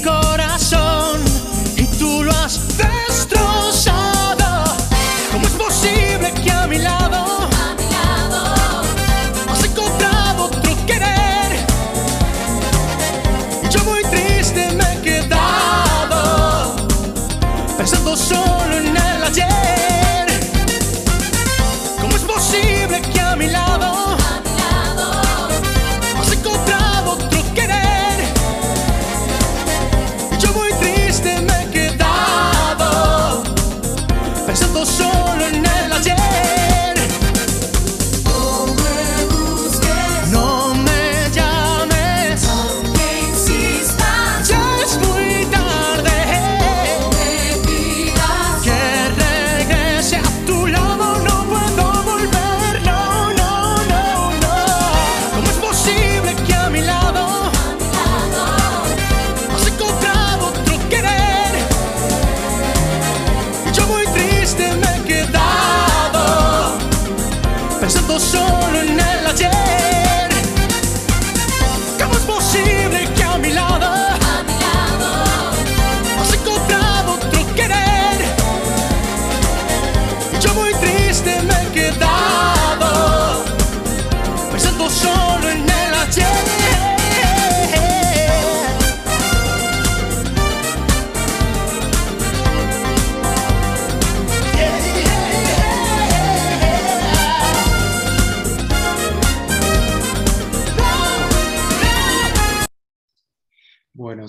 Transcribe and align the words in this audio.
mi 0.00 0.29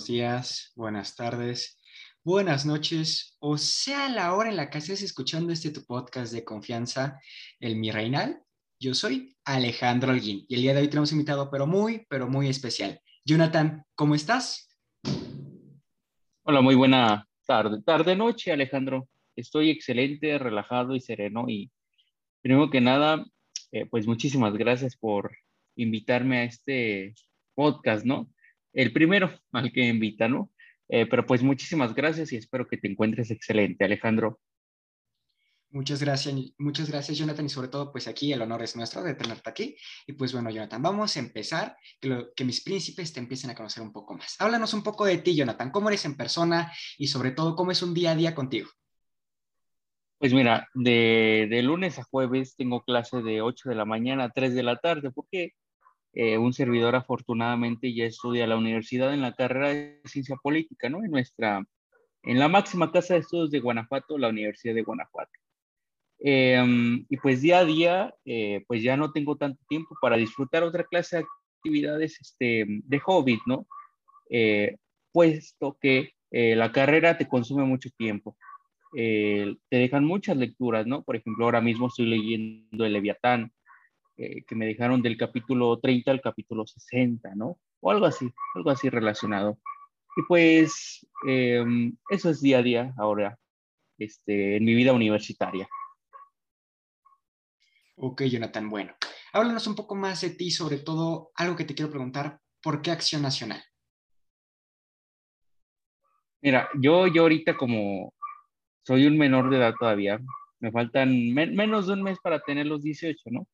Buenos 0.01 0.17
días, 0.17 0.71
buenas 0.75 1.15
tardes, 1.15 1.79
buenas 2.23 2.65
noches, 2.65 3.37
o 3.37 3.59
sea 3.59 4.09
la 4.09 4.33
hora 4.33 4.49
en 4.49 4.55
la 4.55 4.71
que 4.71 4.79
estés 4.79 5.03
escuchando 5.03 5.53
este 5.53 5.69
tu 5.69 5.85
podcast 5.85 6.33
de 6.33 6.43
confianza, 6.43 7.19
el 7.59 7.75
Mi 7.75 7.91
Reinal. 7.91 8.41
Yo 8.79 8.95
soy 8.95 9.37
Alejandro 9.45 10.09
Alguín 10.09 10.43
y 10.49 10.55
el 10.55 10.61
día 10.63 10.73
de 10.73 10.81
hoy 10.81 10.87
tenemos 10.87 11.11
invitado, 11.11 11.51
pero 11.51 11.67
muy, 11.67 12.07
pero 12.09 12.27
muy 12.27 12.47
especial. 12.47 12.99
Jonathan, 13.25 13.85
¿cómo 13.93 14.15
estás? 14.15 14.75
Hola, 16.41 16.61
muy 16.61 16.73
buena 16.73 17.27
tarde, 17.45 17.83
tarde 17.83 18.15
noche, 18.15 18.51
Alejandro. 18.51 19.07
Estoy 19.35 19.69
excelente, 19.69 20.39
relajado 20.39 20.95
y 20.95 20.99
sereno. 20.99 21.45
Y 21.47 21.69
primero 22.41 22.71
que 22.71 22.81
nada, 22.81 23.23
eh, 23.71 23.85
pues 23.85 24.07
muchísimas 24.07 24.55
gracias 24.55 24.97
por 24.97 25.31
invitarme 25.75 26.39
a 26.39 26.43
este 26.45 27.13
podcast, 27.53 28.03
¿no? 28.03 28.31
El 28.73 28.93
primero 28.93 29.31
al 29.51 29.71
que 29.71 29.85
invita, 29.87 30.27
¿no? 30.27 30.51
Eh, 30.89 31.05
pero 31.05 31.25
pues 31.25 31.41
muchísimas 31.43 31.93
gracias 31.95 32.31
y 32.33 32.37
espero 32.37 32.67
que 32.67 32.77
te 32.77 32.89
encuentres 32.89 33.31
excelente, 33.31 33.85
Alejandro. 33.85 34.39
Muchas 35.73 36.01
gracias, 36.03 36.35
muchas 36.57 36.89
gracias, 36.89 37.17
Jonathan, 37.17 37.45
y 37.45 37.49
sobre 37.49 37.69
todo, 37.69 37.93
pues 37.93 38.05
aquí 38.09 38.33
el 38.33 38.41
honor 38.41 38.61
es 38.61 38.75
nuestro 38.75 39.01
de 39.03 39.13
tenerte 39.15 39.49
aquí. 39.49 39.77
Y 40.05 40.11
pues 40.13 40.33
bueno, 40.33 40.49
Jonathan, 40.49 40.81
vamos 40.81 41.15
a 41.15 41.19
empezar, 41.21 41.77
que, 42.01 42.09
lo- 42.09 42.33
que 42.33 42.43
mis 42.43 42.61
príncipes 42.61 43.13
te 43.13 43.21
empiecen 43.21 43.51
a 43.51 43.55
conocer 43.55 43.81
un 43.81 43.93
poco 43.93 44.13
más. 44.15 44.35
Háblanos 44.39 44.73
un 44.73 44.83
poco 44.83 45.05
de 45.05 45.19
ti, 45.19 45.33
Jonathan, 45.33 45.71
cómo 45.71 45.87
eres 45.87 46.03
en 46.03 46.17
persona 46.17 46.73
y 46.97 47.07
sobre 47.07 47.31
todo, 47.31 47.55
cómo 47.55 47.71
es 47.71 47.81
un 47.81 47.93
día 47.93 48.11
a 48.11 48.15
día 48.15 48.35
contigo. 48.35 48.69
Pues 50.17 50.33
mira, 50.33 50.67
de, 50.73 51.47
de 51.49 51.61
lunes 51.63 51.97
a 51.99 52.03
jueves 52.03 52.55
tengo 52.57 52.83
clase 52.83 53.21
de 53.21 53.41
8 53.41 53.69
de 53.69 53.75
la 53.75 53.85
mañana 53.85 54.25
a 54.25 54.29
3 54.29 54.53
de 54.53 54.63
la 54.63 54.75
tarde, 54.77 55.09
porque 55.09 55.53
eh, 56.13 56.37
un 56.37 56.51
servidor 56.51 56.95
afortunadamente 56.95 57.93
ya 57.93 58.05
estudia 58.05 58.45
la 58.45 58.57
universidad 58.57 59.13
en 59.13 59.21
la 59.21 59.33
carrera 59.33 59.69
de 59.69 60.01
ciencia 60.05 60.35
política, 60.35 60.89
¿no? 60.89 61.03
En 61.03 61.11
nuestra, 61.11 61.63
en 62.23 62.39
la 62.39 62.49
máxima 62.49 62.91
casa 62.91 63.13
de 63.13 63.21
estudios 63.21 63.49
de 63.49 63.61
Guanajuato, 63.61 64.17
la 64.17 64.27
Universidad 64.27 64.75
de 64.75 64.83
Guanajuato. 64.83 65.31
Em, 66.19 67.05
y 67.09 67.17
pues 67.17 67.41
día 67.41 67.59
a 67.59 67.65
día, 67.65 68.13
eh, 68.25 68.63
pues 68.67 68.83
ya 68.83 68.97
no 68.97 69.11
tengo 69.11 69.37
tanto 69.37 69.63
tiempo 69.69 69.95
para 70.01 70.17
disfrutar 70.17 70.63
otra 70.63 70.83
clase 70.83 71.17
de 71.17 71.25
actividades 71.57 72.19
este, 72.19 72.65
de 72.67 72.99
hobby, 72.99 73.39
¿no? 73.45 73.65
Eh, 74.29 74.77
puesto 75.11 75.77
que 75.79 76.11
la 76.31 76.71
carrera 76.71 77.17
te 77.17 77.27
consume 77.27 77.65
mucho 77.65 77.89
tiempo. 77.97 78.37
Te 78.93 79.57
dejan 79.69 80.05
muchas 80.05 80.37
lecturas, 80.37 80.87
¿no? 80.87 81.03
Por 81.03 81.17
ejemplo, 81.17 81.43
ahora 81.43 81.59
mismo 81.59 81.87
estoy 81.87 82.05
leyendo 82.05 82.85
el 82.85 82.93
Leviatán, 82.93 83.51
eh, 84.21 84.43
que 84.43 84.55
me 84.55 84.67
dejaron 84.67 85.01
del 85.01 85.17
capítulo 85.17 85.79
30 85.79 86.11
al 86.11 86.21
capítulo 86.21 86.67
60, 86.67 87.33
¿no? 87.33 87.57
O 87.79 87.89
algo 87.89 88.05
así, 88.05 88.31
algo 88.53 88.69
así 88.69 88.87
relacionado. 88.87 89.57
Y 90.15 90.21
pues 90.27 91.07
em, 91.27 91.97
eso 92.09 92.29
es 92.29 92.39
día 92.39 92.59
a 92.59 92.61
día 92.61 92.93
ahora, 92.97 93.39
este, 93.97 94.57
en 94.57 94.65
mi 94.65 94.75
vida 94.75 94.93
universitaria. 94.93 95.67
Ok, 97.95 98.23
Jonathan, 98.23 98.69
bueno, 98.69 98.93
háblanos 99.33 99.65
un 99.65 99.75
poco 99.75 99.95
más 99.95 100.21
de 100.21 100.29
ti, 100.31 100.51
sobre 100.51 100.77
todo 100.77 101.31
algo 101.35 101.55
que 101.55 101.65
te 101.65 101.73
quiero 101.73 101.89
preguntar, 101.89 102.39
¿por 102.61 102.81
qué 102.83 102.91
Acción 102.91 103.23
Nacional? 103.23 103.63
Mira, 106.43 106.69
yo, 106.79 107.07
yo 107.07 107.23
ahorita 107.23 107.57
como 107.57 108.13
soy 108.85 109.07
un 109.07 109.17
menor 109.17 109.49
de 109.49 109.57
edad 109.57 109.73
todavía, 109.79 110.19
me 110.59 110.71
faltan 110.71 111.33
men- 111.33 111.55
menos 111.55 111.87
de 111.87 111.93
un 111.93 112.03
mes 112.03 112.19
para 112.21 112.39
tener 112.41 112.67
los 112.67 112.83
18, 112.83 113.29
¿no? 113.31 113.47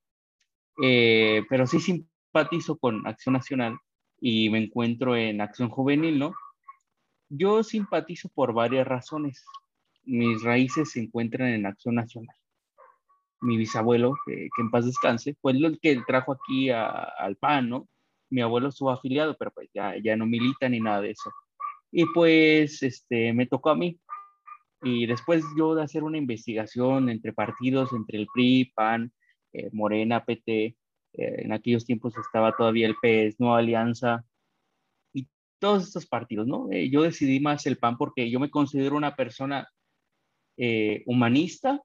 Eh, 0.81 1.43
pero 1.49 1.65
sí 1.67 1.79
simpatizo 1.79 2.77
con 2.77 3.05
Acción 3.07 3.33
Nacional 3.33 3.77
y 4.19 4.49
me 4.49 4.63
encuentro 4.63 5.15
en 5.15 5.41
Acción 5.41 5.69
Juvenil, 5.69 6.19
¿no? 6.19 6.33
Yo 7.29 7.63
simpatizo 7.63 8.29
por 8.29 8.53
varias 8.53 8.87
razones. 8.87 9.45
Mis 10.03 10.41
raíces 10.43 10.91
se 10.91 11.01
encuentran 11.01 11.49
en 11.49 11.65
Acción 11.65 11.95
Nacional. 11.95 12.35
Mi 13.41 13.57
bisabuelo, 13.57 14.13
que, 14.25 14.49
que 14.55 14.61
en 14.61 14.71
paz 14.71 14.85
descanse, 14.85 15.35
fue 15.41 15.51
el 15.51 15.79
que 15.81 16.01
trajo 16.07 16.33
aquí 16.33 16.69
a- 16.69 16.89
al 17.03 17.35
PAN, 17.35 17.69
¿no? 17.69 17.87
Mi 18.29 18.41
abuelo 18.41 18.69
estuvo 18.69 18.89
afiliado, 18.91 19.35
pero 19.37 19.51
pues 19.51 19.69
ya, 19.73 19.95
ya 20.03 20.15
no 20.15 20.25
milita 20.25 20.67
ni 20.69 20.79
nada 20.79 21.01
de 21.01 21.11
eso. 21.11 21.31
Y 21.91 22.05
pues 22.13 22.81
este, 22.83 23.33
me 23.33 23.45
tocó 23.45 23.69
a 23.69 23.75
mí. 23.75 23.99
Y 24.81 25.05
después 25.05 25.43
yo 25.57 25.75
de 25.75 25.83
hacer 25.83 26.03
una 26.03 26.17
investigación 26.17 27.09
entre 27.09 27.33
partidos, 27.33 27.93
entre 27.93 28.19
el 28.19 28.27
PRI, 28.33 28.71
PAN, 28.75 29.11
eh, 29.53 29.69
Morena, 29.71 30.25
PT, 30.25 30.65
eh, 30.65 30.75
en 31.13 31.51
aquellos 31.53 31.85
tiempos 31.85 32.13
estaba 32.17 32.55
todavía 32.55 32.87
el 32.87 32.95
PS, 33.01 33.37
Nueva 33.39 33.59
Alianza, 33.59 34.25
y 35.13 35.27
todos 35.59 35.83
estos 35.83 36.05
partidos, 36.05 36.47
¿no? 36.47 36.67
Eh, 36.71 36.89
yo 36.89 37.03
decidí 37.03 37.39
más 37.39 37.65
el 37.65 37.77
PAN 37.77 37.97
porque 37.97 38.29
yo 38.29 38.39
me 38.39 38.49
considero 38.49 38.95
una 38.95 39.15
persona 39.15 39.67
humanista, 41.05 41.83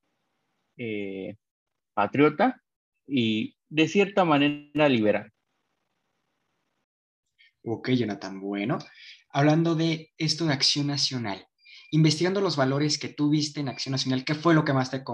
patriota 1.92 2.58
y 3.06 3.54
de 3.68 3.86
cierta 3.86 4.24
manera 4.24 4.88
liberal. 4.88 5.30
Ok, 7.64 7.90
Jonathan, 7.90 8.40
bueno. 8.40 8.78
Hablando 9.28 9.74
de 9.74 10.10
esto 10.16 10.46
de 10.46 10.54
Acción 10.54 10.86
Nacional, 10.86 11.46
investigando 11.90 12.40
los 12.40 12.56
valores 12.56 12.98
que 12.98 13.08
tú 13.08 13.30
viste 13.30 13.60
en 13.60 13.68
Acción 13.68 13.92
Nacional, 13.92 14.24
¿qué 14.24 14.34
fue 14.34 14.54
lo 14.54 14.64
que 14.64 14.72
más 14.72 14.90
te, 14.90 15.04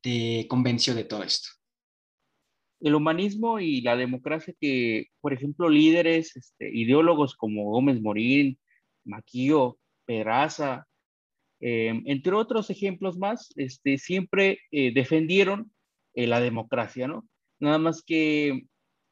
te 0.00 0.46
convenció 0.48 0.94
de 0.94 1.04
todo 1.04 1.22
esto? 1.22 1.50
El 2.82 2.96
humanismo 2.96 3.60
y 3.60 3.80
la 3.80 3.96
democracia 3.96 4.52
que, 4.60 5.06
por 5.20 5.32
ejemplo, 5.32 5.68
líderes, 5.68 6.36
este, 6.36 6.68
ideólogos 6.76 7.36
como 7.36 7.70
Gómez 7.70 8.00
Morín, 8.02 8.58
Maquillo, 9.04 9.78
Peraza, 10.04 10.86
em, 11.60 12.02
entre 12.06 12.32
otros 12.34 12.70
ejemplos 12.70 13.16
más, 13.18 13.52
este, 13.56 13.98
siempre 13.98 14.58
eh, 14.72 14.92
defendieron 14.92 15.72
eh, 16.14 16.26
la 16.26 16.40
democracia, 16.40 17.06
¿no? 17.06 17.24
Nada 17.60 17.78
más 17.78 18.02
que 18.02 18.62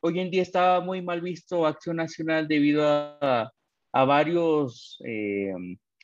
hoy 0.01 0.19
en 0.19 0.31
día 0.31 0.43
está 0.43 0.81
muy 0.81 1.01
mal 1.03 1.21
visto 1.21 1.65
Acción 1.67 1.97
Nacional 1.97 2.49
debido 2.49 2.83
a, 2.89 3.53
a 3.93 4.05
varios, 4.05 4.99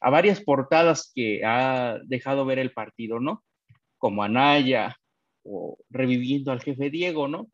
a 0.00 0.10
varias 0.10 0.40
portadas 0.40 1.10
que 1.14 1.44
ha 1.44 1.98
dejado 2.04 2.44
ver 2.46 2.58
el 2.60 2.72
partido, 2.72 3.19
¿no? 3.20 3.42
Como 3.98 4.22
Anaya 4.22 4.96
o 5.42 5.78
reviviendo 5.90 6.52
al 6.52 6.62
jefe 6.62 6.90
Diego, 6.90 7.28
¿no? 7.28 7.50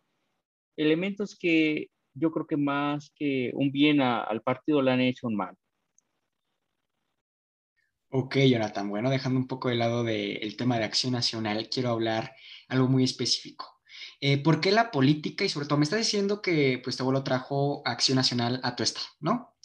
Elementos 0.83 1.37
que 1.39 1.89
yo 2.15 2.31
creo 2.31 2.47
que 2.47 2.57
más 2.57 3.13
que 3.15 3.51
un 3.55 3.73
bien 3.73 4.01
al 4.01 4.43
partido 4.43 4.83
le 4.83 4.91
han 4.91 5.01
hecho 5.01 5.27
un 5.27 5.37
mal. 5.37 5.57
Ok, 8.11 8.37
Jonathan. 8.37 8.91
Bueno, 8.91 9.09
dejando 9.09 9.41
un 9.41 9.49
poco 9.49 9.71
de 9.71 9.77
lado 9.77 10.05
del 10.05 10.57
tema 10.57 10.79
de 10.79 10.85
acción 10.85 11.13
nacional, 11.15 11.71
quiero 11.71 11.91
hablar 11.91 12.35
algo 12.69 12.87
muy 12.89 13.05
específico. 13.05 13.81
Eh, 14.21 14.39
¿Por 14.39 14.61
qué 14.61 14.71
la 14.71 14.91
política 14.91 15.45
y 15.45 15.49
sobre 15.49 15.67
todo 15.67 15.79
me 15.79 15.85
está 15.85 15.97
diciendo 15.97 16.43
que 16.43 16.81
pues 16.85 16.97
tu 16.97 17.03
abuelo 17.03 17.25
trajo 17.25 17.83
acción 17.87 18.17
nacional 18.17 18.61
a 18.63 18.77
tu 18.77 18.83
estado, 18.83 19.07
¿no? 19.21 19.57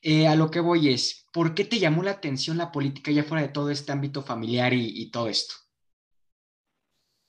Eh, 0.00 0.28
a 0.28 0.36
lo 0.36 0.50
que 0.50 0.60
voy 0.60 0.90
es, 0.90 1.26
¿por 1.32 1.54
qué 1.54 1.64
te 1.64 1.78
llamó 1.78 2.02
la 2.02 2.12
atención 2.12 2.56
la 2.56 2.70
política 2.70 3.10
ya 3.10 3.24
fuera 3.24 3.42
de 3.42 3.52
todo 3.52 3.70
este 3.70 3.90
ámbito 3.90 4.22
familiar 4.22 4.72
y, 4.72 5.10
todo 5.10 5.28
esto? 5.28 5.54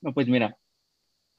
No, 0.00 0.14
pues 0.14 0.28
mira, 0.28 0.56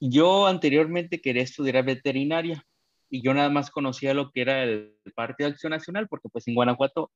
yo 0.09 0.47
anteriormente 0.47 1.21
quería 1.21 1.43
estudiar 1.43 1.85
veterinaria 1.85 2.65
y 3.09 3.21
yo 3.21 3.33
nada 3.33 3.49
más 3.49 3.69
conocía 3.69 4.13
lo 4.13 4.31
que 4.31 4.41
era 4.41 4.63
el 4.63 4.95
Partido 5.15 5.49
Acción 5.49 5.71
Nacional 5.71 6.07
porque 6.07 6.29
pues 6.29 6.47
en 6.47 6.55
Guanajuato 6.55 7.11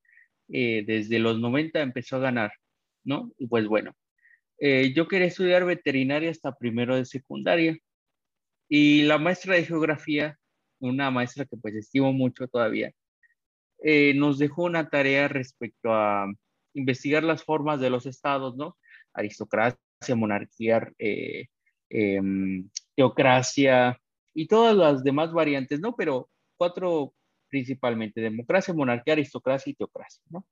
eh, 0.50 0.84
desde 0.86 1.20
los 1.20 1.40
90 1.40 1.82
empezó 1.82 2.18
a 2.18 2.20
ganar, 2.20 2.52
¿no? 3.04 3.32
Y 3.38 3.48
pues 3.48 3.68
bueno, 3.68 3.94
eh, 4.60 4.94
yo 4.94 5.08
quería 5.08 5.28
estudiar 5.28 5.66
veterinaria 5.66 6.32
hasta 6.32 6.56
primero 6.56 6.96
de 6.96 7.06
secundaria 7.06 7.78
y 8.70 9.04
la 9.04 9.18
maestra 9.18 9.56
de 9.56 9.66
geografía, 9.66 10.38
una 10.80 11.12
maestra 11.12 11.46
que 11.46 11.58
pues 11.58 11.76
estimo 11.76 12.14
mucho 12.14 12.48
todavía, 12.48 12.92
eh, 13.84 14.14
nos 14.16 14.38
dejó 14.40 14.64
una 14.64 14.90
tarea 14.90 15.28
respecto 15.28 15.94
a 15.94 16.28
investigar 16.74 17.24
las 17.24 17.44
formas 17.44 17.80
de 17.80 17.90
los 17.90 18.06
estados, 18.06 18.56
¿no? 18.56 18.78
Aristocracia, 19.14 19.80
monarquía, 20.16 20.92
eh, 21.00 21.48
em, 21.90 22.70
teocracia 22.96 24.00
y 24.34 24.48
todas 24.48 24.76
las 24.76 25.04
demás 25.04 25.32
variantes, 25.34 25.80
¿no? 25.80 25.96
Pero 25.96 26.30
cuatro 26.58 27.14
principalmente, 27.50 28.22
democracia, 28.22 28.74
monarquía, 28.74 29.14
aristocracia 29.14 29.72
y 29.72 29.76
teocracia, 29.76 30.22
¿no? 30.30 30.46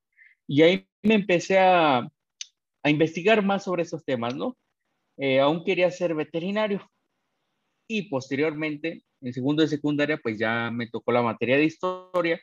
Y 0.46 0.62
ahí 0.62 0.86
me 1.02 1.14
empecé 1.14 1.58
a, 1.58 1.98
a 1.98 2.90
investigar 2.90 3.44
más 3.44 3.64
sobre 3.64 3.82
esos 3.82 4.04
temas, 4.04 4.34
¿no? 4.34 4.56
Eh, 5.16 5.40
aún 5.40 5.64
quería 5.64 5.90
ser 5.90 6.14
veterinario 6.14 6.90
y 7.86 8.08
posteriormente, 8.08 9.04
en 9.20 9.32
segundo 9.32 9.62
de 9.62 9.68
secundaria, 9.68 10.18
pues 10.22 10.38
ya 10.38 10.70
me 10.70 10.88
tocó 10.88 11.12
la 11.12 11.22
materia 11.22 11.56
de 11.56 11.64
historia 11.64 12.40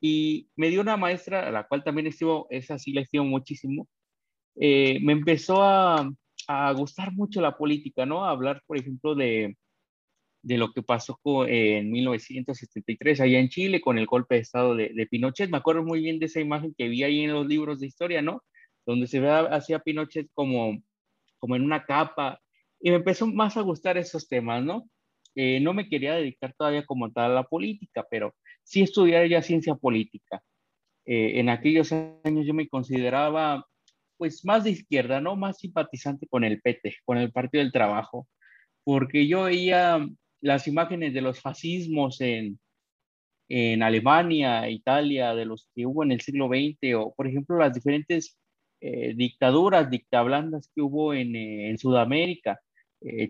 y 0.00 0.48
me 0.56 0.68
dio 0.68 0.80
una 0.80 0.96
maestra, 0.96 1.48
a 1.48 1.50
la 1.50 1.66
cual 1.66 1.84
también 1.84 2.06
estimo, 2.08 2.46
esa 2.50 2.78
sí 2.78 2.92
la 2.92 3.00
estimo 3.00 3.24
muchísimo, 3.24 3.88
eh, 4.56 4.98
me 5.00 5.12
empezó 5.12 5.62
a, 5.62 6.10
a, 6.48 6.72
gustar 6.72 7.12
mucho 7.12 7.40
la 7.40 7.56
política, 7.56 8.06
¿no? 8.06 8.24
A 8.24 8.30
hablar, 8.30 8.62
por 8.66 8.76
ejemplo, 8.76 9.14
de, 9.14 9.56
de 10.42 10.58
lo 10.58 10.72
que 10.72 10.82
pasó 10.82 11.18
en 11.46 11.90
1973 11.90 13.20
allá 13.20 13.38
en 13.38 13.48
Chile 13.48 13.80
con 13.80 13.98
el 13.98 14.06
golpe 14.06 14.36
de 14.36 14.40
Estado 14.42 14.74
de, 14.74 14.90
de, 14.90 15.06
Pinochet. 15.06 15.50
Me 15.50 15.58
acuerdo 15.58 15.82
muy 15.82 16.00
bien 16.00 16.18
de 16.18 16.26
esa 16.26 16.40
imagen 16.40 16.74
que 16.76 16.88
vi 16.88 17.02
ahí 17.02 17.20
en 17.20 17.32
los 17.32 17.46
libros 17.46 17.80
de 17.80 17.86
historia, 17.86 18.22
¿no? 18.22 18.42
Donde 18.86 19.06
se 19.06 19.20
ve 19.20 19.30
hacia 19.30 19.78
Pinochet 19.78 20.28
como, 20.34 20.82
como 21.38 21.56
en 21.56 21.62
una 21.62 21.84
capa. 21.84 22.40
Y 22.80 22.90
me 22.90 22.96
empezó 22.96 23.26
más 23.26 23.56
a 23.56 23.62
gustar 23.62 23.96
esos 23.96 24.28
temas, 24.28 24.62
¿no? 24.62 24.88
Eh, 25.34 25.60
no 25.60 25.72
me 25.72 25.88
quería 25.88 26.14
dedicar 26.14 26.54
todavía 26.56 26.86
como 26.86 27.10
tal 27.10 27.32
a 27.32 27.34
la 27.34 27.44
política, 27.44 28.06
pero 28.10 28.34
sí 28.62 28.82
estudiar 28.82 29.26
ya 29.28 29.42
ciencia 29.42 29.74
política. 29.74 30.42
Eh, 31.06 31.40
en 31.40 31.48
aquellos 31.48 31.92
años 31.92 32.46
yo 32.46 32.54
me 32.54 32.68
consideraba 32.68 33.66
pues 34.16 34.44
más 34.44 34.64
de 34.64 34.70
izquierda, 34.70 35.20
¿no? 35.20 35.36
Más 35.36 35.58
simpatizante 35.58 36.26
con 36.28 36.44
el 36.44 36.60
PT, 36.60 36.96
con 37.04 37.18
el 37.18 37.32
Partido 37.32 37.62
del 37.62 37.72
Trabajo, 37.72 38.28
porque 38.84 39.26
yo 39.26 39.44
veía 39.44 40.06
las 40.40 40.68
imágenes 40.68 41.14
de 41.14 41.20
los 41.22 41.40
fascismos 41.40 42.20
en, 42.20 42.58
en 43.48 43.82
Alemania, 43.82 44.68
Italia, 44.70 45.34
de 45.34 45.46
los 45.46 45.68
que 45.74 45.86
hubo 45.86 46.04
en 46.04 46.12
el 46.12 46.20
siglo 46.20 46.48
XX, 46.48 46.94
o 46.96 47.14
por 47.14 47.26
ejemplo 47.26 47.58
las 47.58 47.74
diferentes 47.74 48.38
eh, 48.80 49.14
dictaduras, 49.16 49.90
dictablandas 49.90 50.70
que 50.74 50.82
hubo 50.82 51.14
en, 51.14 51.36
eh, 51.36 51.70
en 51.70 51.78
Sudamérica, 51.78 52.60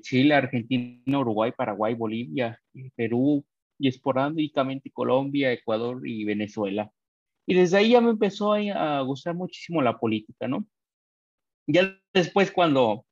Chile, 0.03 0.35
Argentina, 0.35 1.19
Uruguay, 1.19 1.51
Paraguay, 1.57 1.95
Bolivia, 1.95 2.61
Perú, 2.95 3.45
y 3.79 3.89
esporádicamente 3.89 4.91
Colombia, 4.91 5.53
Ecuador 5.53 6.07
y 6.07 6.25
Venezuela. 6.25 6.91
Y 7.47 7.55
desde 7.55 7.79
ahí 7.79 7.91
ya 7.91 8.01
me 8.01 8.11
empezó 8.11 8.55
a, 8.55 9.01
gustar 9.03 9.35
muchísimo 9.35 9.83
la 9.83 9.99
política, 9.99 10.49
¿no? 10.49 10.67
Ya 11.67 11.99
después 12.13 12.51
cuando 12.53 13.07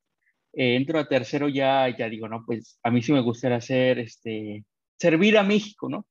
eh, 0.53 0.77
entro 0.77 0.99
a 0.99 1.09
tercero 1.09 1.49
ya, 1.49 1.89
ya 1.97 2.09
digo, 2.09 2.29
no, 2.29 2.45
pues 2.47 2.79
a 2.83 2.91
mí 2.91 3.03
sí 3.03 3.13
me 3.13 3.21
gustaría 3.21 3.59
hacer, 3.59 3.99
este, 3.99 4.65
servir 4.99 5.39
a 5.39 5.43
México, 5.43 5.89
¿no? 5.89 6.07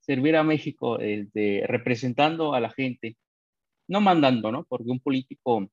Servir 0.00 0.36
a 0.36 0.44
México 0.44 0.98
este, 1.00 1.64
representando 1.66 2.54
a 2.54 2.60
la 2.60 2.70
gente, 2.70 3.16
no 3.88 4.00
mandando, 4.00 4.52
¿no? 4.52 4.64
Porque 4.64 4.90
un 4.90 5.00
político 5.00 5.68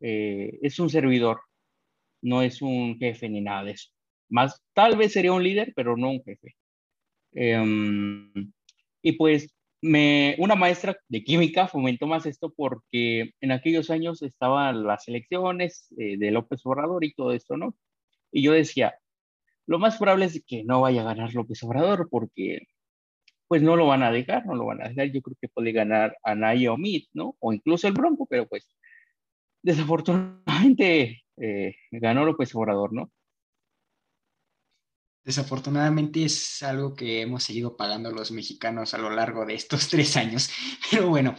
eh, 0.00 0.58
es 0.62 0.78
un 0.80 0.90
servidor, 0.90 1.40
no 2.22 2.42
es 2.42 2.62
un 2.62 2.98
jefe 2.98 3.28
ni 3.28 3.40
nada 3.40 3.64
de 3.64 3.72
eso. 3.72 3.90
Más, 4.28 4.62
tal 4.74 4.96
vez 4.96 5.12
sería 5.12 5.32
un 5.32 5.44
líder, 5.44 5.72
pero 5.76 5.96
no 5.96 6.10
un 6.10 6.22
jefe. 6.24 6.56
Em, 7.32 8.52
y 9.02 9.12
pues 9.12 9.55
me, 9.86 10.36
una 10.38 10.54
maestra 10.56 10.96
de 11.08 11.24
química 11.24 11.68
fomentó 11.68 12.06
más 12.06 12.26
esto 12.26 12.52
porque 12.54 13.32
en 13.40 13.52
aquellos 13.52 13.90
años 13.90 14.22
estaban 14.22 14.84
las 14.84 15.08
elecciones 15.08 15.88
eh, 15.98 16.18
de 16.18 16.30
López 16.30 16.60
Obrador 16.64 17.04
y 17.04 17.14
todo 17.14 17.32
esto, 17.32 17.56
¿no? 17.56 17.74
Y 18.32 18.42
yo 18.42 18.52
decía, 18.52 18.98
lo 19.66 19.78
más 19.78 19.96
probable 19.98 20.26
es 20.26 20.44
que 20.46 20.64
no 20.64 20.80
vaya 20.82 21.02
a 21.02 21.04
ganar 21.04 21.34
López 21.34 21.62
Obrador 21.62 22.08
porque 22.10 22.66
pues 23.48 23.62
no 23.62 23.76
lo 23.76 23.86
van 23.86 24.02
a 24.02 24.10
dejar, 24.10 24.44
no 24.46 24.54
lo 24.54 24.66
van 24.66 24.82
a 24.82 24.88
dejar. 24.88 25.12
Yo 25.12 25.22
creo 25.22 25.36
que 25.40 25.48
puede 25.48 25.72
ganar 25.72 26.16
Anaya 26.24 26.72
o 26.72 26.76
Mit, 26.76 27.08
¿no? 27.14 27.36
O 27.40 27.52
incluso 27.52 27.88
el 27.88 27.94
Bronco, 27.94 28.26
pero 28.26 28.46
pues 28.48 28.76
desafortunadamente 29.62 31.22
eh, 31.36 31.74
ganó 31.92 32.24
López 32.24 32.54
Obrador, 32.54 32.92
¿no? 32.92 33.10
Desafortunadamente 35.26 36.24
es 36.24 36.62
algo 36.62 36.94
que 36.94 37.22
hemos 37.22 37.42
seguido 37.42 37.76
pagando 37.76 38.12
los 38.12 38.30
mexicanos 38.30 38.94
a 38.94 38.98
lo 38.98 39.10
largo 39.10 39.44
de 39.44 39.54
estos 39.54 39.88
tres 39.90 40.16
años. 40.16 40.48
Pero 40.88 41.08
bueno, 41.08 41.34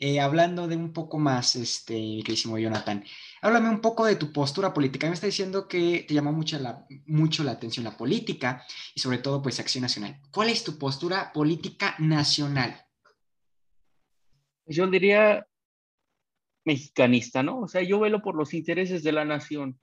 eh, 0.00 0.18
hablando 0.18 0.66
de 0.66 0.74
un 0.74 0.92
poco 0.92 1.20
más, 1.20 1.54
este, 1.54 1.94
mi 1.94 2.22
queridísimo 2.24 2.58
Jonathan, 2.58 3.04
háblame 3.40 3.68
un 3.70 3.80
poco 3.80 4.06
de 4.06 4.16
tu 4.16 4.32
postura 4.32 4.74
política. 4.74 5.06
Me 5.06 5.14
está 5.14 5.26
diciendo 5.26 5.68
que 5.68 6.04
te 6.08 6.14
llamó 6.14 6.32
mucho 6.32 6.58
la, 6.58 6.84
mucho 7.06 7.44
la 7.44 7.52
atención 7.52 7.84
la 7.84 7.96
política 7.96 8.66
y 8.92 8.98
sobre 8.98 9.18
todo 9.18 9.40
pues 9.40 9.60
acción 9.60 9.82
nacional. 9.82 10.20
¿Cuál 10.32 10.48
es 10.48 10.64
tu 10.64 10.76
postura 10.76 11.32
política 11.32 11.94
nacional? 12.00 12.84
Yo 14.66 14.88
diría 14.88 15.46
mexicanista, 16.64 17.44
¿no? 17.44 17.60
O 17.60 17.68
sea, 17.68 17.82
yo 17.82 18.00
velo 18.00 18.20
por 18.20 18.34
los 18.34 18.52
intereses 18.52 19.04
de 19.04 19.12
la 19.12 19.24
nación. 19.24 19.78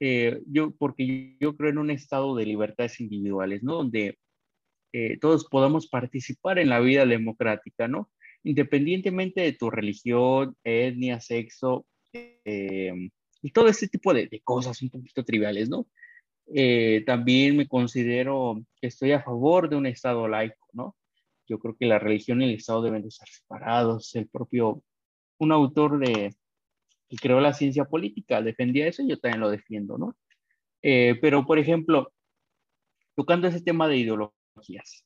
Eh, 0.00 0.40
yo, 0.46 0.72
porque 0.72 1.36
yo 1.40 1.56
creo 1.56 1.70
en 1.70 1.78
un 1.78 1.90
estado 1.90 2.34
de 2.34 2.46
libertades 2.46 3.00
individuales, 3.00 3.62
¿no? 3.62 3.74
Donde 3.74 4.18
eh, 4.92 5.18
todos 5.20 5.46
podamos 5.46 5.88
participar 5.88 6.58
en 6.58 6.70
la 6.70 6.80
vida 6.80 7.06
democrática, 7.06 7.86
¿no? 7.86 8.10
independientemente 8.42 9.40
de 9.42 9.52
tu 9.52 9.70
religión, 9.70 10.56
etnia, 10.64 11.20
sexo, 11.20 11.86
eh, 12.12 12.92
y 13.42 13.50
todo 13.52 13.68
este 13.68 13.88
tipo 13.88 14.12
de, 14.12 14.26
de, 14.26 14.40
cosas 14.40 14.80
un 14.82 14.90
poquito 14.90 15.24
triviales, 15.24 15.68
¿no? 15.68 15.86
Eh, 16.52 17.04
también 17.06 17.56
me 17.56 17.68
considero 17.68 18.62
que 18.80 18.88
estoy 18.88 19.12
a 19.12 19.22
favor 19.22 19.68
de 19.68 19.76
un 19.76 19.86
Estado 19.86 20.26
laico, 20.28 20.66
¿no? 20.72 20.96
Yo 21.48 21.58
creo 21.58 21.76
que 21.76 21.86
la 21.86 21.98
religión 21.98 22.42
y 22.42 22.46
el 22.46 22.54
Estado 22.56 22.82
deben 22.82 23.02
de 23.02 23.08
estar 23.08 23.28
separados. 23.28 24.14
El 24.14 24.28
propio, 24.28 24.82
un 25.38 25.52
autor 25.52 25.98
de, 25.98 26.34
que 27.10 27.16
creó 27.16 27.40
la 27.40 27.52
ciencia 27.52 27.84
política 27.84 28.40
defendía 28.40 28.86
eso 28.86 29.02
y 29.02 29.08
yo 29.08 29.18
también 29.18 29.40
lo 29.40 29.50
defiendo, 29.50 29.98
¿no? 29.98 30.16
Eh, 30.80 31.18
pero, 31.20 31.44
por 31.44 31.58
ejemplo, 31.58 32.12
tocando 33.16 33.48
ese 33.48 33.60
tema 33.60 33.88
de 33.88 33.98
ideologías, 33.98 35.04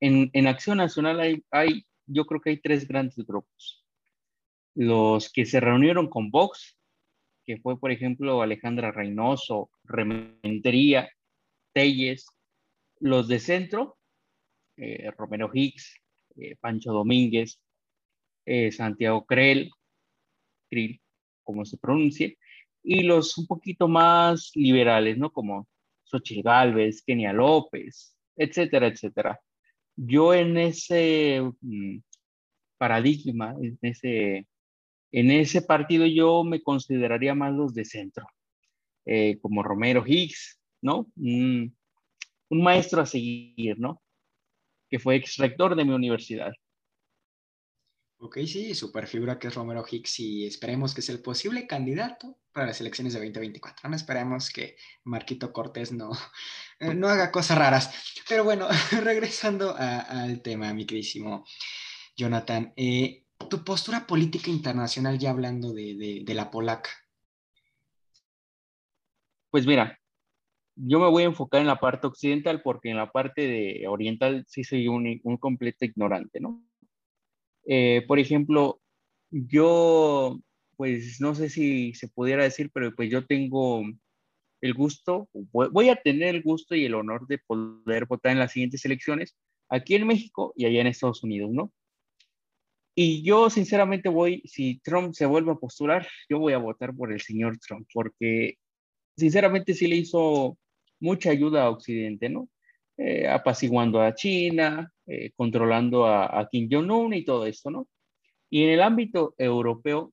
en, 0.00 0.30
en 0.32 0.46
Acción 0.48 0.78
Nacional 0.78 1.20
hay, 1.20 1.44
hay, 1.52 1.86
yo 2.06 2.26
creo 2.26 2.40
que 2.40 2.50
hay 2.50 2.60
tres 2.60 2.86
grandes 2.86 3.16
grupos. 3.24 3.86
Los 4.74 5.32
que 5.32 5.46
se 5.46 5.60
reunieron 5.60 6.10
con 6.10 6.32
Vox, 6.32 6.76
que 7.46 7.58
fue, 7.58 7.78
por 7.78 7.92
ejemplo, 7.92 8.42
Alejandra 8.42 8.90
Reynoso, 8.90 9.70
Rementería, 9.84 11.10
Telles, 11.72 12.26
los 12.98 13.28
de 13.28 13.38
centro, 13.38 13.98
eh, 14.76 15.12
Romero 15.16 15.48
Hicks, 15.52 15.94
eh, 16.36 16.56
Pancho 16.56 16.92
Domínguez, 16.92 17.60
Santiago 18.72 19.24
Creel, 19.26 19.70
Krill, 20.68 21.00
como 21.50 21.64
se 21.64 21.78
pronuncie, 21.78 22.38
y 22.82 23.02
los 23.02 23.36
un 23.38 23.46
poquito 23.46 23.88
más 23.88 24.52
liberales, 24.54 25.18
¿no? 25.18 25.30
Como 25.32 25.68
Xochitl 26.04 26.42
Galvez, 26.42 27.02
Kenia 27.02 27.32
López, 27.32 28.16
etcétera, 28.36 28.86
etcétera. 28.86 29.40
Yo 29.96 30.32
en 30.34 30.56
ese 30.56 31.42
mm, 31.60 31.98
paradigma, 32.78 33.54
en 33.60 33.78
ese, 33.82 34.46
en 35.12 35.30
ese 35.30 35.62
partido 35.62 36.06
yo 36.06 36.44
me 36.44 36.62
consideraría 36.62 37.34
más 37.34 37.52
los 37.52 37.74
de 37.74 37.84
centro, 37.84 38.26
eh, 39.06 39.38
como 39.40 39.62
Romero 39.62 40.04
Hicks, 40.06 40.60
¿no? 40.82 41.06
un 42.50 42.62
maestro 42.62 43.02
a 43.02 43.06
seguir, 43.06 43.78
¿no? 43.78 44.02
Que 44.88 44.98
fue 44.98 45.16
extractor 45.16 45.76
de 45.76 45.84
mi 45.84 45.92
universidad. 45.92 46.52
Ok, 48.22 48.36
sí, 48.46 48.74
super 48.74 49.06
figura 49.06 49.38
que 49.38 49.48
es 49.48 49.54
Romero 49.54 49.82
Hicks 49.90 50.20
y 50.20 50.44
esperemos 50.46 50.94
que 50.94 51.00
sea 51.00 51.14
el 51.14 51.22
posible 51.22 51.66
candidato 51.66 52.36
para 52.52 52.66
las 52.66 52.78
elecciones 52.82 53.14
de 53.14 53.20
2024. 53.20 53.88
No 53.88 53.96
esperemos 53.96 54.50
que 54.50 54.76
Marquito 55.04 55.54
Cortés 55.54 55.90
no, 55.90 56.10
no 56.96 57.08
haga 57.08 57.30
cosas 57.30 57.56
raras. 57.56 58.20
Pero 58.28 58.44
bueno, 58.44 58.68
regresando 59.02 59.74
al 59.74 60.42
tema, 60.42 60.74
mi 60.74 60.84
queridísimo 60.84 61.46
Jonathan, 62.14 62.74
eh, 62.76 63.24
tu 63.48 63.64
postura 63.64 64.06
política 64.06 64.50
internacional 64.50 65.18
ya 65.18 65.30
hablando 65.30 65.72
de, 65.72 66.22
de, 66.22 66.34
la 66.34 66.50
polaca. 66.50 66.90
Pues 69.50 69.66
mira, 69.66 69.98
yo 70.76 71.00
me 71.00 71.08
voy 71.08 71.22
a 71.22 71.26
enfocar 71.26 71.62
en 71.62 71.66
la 71.68 71.80
parte 71.80 72.06
occidental 72.06 72.60
porque 72.60 72.90
en 72.90 72.98
la 72.98 73.10
parte 73.10 73.48
de 73.48 73.88
oriental 73.88 74.44
sí 74.46 74.62
soy 74.62 74.88
un 74.88 75.38
completo 75.38 75.86
ignorante, 75.86 76.38
¿no? 76.38 76.69
Eh, 77.66 78.04
por 78.06 78.18
ejemplo, 78.18 78.80
yo, 79.30 80.40
pues 80.76 81.20
no 81.20 81.34
sé 81.34 81.48
si 81.48 81.94
se 81.94 82.08
pudiera 82.08 82.44
decir, 82.44 82.70
pero 82.72 82.94
pues 82.94 83.10
yo 83.10 83.26
tengo 83.26 83.82
el 84.60 84.74
gusto, 84.74 85.28
voy 85.32 85.88
a 85.88 85.96
tener 85.96 86.34
el 86.34 86.42
gusto 86.42 86.74
y 86.74 86.84
el 86.84 86.94
honor 86.94 87.26
de 87.26 87.38
poder 87.38 88.06
votar 88.06 88.32
en 88.32 88.38
las 88.38 88.52
siguientes 88.52 88.84
elecciones 88.84 89.36
aquí 89.68 89.94
en 89.94 90.06
México 90.06 90.52
y 90.56 90.66
allá 90.66 90.80
en 90.82 90.88
Estados 90.88 91.22
Unidos, 91.22 91.50
¿no? 91.50 91.72
Y 92.94 93.22
yo 93.22 93.48
sinceramente 93.48 94.08
voy, 94.08 94.42
si 94.44 94.80
Trump 94.80 95.14
se 95.14 95.24
vuelve 95.24 95.52
a 95.52 95.54
postular, 95.54 96.06
yo 96.28 96.38
voy 96.38 96.52
a 96.52 96.58
votar 96.58 96.94
por 96.94 97.12
el 97.12 97.20
señor 97.20 97.56
Trump, 97.58 97.88
porque 97.94 98.58
sinceramente 99.16 99.74
sí 99.74 99.86
le 99.86 99.96
hizo 99.96 100.58
mucha 100.98 101.30
ayuda 101.30 101.62
a 101.64 101.70
Occidente, 101.70 102.28
¿no? 102.28 102.48
Eh, 102.98 103.26
apaciguando 103.26 104.02
a 104.02 104.14
China, 104.14 104.92
eh, 105.10 105.32
controlando 105.34 106.06
a, 106.06 106.38
a 106.38 106.48
Kim 106.48 106.68
Jong-un 106.70 107.14
y 107.14 107.24
todo 107.24 107.44
esto, 107.44 107.68
¿no? 107.68 107.88
Y 108.48 108.62
en 108.62 108.70
el 108.70 108.80
ámbito 108.80 109.34
europeo, 109.38 110.12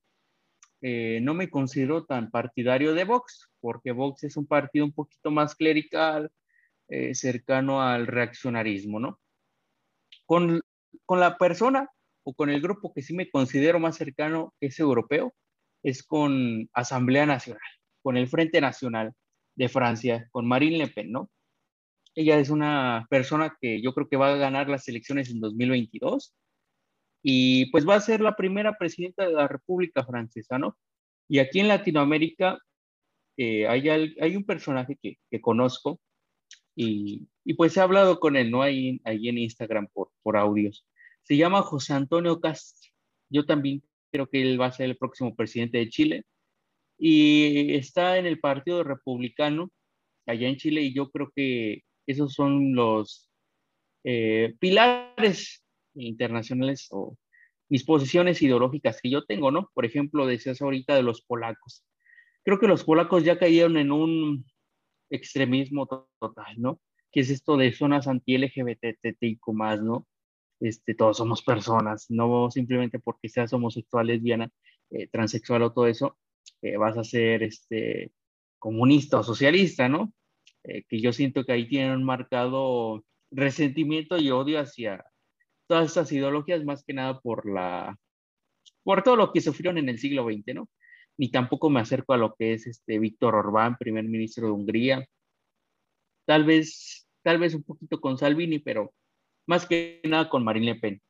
eh, 0.80 1.20
no 1.22 1.34
me 1.34 1.50
considero 1.50 2.04
tan 2.04 2.32
partidario 2.32 2.94
de 2.94 3.04
Vox, 3.04 3.48
porque 3.60 3.92
Vox 3.92 4.24
es 4.24 4.36
un 4.36 4.46
partido 4.48 4.84
un 4.84 4.92
poquito 4.92 5.30
más 5.30 5.54
clerical, 5.54 6.32
eh, 6.88 7.14
cercano 7.14 7.80
al 7.80 8.08
reaccionarismo, 8.08 8.98
¿no? 8.98 9.20
Con, 10.26 10.60
con 11.04 11.20
la 11.20 11.38
persona 11.38 11.88
o 12.24 12.34
con 12.34 12.50
el 12.50 12.60
grupo 12.60 12.92
que 12.92 13.02
sí 13.02 13.14
me 13.14 13.30
considero 13.30 13.78
más 13.78 13.96
cercano, 13.96 14.52
es 14.58 14.80
europeo, 14.80 15.32
es 15.84 16.02
con 16.02 16.68
Asamblea 16.72 17.24
Nacional, 17.24 17.62
con 18.02 18.16
el 18.16 18.26
Frente 18.26 18.60
Nacional 18.60 19.12
de 19.54 19.68
Francia, 19.68 20.28
con 20.32 20.48
Marine 20.48 20.78
Le 20.78 20.88
Pen, 20.88 21.12
¿no? 21.12 21.30
Ella 22.18 22.40
es 22.40 22.50
una 22.50 23.06
persona 23.10 23.56
que 23.60 23.80
yo 23.80 23.94
creo 23.94 24.08
que 24.08 24.16
va 24.16 24.32
a 24.32 24.36
ganar 24.36 24.68
las 24.68 24.88
elecciones 24.88 25.30
en 25.30 25.38
2022 25.38 26.34
y 27.22 27.70
pues 27.70 27.88
va 27.88 27.94
a 27.94 28.00
ser 28.00 28.20
la 28.20 28.34
primera 28.34 28.76
presidenta 28.76 29.24
de 29.24 29.34
la 29.34 29.46
República 29.46 30.04
Francesa, 30.04 30.58
¿no? 30.58 30.76
Y 31.28 31.38
aquí 31.38 31.60
en 31.60 31.68
Latinoamérica 31.68 32.58
eh, 33.36 33.68
hay, 33.68 33.88
hay, 33.88 34.34
un 34.34 34.44
personaje 34.44 34.98
que, 35.00 35.18
que 35.30 35.40
conozco 35.40 36.00
y, 36.74 37.28
y, 37.44 37.54
pues 37.54 37.76
he 37.76 37.80
hablado 37.80 38.18
con 38.18 38.34
él, 38.34 38.50
¿no? 38.50 38.62
Ahí, 38.62 39.00
ahí 39.04 39.28
en 39.28 39.38
Instagram 39.38 39.86
por, 39.92 40.10
por 40.24 40.36
audios. 40.36 40.84
Se 41.22 41.36
llama 41.36 41.62
José 41.62 41.92
Antonio 41.92 42.40
Cast. 42.40 42.86
Yo 43.30 43.46
también 43.46 43.84
creo 44.10 44.28
que 44.28 44.42
él 44.42 44.60
va 44.60 44.66
a 44.66 44.72
ser 44.72 44.86
el 44.86 44.96
próximo 44.96 45.36
presidente 45.36 45.78
de 45.78 45.88
Chile 45.88 46.24
y 46.98 47.76
está 47.76 48.18
en 48.18 48.26
el 48.26 48.40
Partido 48.40 48.82
Republicano 48.82 49.70
allá 50.26 50.48
en 50.48 50.56
Chile 50.56 50.82
y 50.82 50.92
yo 50.92 51.10
creo 51.12 51.30
que 51.34 51.84
esos 52.08 52.32
son 52.32 52.74
los 52.74 53.30
eh, 54.04 54.54
pilares 54.58 55.62
internacionales 55.94 56.88
o 56.90 57.16
mis 57.68 57.84
posiciones 57.84 58.40
ideológicas 58.42 59.00
que 59.02 59.10
yo 59.10 59.24
tengo, 59.24 59.50
¿no? 59.50 59.70
Por 59.74 59.84
ejemplo, 59.84 60.26
decías 60.26 60.62
ahorita 60.62 60.94
de 60.94 61.02
los 61.02 61.20
polacos. 61.22 61.84
Creo 62.44 62.58
que 62.58 62.66
los 62.66 62.84
polacos 62.84 63.24
ya 63.24 63.38
cayeron 63.38 63.76
en 63.76 63.92
un 63.92 64.46
extremismo 65.10 65.86
total, 66.18 66.54
¿no? 66.56 66.80
Que 67.12 67.20
es 67.20 67.30
esto 67.30 67.56
de 67.58 67.72
zonas 67.72 68.08
anti-LGBTIQ 68.08 69.52
más, 69.52 69.82
¿no? 69.82 70.06
Este, 70.60 70.94
todos 70.94 71.18
somos 71.18 71.42
personas, 71.42 72.06
no 72.08 72.50
simplemente 72.50 72.98
porque 72.98 73.28
seas 73.28 73.52
homosexual, 73.52 74.06
lesbiana, 74.06 74.50
eh, 74.90 75.08
transexual 75.08 75.62
o 75.62 75.72
todo 75.72 75.86
eso, 75.86 76.16
eh, 76.62 76.76
vas 76.78 76.96
a 76.96 77.04
ser 77.04 77.42
este, 77.42 78.12
comunista 78.58 79.20
o 79.20 79.22
socialista, 79.22 79.88
¿no? 79.88 80.12
Eh, 80.68 80.84
que 80.88 81.00
yo 81.00 81.12
siento 81.12 81.44
que 81.44 81.52
ahí 81.52 81.66
tienen 81.66 81.92
un 81.92 82.04
marcado 82.04 83.04
resentimiento 83.30 84.18
y 84.18 84.30
odio 84.30 84.60
hacia 84.60 85.04
todas 85.66 85.86
estas 85.86 86.12
ideologías, 86.12 86.64
más 86.64 86.84
que 86.84 86.94
nada 86.94 87.20
por 87.20 87.50
la 87.50 87.96
por 88.84 89.02
todo 89.02 89.16
lo 89.16 89.32
que 89.32 89.40
sufrieron 89.40 89.78
en 89.78 89.88
el 89.88 89.98
siglo 89.98 90.24
XX, 90.24 90.54
¿no? 90.54 90.68
Ni 91.18 91.30
tampoco 91.30 91.68
me 91.70 91.80
acerco 91.80 92.12
a 92.12 92.16
lo 92.16 92.34
que 92.34 92.54
es 92.54 92.66
este 92.66 92.98
Víctor 92.98 93.34
Orbán, 93.34 93.76
primer 93.76 94.04
ministro 94.04 94.46
de 94.46 94.52
Hungría. 94.52 95.06
Tal 96.26 96.44
vez, 96.44 97.06
tal 97.22 97.38
vez 97.38 97.54
un 97.54 97.64
poquito 97.64 98.00
con 98.00 98.18
Salvini, 98.18 98.58
pero 98.60 98.94
más 99.46 99.66
que 99.66 100.00
nada 100.04 100.28
con 100.28 100.44
Marine 100.44 100.66
Le 100.66 100.74
Pen. 100.76 101.02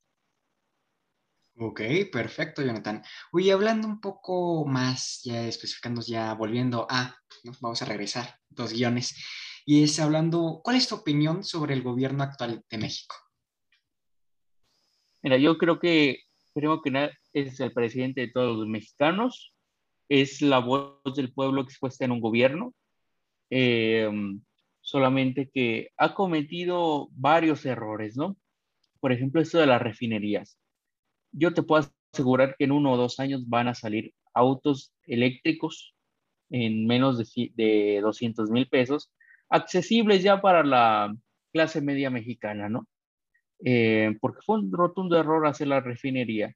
Ok, 1.61 1.81
perfecto, 2.13 2.63
Jonathan. 2.63 3.03
Oye, 3.33 3.53
hablando 3.53 3.89
un 3.89 4.01
poco 4.01 4.65
más, 4.65 5.21
ya 5.25 5.47
especificando, 5.47 6.01
ya 6.03 6.33
volviendo 6.35 6.87
a, 6.89 7.17
¿no? 7.43 7.53
vamos 7.61 7.83
a 7.83 7.85
regresar, 7.85 8.39
dos 8.49 8.73
guiones, 8.73 9.17
y 9.71 9.83
es 9.83 10.01
hablando, 10.01 10.63
¿cuál 10.65 10.77
es 10.77 10.89
tu 10.89 10.95
opinión 10.95 11.45
sobre 11.45 11.75
el 11.75 11.83
gobierno 11.83 12.23
actual 12.23 12.65
de 12.71 12.79
México? 12.79 13.15
Mira, 15.21 15.37
yo 15.37 15.59
creo 15.59 15.79
que, 15.79 16.21
primero 16.55 16.81
que 16.81 17.11
es 17.35 17.61
el 17.61 17.75
presidente 17.75 18.23
de 18.23 18.31
todos 18.33 18.57
los 18.57 18.67
mexicanos, 18.67 19.55
es 20.09 20.41
la 20.41 20.61
voz 20.61 21.15
del 21.15 21.35
pueblo 21.35 21.61
expuesta 21.61 22.07
en 22.07 22.13
un 22.13 22.23
gobierno, 22.23 22.73
eh, 23.51 24.11
solamente 24.81 25.51
que 25.53 25.91
ha 25.99 26.15
cometido 26.15 27.09
varios 27.11 27.67
errores, 27.67 28.17
¿no? 28.17 28.39
Por 29.01 29.13
ejemplo, 29.13 29.43
esto 29.43 29.59
de 29.59 29.67
las 29.67 29.83
refinerías. 29.83 30.59
Yo 31.31 31.53
te 31.53 31.63
puedo 31.63 31.87
asegurar 32.15 32.57
que 32.57 32.65
en 32.65 32.73
uno 32.73 32.93
o 32.93 32.97
dos 32.97 33.21
años 33.21 33.47
van 33.47 33.69
a 33.69 33.75
salir 33.75 34.15
autos 34.33 34.95
eléctricos 35.03 35.95
en 36.49 36.87
menos 36.87 37.19
de, 37.19 37.53
de 37.55 38.01
200 38.01 38.49
mil 38.49 38.67
pesos, 38.67 39.13
accesibles 39.49 40.23
ya 40.23 40.41
para 40.41 40.63
la 40.63 41.15
clase 41.53 41.81
media 41.81 42.11
mexicana, 42.11 42.69
¿no? 42.69 42.87
eh, 43.65 44.17
porque 44.21 44.41
fue 44.45 44.59
un 44.59 44.73
rotundo 44.73 45.19
error 45.19 45.47
hacer 45.47 45.69
la 45.69 45.81
refinería. 45.81 46.55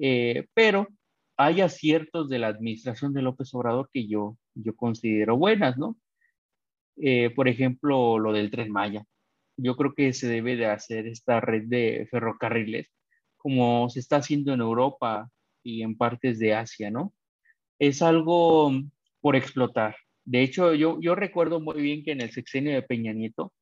Eh, 0.00 0.46
pero 0.54 0.88
hay 1.36 1.60
aciertos 1.60 2.28
de 2.28 2.38
la 2.38 2.48
administración 2.48 3.12
de 3.12 3.22
López 3.22 3.54
Obrador 3.54 3.90
que 3.92 4.06
yo, 4.06 4.36
yo 4.54 4.74
considero 4.76 5.36
buenas, 5.36 5.76
¿no? 5.78 5.96
Eh, 6.96 7.30
por 7.30 7.48
ejemplo, 7.48 8.18
lo 8.18 8.32
del 8.32 8.50
tren 8.50 8.72
Maya. 8.72 9.04
Yo 9.56 9.76
creo 9.76 9.94
que 9.94 10.12
se 10.12 10.28
debe 10.28 10.56
de 10.56 10.66
hacer 10.66 11.06
esta 11.06 11.40
red 11.40 11.64
de 11.66 12.08
ferrocarriles 12.10 12.88
como 13.36 13.88
se 13.90 14.00
está 14.00 14.16
haciendo 14.16 14.52
en 14.52 14.60
Europa 14.60 15.30
y 15.62 15.82
en 15.82 15.96
partes 15.96 16.38
de 16.38 16.54
Asia, 16.54 16.90
¿no? 16.90 17.14
Es 17.78 18.02
algo 18.02 18.72
por 19.20 19.36
explotar. 19.36 19.96
De 20.26 20.42
hecho, 20.42 20.74
yo, 20.74 21.14
recuerdo 21.14 21.60
muy 21.60 21.80
bien 21.80 22.02
que 22.04 22.12
en 22.12 22.20
el 22.20 22.32
sexenio 22.32 22.72
de 22.74 22.82
Peña 22.82 23.12
Nieto 23.12 23.52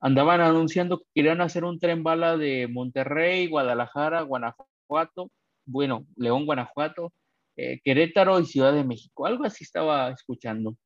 andaban 0.00 0.40
anunciando 0.40 0.98
que 0.98 1.06
querían 1.14 1.40
hacer 1.40 1.64
un 1.64 1.78
tren 1.78 2.02
bala 2.02 2.36
de 2.36 2.68
Monterrey, 2.68 3.46
Guadalajara, 3.48 4.22
Guanajuato, 4.22 5.30
bueno, 5.66 6.06
León, 6.16 6.46
Guanajuato, 6.46 7.12
eh, 7.56 7.80
Querétaro 7.84 8.40
y 8.40 8.46
Ciudad 8.46 8.72
de 8.72 8.84
México. 8.84 9.26
Algo 9.26 9.44
así 9.44 9.64
estaba 9.64 10.10
escuchando. 10.10 10.76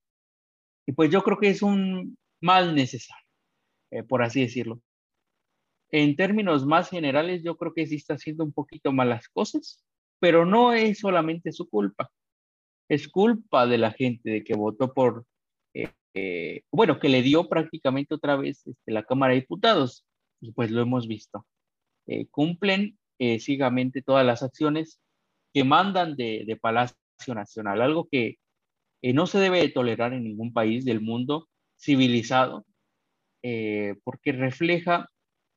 Y 0.87 0.93
pues 0.93 1.11
yo 1.11 1.23
creo 1.23 1.39
que 1.39 1.49
es 1.49 1.63
un 1.63 2.19
mal 2.43 2.75
necesario, 2.75 3.25
eh, 3.93 4.03
por 4.03 4.23
así 4.23 4.43
decirlo. 4.43 4.83
En 5.91 6.17
términos 6.17 6.67
más 6.67 6.91
generales, 6.91 7.43
yo 7.43 7.57
creo 7.57 7.73
que 7.73 7.87
sí 7.87 7.97
está 7.97 8.15
haciendo 8.15 8.45
un 8.45 8.53
poquito 8.53 8.93
malas 8.93 9.29
cosas, 9.29 9.83
pero 10.21 10.45
no 10.45 10.75
es 10.75 10.99
solamente 10.99 11.53
su 11.53 11.69
culpa. 11.69 12.11
Es 12.89 13.09
culpa 13.09 13.67
de 13.67 13.79
la 13.79 13.93
gente 13.93 14.31
de 14.31 14.45
que 14.45 14.55
votó 14.55 14.93
por, 14.93 15.27
eh, 15.75 15.91
eh, 16.15 16.63
bueno, 16.71 16.99
que 16.99 17.09
le 17.09 17.23
dio 17.23 17.49
prácticamente 17.49 18.15
otra 18.15 18.37
vez 18.37 18.67
este, 18.67 18.93
la 18.93 19.05
Cámara 19.05 19.35
de 19.35 19.41
Diputados. 19.41 20.07
Y 20.41 20.53
pues 20.53 20.71
lo 20.71 20.83
hemos 20.83 21.09
visto. 21.09 21.47
cumplen 22.31 22.99
ciegamente 23.39 24.03
todas 24.03 24.27
las 24.27 24.43
acciones 24.43 25.01
que 25.55 25.65
mandan 25.65 26.17
de, 26.17 26.45
de 26.47 26.57
Palacio 26.57 27.35
Nacional, 27.35 27.81
algo 27.81 28.09
que 28.11 28.37
eh, 29.05 29.13
no 29.13 29.27
se 29.27 29.39
debe 29.39 29.69
tolerar 29.69 30.15
en 30.15 30.25
ningún 30.25 30.53
país 30.55 30.87
del 30.87 31.03
mundo 31.03 31.51
civilizado, 31.79 32.65
eh, 33.43 33.97
porque 34.03 34.33
refleja 34.33 35.11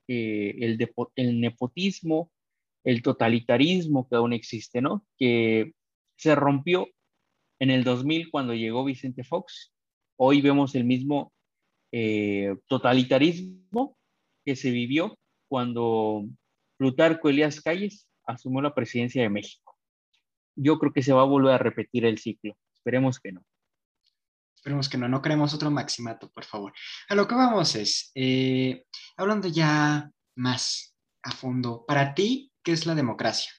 eh, 0.09 0.53
el, 0.59 0.77
el, 1.15 1.39
nepotismo, 1.39 2.29
el 2.83 3.01
totalitarismo 3.01 4.07
que 4.09 4.17
aún 4.17 4.33
existe, 4.33 4.81
¿no? 4.81 5.05
Que 5.17 5.71
se 6.17 6.35
rompió 6.35 6.89
en 7.59 7.71
el 7.71 7.83
2000 7.83 8.29
cuando 8.31 8.53
llegó 8.53 8.83
Vicente 8.83 9.23
Fox. 9.23 9.73
Hoy 10.17 10.41
vemos 10.41 10.75
el 10.75 10.83
mismo 10.83 11.33
totalitarismo 12.67 13.97
que 14.45 14.55
se 14.55 14.71
vivió 14.71 15.17
cuando 15.49 16.25
Plutarco 16.77 17.29
Elías 17.29 17.61
Calles 17.61 18.07
asumió 18.25 18.61
la 18.61 18.75
presidencia 18.75 19.21
de 19.21 19.29
México. 19.29 19.75
Yo 20.55 20.79
creo 20.79 20.93
que 20.93 21.03
se 21.03 21.13
va 21.13 21.21
a 21.21 21.25
volver 21.25 21.53
a 21.53 21.57
repetir 21.57 22.05
el 22.05 22.17
ciclo. 22.17 22.57
Esperemos 22.73 23.19
que 23.19 23.31
no. 23.31 23.43
Esperemos 24.55 24.89
que 24.89 24.97
no, 24.97 25.07
no 25.07 25.21
queremos 25.21 25.53
otro 25.53 25.71
maximato, 25.71 26.29
por 26.31 26.43
favor. 26.43 26.73
A 27.09 27.15
lo 27.15 27.27
que 27.27 27.35
vamos 27.35 27.75
es, 27.75 28.11
eh, 28.15 28.85
hablando 29.15 29.47
ya 29.47 30.11
más 30.35 30.95
a 31.23 31.31
fondo, 31.31 31.85
para 31.85 32.13
ti, 32.13 32.51
¿qué 32.63 32.71
es 32.71 32.85
la 32.85 32.95
democracia? 32.95 33.51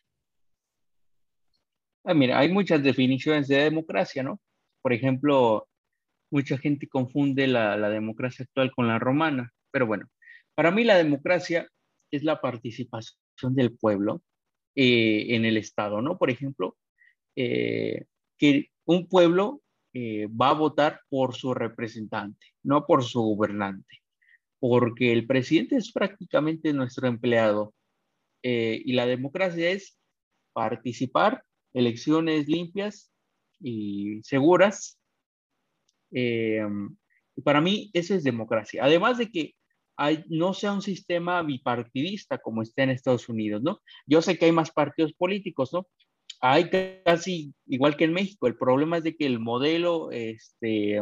Ah, 2.05 2.15
mira, 2.15 2.39
hay 2.39 2.51
muchas 2.51 2.83
definiciones 2.83 3.49
de 3.49 3.57
democracia, 3.57 4.23
¿no? 4.23 4.41
Por 4.83 4.93
ejemplo, 4.93 5.69
mucha 6.31 6.59
gente 6.59 6.89
confunde 6.89 7.47
la, 7.47 7.77
democracia 7.91 8.45
actual 8.45 8.73
con 8.73 8.89
la 8.89 8.99
romana, 8.99 9.53
pero 9.71 9.87
bueno, 9.87 10.07
para 10.55 10.71
mí 10.71 10.85
la 10.85 10.97
democracia 10.97 11.69
es 12.11 12.25
la 12.25 12.41
participación 12.41 13.55
del 13.55 13.77
pueblo 13.77 14.23
eh, 14.75 15.35
en 15.35 15.45
el 15.45 15.57
Estado, 15.57 16.01
¿no? 16.03 16.19
Por 16.19 16.31
ejemplo, 16.31 16.77
eh, 17.37 18.05
que 18.39 18.71
un 18.87 19.09
pueblo 19.09 19.63
eh, 19.95 20.29
va 20.29 20.51
a 20.51 20.55
votar 20.55 21.01
por 21.09 21.35
su 21.35 21.55
representante, 21.55 22.47
no 22.63 22.87
por 22.87 23.05
su 23.05 23.21
gobernante, 23.21 24.03
porque 24.61 25.13
el 25.13 25.27
presidente 25.27 25.77
es 25.77 25.93
prácticamente 25.93 26.73
nuestro 26.73 27.09
empleado 27.09 27.75
eh, 28.43 28.81
y 28.85 28.93
la 28.93 29.07
democracia 29.07 29.71
es 29.71 29.99
participar, 30.53 31.43
elecciones 31.73 32.49
limpias 32.49 33.13
y 33.61 34.21
seguras. 34.23 34.99
Eh, 36.13 36.67
y 37.37 37.43
para 37.43 37.61
mí 37.61 37.91
eso 37.93 38.15
es 38.15 38.25
democracia. 38.25 38.85
Además 38.85 39.19
de 39.19 39.31
que 39.31 39.55
no 40.29 40.55
sea 40.55 40.73
un 40.73 40.83
sistema 40.83 41.43
bipartidista 41.43 42.39
como 42.39 42.63
está 42.63 42.85
en 42.85 42.91
Estados 42.91 43.29
Unidos, 43.29 43.63
¿no? 43.63 43.81
Yo 44.07 44.23
sé 44.23 44.39
que 44.39 44.45
hay 44.45 44.53
más 44.53 44.71
partidos 44.71 45.13
políticos, 45.13 45.73
¿no? 45.73 45.89
hay 46.41 46.71
casi 47.05 47.55
igual 47.67 47.97
que 47.97 48.05
en 48.05 48.13
México. 48.13 48.47
El 48.47 48.57
problema 48.57 48.99
es 48.99 49.05
de 49.05 49.17
que 49.17 49.27
el 49.27 49.41
modelo 49.41 50.11
este, 50.11 51.01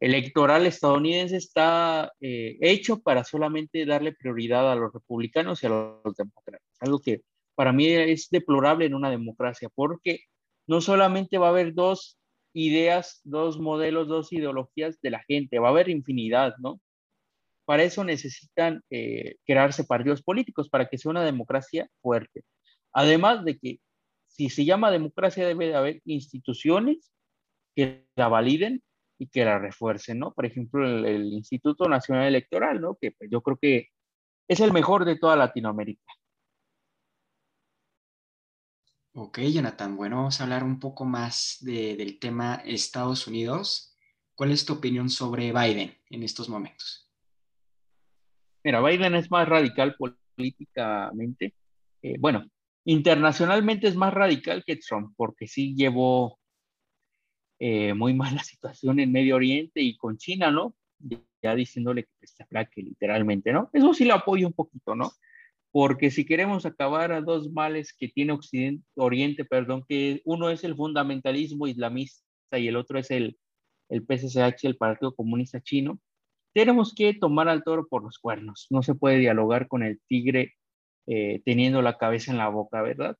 electoral 0.00 0.66
estadounidense 0.66 1.36
está 1.36 2.12
eh, 2.20 2.56
hecho 2.60 3.00
para 3.00 3.24
solamente 3.24 3.84
darle 3.84 4.12
prioridad 4.12 4.70
a 4.70 4.76
los 4.76 4.92
republicanos 4.92 5.62
y 5.62 5.66
a 5.66 5.70
los 5.70 6.16
demócratas. 6.16 6.66
Algo 6.80 7.00
que 7.00 7.22
para 7.54 7.72
mí 7.72 7.86
es 7.86 8.28
deplorable 8.30 8.86
en 8.86 8.94
una 8.94 9.10
democracia, 9.10 9.68
porque 9.74 10.20
no 10.66 10.80
solamente 10.80 11.38
va 11.38 11.48
a 11.48 11.50
haber 11.50 11.74
dos 11.74 12.18
ideas, 12.54 13.20
dos 13.24 13.58
modelos, 13.58 14.08
dos 14.08 14.32
ideologías 14.32 15.00
de 15.00 15.10
la 15.10 15.22
gente, 15.24 15.58
va 15.58 15.68
a 15.68 15.70
haber 15.70 15.88
infinidad, 15.88 16.54
¿no? 16.58 16.80
Para 17.64 17.84
eso 17.84 18.04
necesitan 18.04 18.82
eh, 18.90 19.36
crearse 19.46 19.84
partidos 19.84 20.22
políticos, 20.22 20.68
para 20.68 20.88
que 20.88 20.98
sea 20.98 21.10
una 21.10 21.24
democracia 21.24 21.88
fuerte. 22.00 22.44
Además 22.92 23.44
de 23.44 23.58
que 23.58 23.80
si 24.26 24.48
se 24.50 24.64
llama 24.64 24.90
democracia, 24.90 25.46
debe 25.46 25.68
de 25.68 25.74
haber 25.76 26.00
instituciones 26.04 27.12
que 27.74 28.06
la 28.16 28.28
validen 28.28 28.82
y 29.18 29.28
que 29.28 29.44
la 29.44 29.58
refuercen, 29.58 30.18
¿no? 30.18 30.32
Por 30.32 30.46
ejemplo, 30.46 30.86
el, 30.86 31.32
Instituto 31.32 31.88
Nacional 31.88 32.26
Electoral, 32.26 32.80
¿no? 32.80 32.96
Que 33.00 33.12
pues, 33.12 33.30
yo 33.30 33.40
creo 33.42 33.56
que 33.60 33.88
es 34.48 34.60
el 34.60 34.72
mejor 34.72 35.04
de 35.04 35.16
toda 35.18 35.36
Latinoamérica. 35.36 36.02
Ok, 39.14 39.40
Jonathan, 39.40 39.96
bueno, 39.96 40.16
vamos 40.16 40.40
a 40.40 40.44
hablar 40.44 40.64
un 40.64 40.80
poco 40.80 41.04
más 41.04 41.58
del 41.60 42.18
tema 42.18 42.62
Estados 42.64 43.26
Unidos. 43.26 43.96
¿Cuál 44.34 44.52
es 44.52 44.64
tu 44.64 44.74
opinión 44.74 45.10
sobre 45.10 45.52
Biden 45.52 45.96
en 46.10 46.22
estos 46.22 46.48
momentos? 46.48 47.10
Mira, 48.64 48.80
Biden 48.80 49.14
es 49.14 49.30
más 49.30 49.48
radical 49.48 49.96
políticamente. 49.96 51.54
Eh, 52.00 52.16
bueno, 52.18 52.46
Internacionalmente 52.84 53.86
es 53.86 53.94
más 53.94 54.12
radical 54.12 54.64
que 54.64 54.76
Trump, 54.76 55.14
porque 55.16 55.46
sí 55.46 55.74
llevó 55.76 56.38
eh, 57.58 57.94
muy 57.94 58.14
mala 58.14 58.42
situación 58.42 58.98
en 59.00 59.12
Medio 59.12 59.36
Oriente 59.36 59.80
y 59.80 59.96
con 59.96 60.18
China, 60.18 60.50
¿no? 60.50 60.74
Ya 61.42 61.54
diciéndole 61.54 62.04
que 62.04 62.10
está 62.22 62.44
plaque, 62.46 62.82
literalmente, 62.82 63.52
¿no? 63.52 63.70
Eso 63.72 63.94
sí 63.94 64.04
lo 64.04 64.14
apoyo 64.14 64.46
un 64.46 64.52
poquito, 64.52 64.94
¿no? 64.94 65.12
Porque 65.72 66.10
si 66.10 66.26
queremos 66.26 66.66
acabar 66.66 67.12
a 67.12 67.22
dos 67.22 67.50
males 67.50 67.94
que 67.98 68.08
tiene 68.08 68.32
Occidente, 68.34 68.84
Oriente, 68.94 69.44
perdón, 69.44 69.84
que 69.88 70.20
uno 70.24 70.50
es 70.50 70.64
el 70.64 70.76
fundamentalismo 70.76 71.66
islamista 71.66 72.22
y 72.58 72.68
el 72.68 72.76
otro 72.76 72.98
es 72.98 73.10
el, 73.10 73.38
el 73.88 74.04
el 74.62 74.76
Partido 74.76 75.14
Comunista 75.14 75.60
Chino, 75.62 75.98
tenemos 76.54 76.94
que 76.94 77.14
tomar 77.14 77.48
al 77.48 77.64
toro 77.64 77.86
por 77.88 78.04
los 78.04 78.18
cuernos. 78.18 78.66
No 78.70 78.82
se 78.82 78.94
puede 78.94 79.18
dialogar 79.18 79.68
con 79.68 79.82
el 79.82 80.00
tigre 80.06 80.54
eh, 81.06 81.40
teniendo 81.44 81.82
la 81.82 81.98
cabeza 81.98 82.32
en 82.32 82.38
la 82.38 82.48
boca, 82.48 82.82
¿verdad? 82.82 83.16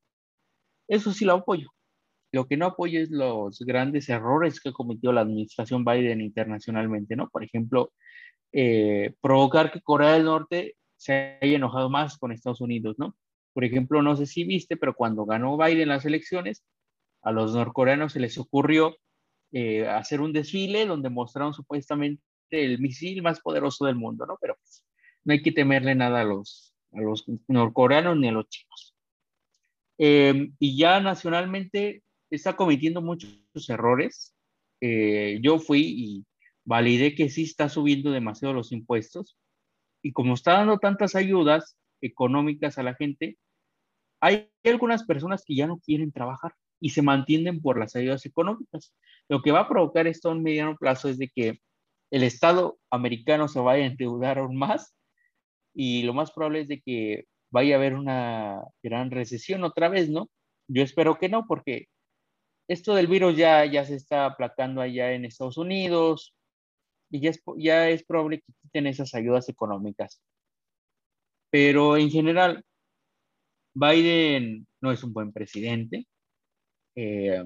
Eso 0.87 1.11
sí 1.11 1.25
lo 1.25 1.33
apoyo. 1.33 1.69
Lo 2.31 2.47
que 2.47 2.57
no 2.57 2.67
apoyo 2.67 2.99
es 2.99 3.11
los 3.11 3.59
grandes 3.59 4.09
errores 4.09 4.59
que 4.61 4.73
cometió 4.73 5.11
la 5.11 5.21
administración 5.21 5.85
Biden 5.85 6.21
internacionalmente, 6.21 7.15
¿no? 7.15 7.29
Por 7.29 7.43
ejemplo, 7.43 7.93
eh, 8.51 9.15
provocar 9.21 9.71
que 9.71 9.81
Corea 9.81 10.13
del 10.13 10.25
Norte 10.25 10.75
se 11.03 11.37
haya 11.41 11.57
enojado 11.57 11.89
más 11.89 12.17
con 12.17 12.31
Estados 12.31 12.61
Unidos, 12.61 12.95
¿no? 12.97 13.15
Por 13.53 13.65
ejemplo, 13.65 14.01
no 14.01 14.15
sé 14.15 14.25
si 14.25 14.45
viste, 14.45 14.77
pero 14.77 14.95
cuando 14.95 15.25
ganó 15.25 15.57
Biden 15.57 15.89
las 15.89 16.05
elecciones, 16.05 16.63
a 17.21 17.31
los 17.31 17.53
norcoreanos 17.53 18.13
se 18.13 18.19
les 18.19 18.37
ocurrió 18.37 18.95
eh, 19.51 19.87
hacer 19.87 20.21
un 20.21 20.33
desfile 20.33 20.85
donde 20.85 21.09
mostraron 21.09 21.53
supuestamente 21.53 22.21
el 22.49 22.79
misil 22.79 23.21
más 23.21 23.41
poderoso 23.41 23.85
del 23.85 23.95
mundo, 23.95 24.25
¿no? 24.25 24.37
Pero 24.41 24.55
pues, 24.55 24.85
no 25.25 25.33
hay 25.33 25.41
que 25.41 25.51
temerle 25.51 25.93
nada 25.93 26.21
a 26.21 26.23
los, 26.23 26.73
a 26.93 27.01
los 27.01 27.25
norcoreanos 27.47 28.17
ni 28.17 28.29
a 28.29 28.31
los 28.31 28.47
chinos. 28.47 28.95
Em, 29.97 30.55
y 30.59 30.77
ya 30.77 30.99
nacionalmente 31.01 32.03
está 32.29 32.55
cometiendo 32.55 33.01
muchos 33.01 33.69
errores. 33.69 34.33
Eh, 34.81 35.39
yo 35.41 35.59
fui 35.59 35.81
y 35.81 36.25
validé 36.65 37.13
que 37.15 37.29
sí 37.29 37.43
está 37.43 37.69
subiendo 37.69 38.11
demasiado 38.11 38.53
los 38.53 38.71
impuestos. 38.71 39.37
Y 40.03 40.11
como 40.11 40.35
está 40.35 40.53
dando 40.53 40.77
tantas 40.77 41.15
ayudas 41.15 41.77
económicas 42.01 42.77
a 42.77 42.83
la 42.83 42.93
gente, 42.93 43.37
hay 44.21 44.51
algunas 44.65 45.03
personas 45.05 45.43
que 45.45 45.55
ya 45.55 45.65
no 45.65 45.79
quieren 45.79 46.11
trabajar 46.11 46.53
y 46.79 46.89
se 46.89 47.01
mantienen 47.01 47.61
por 47.61 47.79
las 47.79 47.95
ayudas 47.95 48.25
económicas. 48.25 48.93
Lo 49.29 49.41
que 49.41 49.51
va 49.51 49.61
a 49.61 49.69
provocar 49.69 50.05
esto 50.05 50.29
un 50.29 50.43
mediano 50.43 50.75
plazo 50.77 51.07
es 51.07 51.17
de 51.17 51.29
que 51.29 51.61
el 52.11 52.23
Estado 52.23 52.77
americano 52.91 53.47
se 53.47 53.59
vaya 53.59 53.85
a 53.85 53.87
endeudar 53.87 54.37
aún 54.37 54.57
más 54.57 54.93
y 55.73 56.03
lo 56.03 56.13
más 56.13 56.31
probable 56.31 56.61
es 56.61 56.67
de 56.67 56.81
que 56.81 57.25
vaya 57.51 57.75
a 57.75 57.77
haber 57.77 57.95
una 57.95 58.61
gran 58.83 59.09
recesión 59.09 59.63
otra 59.63 59.87
vez, 59.87 60.09
¿no? 60.09 60.29
Yo 60.67 60.83
espero 60.83 61.17
que 61.17 61.29
no, 61.29 61.47
porque 61.47 61.87
esto 62.67 62.95
del 62.95 63.07
virus 63.07 63.37
ya, 63.37 63.65
ya 63.65 63.85
se 63.85 63.95
está 63.95 64.25
aplacando 64.25 64.81
allá 64.81 65.13
en 65.13 65.25
Estados 65.25 65.57
Unidos 65.57 66.35
y 67.13 67.19
ya 67.19 67.29
es, 67.29 67.43
ya 67.57 67.89
es 67.89 68.03
probable 68.03 68.39
que 68.41 68.53
quiten 68.63 68.87
esas 68.87 69.13
ayudas 69.13 69.47
económicas. 69.47 70.19
Pero 71.51 71.95
en 71.95 72.09
general, 72.09 72.65
Biden 73.75 74.65
no 74.81 74.91
es 74.91 75.03
un 75.03 75.13
buen 75.13 75.31
presidente. 75.31 76.07
Eh, 76.95 77.43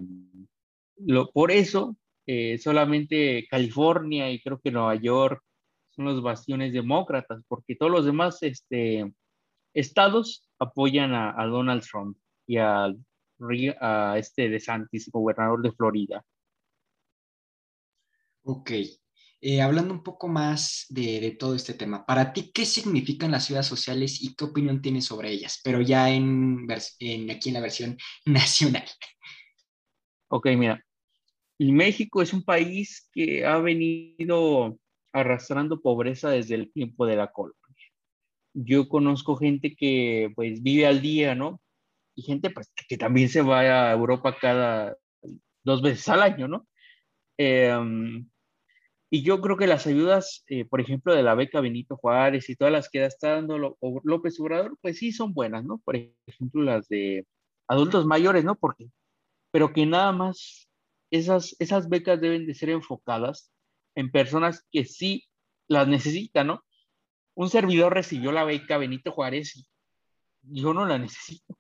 lo, 1.00 1.30
por 1.32 1.52
eso, 1.52 1.98
eh, 2.26 2.58
solamente 2.60 3.46
California 3.50 4.32
y 4.32 4.42
creo 4.42 4.58
que 4.62 4.72
Nueva 4.72 4.96
York 4.96 5.44
son 5.90 6.06
los 6.06 6.22
bastiones 6.22 6.72
demócratas, 6.72 7.44
porque 7.50 7.76
todos 7.76 7.92
los 7.92 8.06
demás 8.06 8.42
este, 8.44 9.12
estados 9.74 10.48
apoyan 10.60 11.14
a, 11.14 11.34
a 11.38 11.46
Donald 11.46 11.84
Trump 11.84 12.18
y 12.46 12.56
a, 12.56 12.86
a 13.82 14.18
este 14.18 14.48
DeSantis, 14.48 15.12
gobernador 15.12 15.62
de 15.62 15.74
Florida. 15.74 16.24
Ok. 18.44 18.72
Eh, 19.40 19.62
hablando 19.62 19.94
un 19.94 20.02
poco 20.02 20.28
más 20.28 20.88
de, 20.90 21.20
de 21.20 21.32
todo 21.32 21.54
este 21.54 21.76
tema, 21.76 22.06
para 22.06 22.34
ti, 22.34 22.52
¿qué 22.52 22.66
significan 22.66 23.32
las 23.32 23.46
ciudades 23.46 23.68
sociales 23.68 24.22
y 24.22 24.36
qué 24.36 24.46
opinión 24.46 24.82
tienes 24.82 25.06
sobre 25.06 25.30
ellas? 25.32 25.62
Pero 25.64 25.82
ya 25.82 26.10
en, 26.10 26.68
en 27.00 27.32
aquí 27.32 27.50
en 27.50 27.54
la 27.54 27.62
versión 27.62 27.98
nacional. 28.26 28.86
Ok, 30.30 30.48
mira, 30.58 30.84
y 31.58 31.72
México 31.72 32.22
es 32.22 32.34
un 32.34 32.44
país 32.44 33.10
que 33.14 33.46
ha 33.46 33.58
venido 33.60 34.78
arrastrando 35.14 35.82
pobreza 35.82 36.30
desde 36.30 36.56
el 36.56 36.72
tiempo 36.72 37.06
de 37.06 37.16
la 37.16 37.32
colonia. 37.32 37.56
Yo 38.54 38.88
conozco 38.90 39.36
gente 39.38 39.76
que 39.76 40.32
pues 40.36 40.62
vive 40.64 40.88
al 40.88 41.02
día, 41.02 41.36
¿no? 41.36 41.62
Y 42.16 42.24
gente 42.24 42.50
pues 42.50 42.72
que 42.88 42.98
también 42.98 43.30
se 43.30 43.42
va 43.42 43.60
a 43.62 43.94
Europa 43.94 44.36
cada 44.40 44.98
dos 45.64 45.82
veces 45.82 46.08
al 46.10 46.24
año, 46.24 46.48
¿no? 46.48 46.68
Em, 47.38 48.30
y 49.10 49.24
yo 49.24 49.40
creo 49.42 49.58
que 49.58 49.68
las 49.68 49.88
ayudas, 49.88 50.44
eh, 50.48 50.66
por 50.66 50.82
ejemplo, 50.82 51.16
de 51.16 51.24
la 51.24 51.36
beca 51.36 51.62
Benito 51.62 51.96
Juárez 51.98 52.50
y 52.50 52.56
todas 52.56 52.74
las 52.74 52.90
que 52.90 53.06
está 53.06 53.36
dando 53.36 53.78
López 54.04 54.40
Obrador, 54.40 54.78
pues 54.82 54.98
sí 54.98 55.12
son 55.12 55.34
buenas, 55.34 55.64
¿no? 55.64 55.80
Por 55.80 55.96
ejemplo, 56.26 56.62
las 56.62 56.88
de 56.90 57.26
adultos 57.68 58.06
mayores, 58.06 58.44
¿no? 58.44 58.56
Porque, 58.56 58.90
pero 59.52 59.72
que 59.74 59.86
nada 59.86 60.12
más 60.12 60.70
esas, 61.10 61.56
esas 61.60 61.88
becas 61.90 62.20
deben 62.20 62.46
de 62.48 62.54
ser 62.54 62.70
enfocadas 62.70 63.52
en 63.96 64.12
personas 64.12 64.66
que 64.72 64.86
sí 64.86 65.26
las 65.68 65.88
necesitan, 65.88 66.48
¿no? 66.48 66.64
Un 67.36 67.50
servidor 67.50 67.94
recibió 67.94 68.32
la 68.32 68.44
beca 68.44 68.78
Benito 68.78 69.12
Juárez 69.12 69.56
y 69.56 70.62
yo 70.62 70.74
no 70.74 70.86
la 70.86 70.98
necesito. 70.98 71.58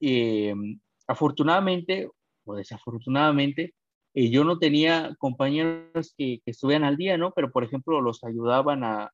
Eh, 0.00 0.54
afortunadamente 1.06 2.08
o 2.44 2.54
desafortunadamente, 2.54 3.74
eh, 4.14 4.30
yo 4.30 4.44
no 4.44 4.58
tenía 4.58 5.14
compañeros 5.18 6.14
que, 6.16 6.40
que 6.44 6.50
estuvieran 6.52 6.84
al 6.84 6.96
día, 6.96 7.18
¿no? 7.18 7.32
Pero, 7.32 7.50
por 7.50 7.64
ejemplo, 7.64 8.00
los 8.00 8.22
ayudaban 8.24 8.84
a, 8.84 9.10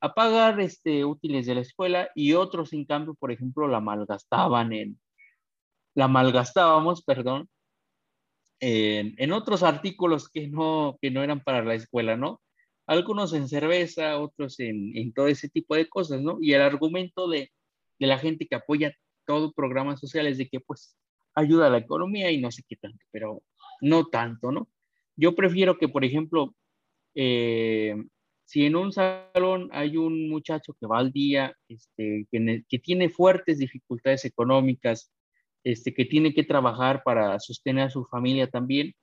a 0.00 0.14
pagar 0.14 0.60
este, 0.60 1.04
útiles 1.04 1.46
de 1.46 1.54
la 1.54 1.60
escuela 1.60 2.10
y 2.14 2.32
otros, 2.34 2.72
en 2.72 2.84
cambio, 2.86 3.14
por 3.14 3.30
ejemplo, 3.30 3.68
la 3.68 3.80
malgastaban 3.80 4.72
en, 4.72 5.00
la 5.94 6.08
malgastábamos, 6.08 7.02
perdón, 7.04 7.48
en, 8.60 9.14
en 9.18 9.32
otros 9.32 9.62
artículos 9.62 10.28
que 10.28 10.48
no, 10.48 10.98
que 11.00 11.10
no 11.10 11.22
eran 11.22 11.40
para 11.42 11.64
la 11.64 11.74
escuela, 11.74 12.16
¿no? 12.16 12.40
Algunos 12.86 13.32
en 13.34 13.48
cerveza, 13.48 14.18
otros 14.18 14.58
en, 14.60 14.96
en 14.96 15.12
todo 15.12 15.26
ese 15.28 15.48
tipo 15.48 15.74
de 15.74 15.88
cosas, 15.88 16.22
¿no? 16.22 16.38
Y 16.40 16.54
el 16.54 16.62
argumento 16.62 17.28
de, 17.28 17.52
de 17.98 18.06
la 18.06 18.18
gente 18.18 18.46
que 18.46 18.56
apoya 18.56 18.94
todo 19.26 19.52
programas 19.52 20.00
sociales 20.00 20.38
de 20.38 20.48
que 20.48 20.60
pues 20.60 20.96
ayuda 21.34 21.66
a 21.68 21.70
la 21.70 21.78
economía 21.78 22.30
y 22.30 22.40
no 22.40 22.50
sé 22.50 22.62
qué 22.68 22.76
tanto, 22.76 23.04
pero 23.10 23.42
no 23.82 24.06
tanto, 24.06 24.50
¿no? 24.52 24.68
Yo 25.16 25.34
prefiero 25.34 25.76
que, 25.76 25.88
por 25.88 26.04
ejemplo, 26.04 26.54
eh, 27.14 27.94
si 28.46 28.64
en 28.66 28.76
un 28.76 28.92
salón 28.92 29.68
hay 29.72 29.96
un 29.96 30.28
muchacho 30.30 30.74
que 30.80 30.86
va 30.86 30.98
al 30.98 31.12
día, 31.12 31.54
este, 31.68 32.26
que, 32.30 32.40
ne- 32.40 32.64
que 32.68 32.78
tiene 32.78 33.10
fuertes 33.10 33.58
dificultades 33.58 34.24
económicas, 34.24 35.10
este, 35.64 35.92
que 35.94 36.04
tiene 36.06 36.32
que 36.34 36.44
trabajar 36.44 37.02
para 37.04 37.38
sostener 37.40 37.84
a 37.86 37.90
su 37.90 38.04
familia 38.06 38.48
también, 38.48 38.94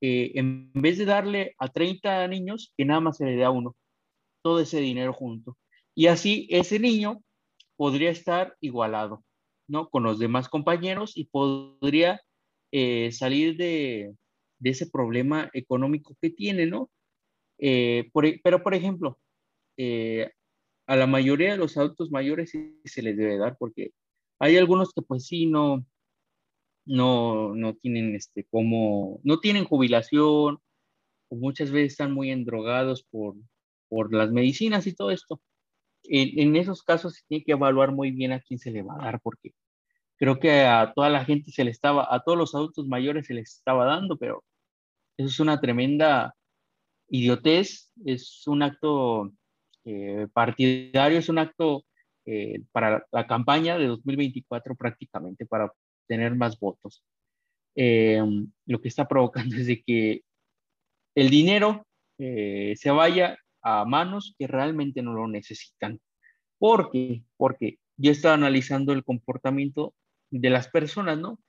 eh, 0.00 0.32
en 0.34 0.72
vez 0.74 0.98
de 0.98 1.04
darle 1.06 1.54
a 1.58 1.68
30 1.68 2.26
niños, 2.28 2.72
que 2.76 2.84
nada 2.84 3.00
más 3.00 3.16
se 3.18 3.24
le 3.26 3.36
dé 3.36 3.44
a 3.44 3.50
uno, 3.50 3.76
todo 4.42 4.60
ese 4.60 4.80
dinero 4.80 5.12
junto. 5.12 5.56
Y 5.94 6.06
así 6.08 6.46
ese 6.50 6.78
niño 6.78 7.22
podría 7.76 8.10
estar 8.10 8.56
igualado, 8.60 9.24
¿no? 9.68 9.88
Con 9.88 10.02
los 10.02 10.18
demás 10.18 10.48
compañeros 10.48 11.16
y 11.16 11.24
podría 11.26 12.20
eh, 12.78 13.10
salir 13.10 13.56
de, 13.56 14.14
de 14.58 14.70
ese 14.70 14.86
problema 14.90 15.48
económico 15.54 16.14
que 16.20 16.28
tiene, 16.28 16.66
¿no? 16.66 16.90
Eh, 17.58 18.10
por 18.12 18.26
e- 18.26 18.38
pero, 18.44 18.62
por 18.62 18.74
ejemplo, 18.74 19.18
eh, 19.78 20.30
a 20.86 20.96
la 20.96 21.06
mayoría 21.06 21.52
de 21.52 21.56
los 21.56 21.76
adultos 21.78 22.10
mayores 22.10 22.50
sí 22.50 22.78
se 22.84 23.00
les 23.02 23.16
debe 23.16 23.38
dar 23.38 23.56
porque 23.58 23.92
hay 24.38 24.58
algunos 24.58 24.92
que 24.92 25.00
pues 25.00 25.26
sí 25.26 25.46
no, 25.46 25.86
no, 26.84 27.54
no 27.54 27.74
tienen 27.76 28.14
este 28.14 28.44
como, 28.44 29.20
no 29.24 29.40
tienen 29.40 29.64
jubilación 29.64 30.58
o 31.30 31.36
muchas 31.36 31.70
veces 31.70 31.92
están 31.92 32.12
muy 32.12 32.30
endrogados 32.30 33.04
por, 33.10 33.36
por 33.88 34.12
las 34.12 34.30
medicinas 34.32 34.86
y 34.86 34.94
todo 34.94 35.10
esto. 35.10 35.40
En, 36.04 36.38
en 36.40 36.56
esos 36.56 36.82
casos 36.82 37.14
se 37.14 37.22
tiene 37.26 37.44
que 37.44 37.52
evaluar 37.52 37.92
muy 37.92 38.10
bien 38.10 38.32
a 38.32 38.40
quién 38.40 38.58
se 38.60 38.70
le 38.70 38.82
va 38.82 38.96
a 38.96 39.04
dar 39.06 39.20
porque 39.22 39.54
creo 40.16 40.38
que 40.38 40.62
a 40.62 40.92
toda 40.94 41.10
la 41.10 41.24
gente 41.24 41.50
se 41.50 41.64
le 41.64 41.70
estaba, 41.70 42.12
a 42.14 42.20
todos 42.20 42.38
los 42.38 42.54
adultos 42.54 42.86
mayores 42.86 43.26
se 43.26 43.34
les 43.34 43.56
estaba 43.56 43.84
dando, 43.84 44.16
pero 44.16 44.44
eso 45.16 45.28
es 45.28 45.40
una 45.40 45.60
tremenda 45.60 46.34
idiotez, 47.08 47.92
es 48.04 48.46
un 48.46 48.62
acto 48.62 49.32
eh, 49.84 50.26
partidario, 50.32 51.18
es 51.18 51.28
un 51.28 51.38
acto 51.38 51.84
eh, 52.24 52.62
para 52.72 53.06
la 53.12 53.26
campaña 53.26 53.78
de 53.78 53.86
2024 53.86 54.74
prácticamente, 54.74 55.46
para 55.46 55.72
tener 56.08 56.34
más 56.34 56.58
votos. 56.58 57.02
Eh, 57.76 58.22
lo 58.64 58.80
que 58.80 58.88
está 58.88 59.06
provocando 59.06 59.54
es 59.56 59.66
de 59.66 59.82
que 59.82 60.22
el 61.14 61.30
dinero 61.30 61.86
eh, 62.18 62.74
se 62.76 62.90
vaya 62.90 63.38
a 63.62 63.84
manos 63.84 64.34
que 64.38 64.46
realmente 64.46 65.02
no 65.02 65.12
lo 65.12 65.28
necesitan. 65.28 66.00
¿Por 66.58 66.90
qué? 66.90 67.22
Porque 67.36 67.78
yo 67.96 68.10
estaba 68.12 68.34
analizando 68.34 68.92
el 68.92 69.04
comportamiento 69.04 69.94
de 70.30 70.50
las 70.50 70.68
personas, 70.68 71.18
¿no? 71.18 71.40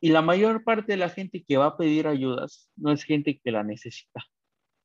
Y 0.00 0.10
la 0.10 0.22
mayor 0.22 0.62
parte 0.64 0.92
de 0.92 0.98
la 0.98 1.08
gente 1.08 1.42
que 1.42 1.56
va 1.56 1.66
a 1.66 1.76
pedir 1.76 2.06
ayudas 2.06 2.70
no 2.76 2.92
es 2.92 3.04
gente 3.04 3.40
que 3.42 3.50
la 3.50 3.62
necesita, 3.64 4.24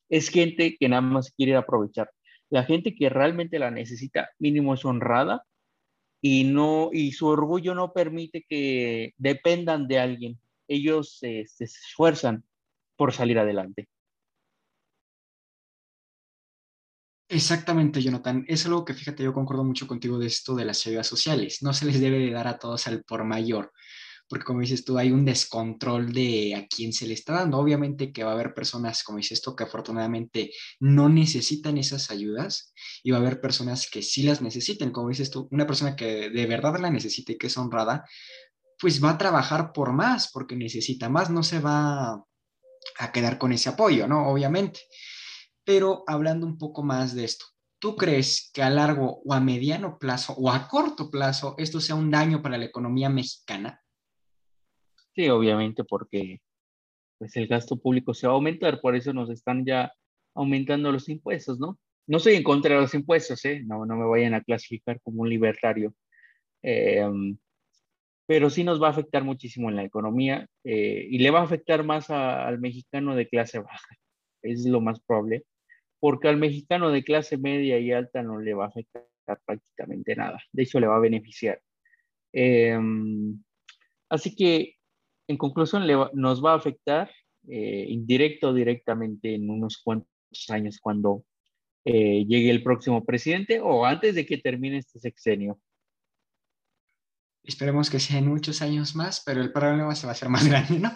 es 0.09 0.29
gente 0.29 0.77
que 0.79 0.89
nada 0.89 1.01
más 1.01 1.33
quiere 1.35 1.55
aprovechar. 1.55 2.11
La 2.49 2.63
gente 2.63 2.95
que 2.95 3.09
realmente 3.09 3.59
la 3.59 3.71
necesita, 3.71 4.29
mínimo 4.39 4.73
es 4.73 4.83
honrada 4.83 5.45
y 6.21 6.43
no 6.43 6.89
y 6.91 7.13
su 7.13 7.27
orgullo 7.27 7.73
no 7.75 7.93
permite 7.93 8.45
que 8.47 9.13
dependan 9.17 9.87
de 9.87 9.99
alguien. 9.99 10.39
Ellos 10.67 11.19
eh, 11.23 11.45
se 11.47 11.63
esfuerzan 11.65 12.43
por 12.95 13.13
salir 13.13 13.39
adelante. 13.39 13.89
Exactamente, 17.33 18.01
Jonathan. 18.01 18.43
Es 18.49 18.65
algo 18.65 18.83
que 18.83 18.93
fíjate, 18.93 19.23
yo 19.23 19.31
concuerdo 19.33 19.63
mucho 19.63 19.87
contigo 19.87 20.19
de 20.19 20.27
esto 20.27 20.53
de 20.53 20.65
las 20.65 20.85
ayudas 20.85 21.07
sociales. 21.07 21.59
No 21.61 21.73
se 21.73 21.85
les 21.85 22.01
debe 22.01 22.19
de 22.19 22.29
dar 22.29 22.45
a 22.45 22.59
todos 22.59 22.87
al 22.87 23.05
por 23.05 23.23
mayor, 23.23 23.71
porque 24.27 24.43
como 24.43 24.59
dices 24.59 24.83
tú, 24.83 24.97
hay 24.97 25.11
un 25.13 25.23
descontrol 25.23 26.11
de 26.11 26.55
a 26.55 26.67
quién 26.67 26.91
se 26.91 27.07
le 27.07 27.13
está 27.13 27.31
dando. 27.35 27.57
Obviamente 27.57 28.11
que 28.11 28.25
va 28.25 28.31
a 28.31 28.33
haber 28.33 28.53
personas, 28.53 29.03
como 29.03 29.19
dices 29.19 29.41
tú, 29.41 29.55
que 29.55 29.63
afortunadamente 29.63 30.51
no 30.81 31.07
necesitan 31.07 31.77
esas 31.77 32.11
ayudas 32.11 32.73
y 33.01 33.11
va 33.11 33.17
a 33.17 33.21
haber 33.21 33.39
personas 33.39 33.89
que 33.89 34.01
sí 34.01 34.23
las 34.23 34.41
necesiten. 34.41 34.91
Como 34.91 35.07
dices 35.07 35.31
tú, 35.31 35.47
una 35.51 35.65
persona 35.65 35.95
que 35.95 36.29
de 36.29 36.45
verdad 36.47 36.79
la 36.81 36.89
necesita 36.91 37.31
y 37.31 37.37
que 37.37 37.47
es 37.47 37.57
honrada, 37.57 38.03
pues 38.77 39.01
va 39.03 39.11
a 39.11 39.17
trabajar 39.17 39.71
por 39.73 39.93
más, 39.93 40.29
porque 40.33 40.57
necesita 40.57 41.07
más, 41.07 41.29
no 41.29 41.43
se 41.43 41.59
va 41.59 42.13
a 42.99 43.11
quedar 43.13 43.37
con 43.37 43.53
ese 43.53 43.69
apoyo, 43.69 44.07
¿no? 44.07 44.27
Obviamente. 44.29 44.81
Pero 45.63 46.03
hablando 46.07 46.45
un 46.45 46.57
poco 46.57 46.83
más 46.83 47.15
de 47.15 47.25
esto, 47.25 47.45
¿tú 47.79 47.95
crees 47.95 48.51
que 48.53 48.63
a 48.63 48.69
largo 48.69 49.21
o 49.23 49.33
a 49.33 49.39
mediano 49.39 49.97
plazo 49.99 50.33
o 50.33 50.49
a 50.49 50.67
corto 50.67 51.09
plazo 51.11 51.55
esto 51.57 51.79
sea 51.79 51.95
un 51.95 52.11
daño 52.11 52.41
para 52.41 52.57
la 52.57 52.65
economía 52.65 53.09
mexicana? 53.09 53.81
Sí, 55.13 55.29
obviamente, 55.29 55.83
porque 55.83 56.41
pues 57.17 57.35
el 57.35 57.47
gasto 57.47 57.77
público 57.77 58.13
se 58.13 58.27
va 58.27 58.33
a 58.33 58.35
aumentar, 58.35 58.81
por 58.81 58.95
eso 58.95 59.13
nos 59.13 59.29
están 59.29 59.65
ya 59.65 59.91
aumentando 60.33 60.91
los 60.91 61.07
impuestos, 61.09 61.59
¿no? 61.59 61.77
No 62.07 62.17
estoy 62.17 62.35
en 62.35 62.43
contra 62.43 62.75
de 62.75 62.81
los 62.81 62.93
impuestos, 62.95 63.45
¿eh? 63.45 63.61
No, 63.63 63.85
no 63.85 63.95
me 63.95 64.07
vayan 64.07 64.33
a 64.33 64.41
clasificar 64.41 64.99
como 65.01 65.21
un 65.21 65.29
libertario. 65.29 65.93
Eh, 66.63 67.05
pero 68.31 68.49
sí 68.49 68.63
nos 68.63 68.81
va 68.81 68.87
a 68.87 68.91
afectar 68.91 69.25
muchísimo 69.25 69.69
en 69.69 69.75
la 69.75 69.83
economía 69.83 70.47
eh, 70.63 71.05
y 71.09 71.17
le 71.19 71.31
va 71.31 71.41
a 71.41 71.43
afectar 71.43 71.83
más 71.83 72.09
al 72.09 72.59
mexicano 72.59 73.13
de 73.13 73.27
clase 73.27 73.59
baja, 73.59 73.97
es 74.41 74.65
lo 74.65 74.79
más 74.79 75.01
probable, 75.01 75.43
porque 76.01 76.27
al 76.27 76.37
mexicano 76.37 76.89
de 76.89 77.03
clase 77.03 77.37
media 77.37 77.79
y 77.79 77.91
alta 77.91 78.23
no 78.23 78.39
le 78.39 78.55
va 78.55 78.65
a 78.65 78.69
afectar 78.69 79.05
prácticamente 79.45 80.15
nada, 80.15 80.39
de 80.51 80.63
hecho 80.63 80.79
le 80.79 80.87
va 80.87 80.97
a 80.97 80.99
beneficiar. 80.99 81.61
Eh, 82.33 82.77
así 84.09 84.35
que, 84.35 84.75
en 85.27 85.37
conclusión, 85.37 85.83
nos 86.13 86.43
va 86.43 86.53
a 86.53 86.57
afectar 86.57 87.09
eh, 87.47 87.85
indirecto 87.87 88.49
o 88.49 88.53
directamente 88.53 89.35
en 89.35 89.49
unos 89.49 89.77
cuantos 89.77 90.09
años 90.49 90.79
cuando 90.81 91.23
eh, 91.85 92.25
llegue 92.27 92.49
el 92.49 92.63
próximo 92.63 93.05
presidente 93.05 93.59
o 93.59 93.85
antes 93.85 94.15
de 94.15 94.25
que 94.25 94.39
termine 94.39 94.77
este 94.79 94.99
sexenio. 94.99 95.59
Esperemos 97.43 97.89
que 97.89 97.99
sean 97.99 98.27
muchos 98.27 98.61
años 98.61 98.95
más, 98.95 99.21
pero 99.25 99.41
el 99.41 99.51
problema 99.51 99.95
se 99.95 100.07
va 100.07 100.11
a 100.11 100.13
hacer 100.13 100.29
más 100.29 100.47
grande, 100.49 100.79
¿no? 100.79 100.91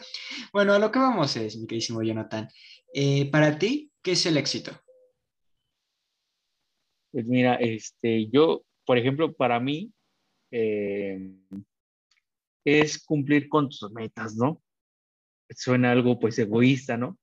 Bueno, 0.52 0.74
a 0.74 0.80
lo 0.80 0.92
que 0.92 1.00
vamos 1.00 1.36
es, 1.38 1.58
mi 1.58 1.68
queridísimo 1.68 2.02
Jonathan. 2.02 2.50
Eh, 2.94 3.30
para 3.32 3.58
ti, 3.60 3.92
¿qué 4.02 4.12
es 4.12 4.26
el 4.26 4.38
éxito? 4.38 4.72
Pues 7.16 7.28
mira, 7.28 7.56
este, 7.56 8.28
yo, 8.28 8.66
por 8.86 8.98
ejemplo, 8.98 9.32
para 9.32 9.58
mí 9.58 9.90
eh, 10.52 11.32
es 12.66 13.02
cumplir 13.06 13.48
con 13.48 13.70
tus 13.70 13.90
metas, 13.94 14.36
¿no? 14.36 14.62
Suena 15.50 15.94
algo 15.94 16.20
pues 16.20 16.38
egoísta, 16.40 16.98
¿no? 16.98 17.18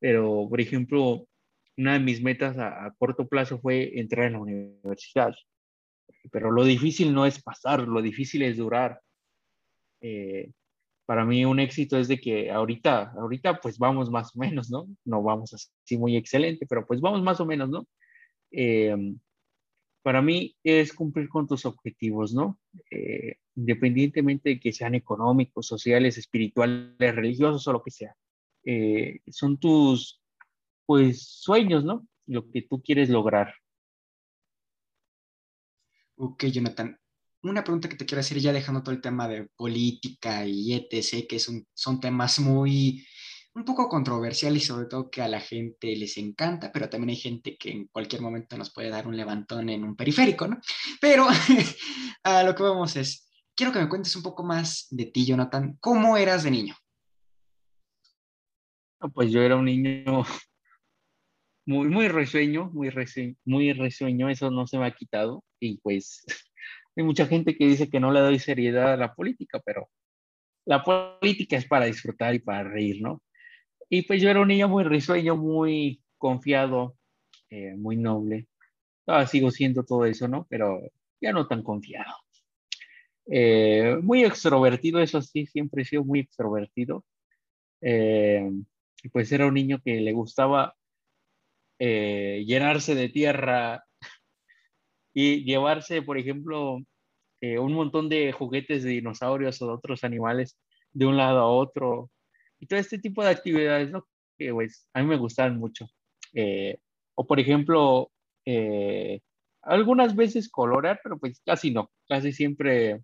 Pero, 0.00 0.46
por 0.48 0.62
ejemplo, 0.62 1.28
una 1.76 1.92
de 1.92 2.00
mis 2.00 2.22
metas 2.22 2.56
a, 2.56 2.86
a 2.86 2.94
corto 2.94 3.28
plazo 3.28 3.60
fue 3.60 4.00
entrar 4.00 4.28
en 4.28 4.32
la 4.32 4.38
universidad. 4.38 5.34
Pero 6.32 6.50
lo 6.50 6.64
difícil 6.64 7.12
no 7.12 7.26
es 7.26 7.42
pasar, 7.42 7.86
lo 7.86 8.00
difícil 8.00 8.40
es 8.44 8.56
durar. 8.56 8.98
Eh, 10.00 10.52
para 11.04 11.26
mí 11.26 11.44
un 11.44 11.60
éxito 11.60 11.98
es 11.98 12.08
de 12.08 12.18
que 12.18 12.50
ahorita, 12.50 13.12
ahorita 13.12 13.60
pues 13.60 13.76
vamos 13.76 14.10
más 14.10 14.34
o 14.34 14.38
menos, 14.38 14.70
¿no? 14.70 14.88
No 15.04 15.22
vamos 15.22 15.52
así 15.52 15.98
muy 15.98 16.16
excelente, 16.16 16.64
pero 16.66 16.86
pues 16.86 17.02
vamos 17.02 17.22
más 17.22 17.40
o 17.40 17.44
menos, 17.44 17.68
¿no? 17.68 17.86
Eh, 18.50 18.96
para 20.04 20.20
mí 20.20 20.54
es 20.62 20.92
cumplir 20.92 21.30
con 21.30 21.46
tus 21.46 21.64
objetivos, 21.64 22.34
¿no? 22.34 22.60
Eh, 22.90 23.38
independientemente 23.56 24.50
de 24.50 24.60
que 24.60 24.70
sean 24.70 24.94
económicos, 24.94 25.66
sociales, 25.66 26.18
espirituales, 26.18 26.92
religiosos 26.98 27.66
o 27.66 27.72
lo 27.72 27.82
que 27.82 27.90
sea. 27.90 28.14
Eh, 28.64 29.20
son 29.28 29.56
tus, 29.56 30.20
pues, 30.84 31.22
sueños, 31.22 31.84
¿no? 31.84 32.06
Lo 32.26 32.50
que 32.50 32.60
tú 32.60 32.82
quieres 32.82 33.08
lograr. 33.08 33.54
Ok, 36.16 36.44
Jonathan. 36.48 36.98
Una 37.42 37.64
pregunta 37.64 37.88
que 37.88 37.96
te 37.96 38.04
quiero 38.04 38.20
hacer, 38.20 38.38
ya 38.40 38.52
dejando 38.52 38.82
todo 38.82 38.94
el 38.94 39.00
tema 39.00 39.26
de 39.26 39.48
política 39.56 40.46
y 40.46 40.74
etc., 40.74 41.26
que 41.26 41.38
son, 41.38 41.66
son 41.72 41.98
temas 41.98 42.38
muy, 42.40 43.06
un 43.54 43.64
poco 43.64 43.88
controversiales 43.88 44.64
y 44.64 44.66
sobre 44.66 44.86
todo 44.86 45.10
que 45.10 45.22
a 45.22 45.28
la 45.28 45.40
gente 45.40 45.94
les 45.94 46.18
encanta, 46.18 46.72
pero 46.72 46.88
también 46.88 47.10
hay 47.10 47.16
gente 47.16 47.56
que 47.56 47.70
en 47.70 47.86
cualquier 47.86 48.20
momento 48.20 48.56
nos 48.58 48.72
puede 48.72 48.90
dar 48.90 49.06
un 49.06 49.16
levantón 49.16 49.68
en 49.68 49.84
un 49.84 49.94
periférico, 49.94 50.48
¿no? 50.48 50.58
Pero 51.00 51.26
lo 52.44 52.54
que 52.54 52.62
vamos 52.62 52.96
es, 52.96 53.30
quiero 53.54 53.72
que 53.72 53.78
me 53.78 53.88
cuentes 53.88 54.16
un 54.16 54.22
poco 54.22 54.42
más 54.42 54.88
de 54.90 55.06
ti, 55.06 55.24
Jonathan. 55.24 55.76
¿Cómo 55.80 56.16
eras 56.16 56.42
de 56.42 56.50
niño? 56.50 56.74
Pues 59.12 59.30
yo 59.30 59.40
era 59.40 59.56
un 59.56 59.66
niño 59.66 60.04
muy, 61.66 61.88
muy 61.88 62.08
risueño, 62.08 62.70
muy 62.70 62.90
risueño, 62.90 63.36
muy 63.44 63.72
risueño, 63.72 64.28
eso 64.30 64.50
no 64.50 64.66
se 64.66 64.78
me 64.78 64.86
ha 64.86 64.94
quitado. 64.94 65.44
Y 65.60 65.78
pues 65.78 66.24
hay 66.96 67.04
mucha 67.04 67.26
gente 67.26 67.56
que 67.56 67.68
dice 67.68 67.88
que 67.88 68.00
no 68.00 68.10
le 68.10 68.18
doy 68.18 68.40
seriedad 68.40 68.94
a 68.94 68.96
la 68.96 69.14
política, 69.14 69.60
pero 69.64 69.88
la 70.66 70.82
política 70.82 71.56
es 71.56 71.68
para 71.68 71.84
disfrutar 71.84 72.34
y 72.34 72.40
para 72.40 72.64
reír, 72.64 73.00
¿no? 73.00 73.22
Y 73.94 74.02
pues 74.02 74.20
yo 74.20 74.28
era 74.28 74.40
un 74.40 74.48
niño 74.48 74.68
muy 74.68 74.82
risueño, 74.82 75.36
muy 75.36 76.02
confiado, 76.18 76.96
eh, 77.48 77.76
muy 77.76 77.96
noble. 77.96 78.48
Todavía 79.04 79.28
sigo 79.28 79.52
siendo 79.52 79.84
todo 79.84 80.04
eso, 80.04 80.26
¿no? 80.26 80.48
Pero 80.50 80.80
ya 81.20 81.32
no 81.32 81.46
tan 81.46 81.62
confiado. 81.62 82.12
Eh, 83.26 83.96
muy 84.02 84.24
extrovertido, 84.24 84.98
eso 84.98 85.22
sí, 85.22 85.46
siempre 85.46 85.82
he 85.82 85.84
sido 85.84 86.02
muy 86.02 86.18
extrovertido. 86.18 87.04
Eh, 87.80 88.50
pues 89.12 89.30
era 89.30 89.46
un 89.46 89.54
niño 89.54 89.80
que 89.84 90.00
le 90.00 90.12
gustaba 90.12 90.74
eh, 91.78 92.42
llenarse 92.44 92.96
de 92.96 93.10
tierra 93.10 93.84
y 95.14 95.44
llevarse, 95.44 96.02
por 96.02 96.18
ejemplo, 96.18 96.78
eh, 97.40 97.60
un 97.60 97.74
montón 97.74 98.08
de 98.08 98.32
juguetes 98.32 98.82
de 98.82 98.90
dinosaurios 98.90 99.62
o 99.62 99.68
de 99.68 99.72
otros 99.74 100.02
animales 100.02 100.58
de 100.92 101.06
un 101.06 101.16
lado 101.16 101.38
a 101.38 101.46
otro. 101.46 102.10
Y 102.64 102.66
todo 102.66 102.80
este 102.80 102.98
tipo 102.98 103.22
de 103.22 103.28
actividades, 103.28 103.90
¿no? 103.90 104.08
Que 104.38 104.50
pues 104.50 104.88
a 104.94 105.02
mí 105.02 105.06
me 105.06 105.18
gustaban 105.18 105.58
mucho. 105.58 105.86
Eh, 106.32 106.78
o 107.14 107.26
por 107.26 107.38
ejemplo, 107.38 108.10
eh, 108.46 109.20
algunas 109.60 110.16
veces 110.16 110.48
colorear, 110.48 110.98
pero 111.02 111.18
pues 111.18 111.42
casi 111.44 111.70
no. 111.70 111.90
Casi 112.08 112.32
siempre 112.32 113.02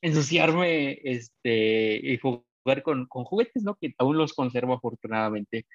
ensuciarme 0.00 1.00
este, 1.02 1.96
y 1.96 2.18
jugar 2.18 2.84
con, 2.84 3.06
con 3.06 3.24
juguetes, 3.24 3.64
¿no? 3.64 3.74
Que 3.74 3.92
aún 3.98 4.16
los 4.16 4.32
conservo 4.32 4.74
afortunadamente. 4.74 5.66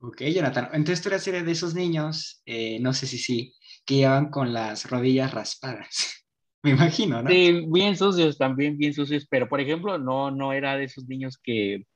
Ok, 0.00 0.22
Jonathan. 0.22 0.70
Entonces 0.72 1.00
tú 1.00 1.10
eras 1.10 1.24
de 1.24 1.52
esos 1.52 1.72
niños, 1.76 2.42
eh, 2.46 2.80
no 2.80 2.92
sé 2.94 3.06
si 3.06 3.18
sí, 3.18 3.54
que 3.84 3.94
llevan 3.94 4.30
con 4.30 4.52
las 4.52 4.90
rodillas 4.90 5.32
raspadas. 5.32 6.24
Me 6.64 6.72
imagino, 6.72 7.22
¿no? 7.22 7.30
Sí, 7.30 7.64
bien 7.68 7.96
sucios 7.96 8.38
también, 8.38 8.76
bien 8.76 8.92
sucios, 8.92 9.24
pero 9.30 9.48
por 9.48 9.60
ejemplo, 9.60 9.98
no, 9.98 10.32
no 10.32 10.52
era 10.52 10.76
de 10.76 10.84
esos 10.84 11.06
niños 11.06 11.38
que, 11.40 11.86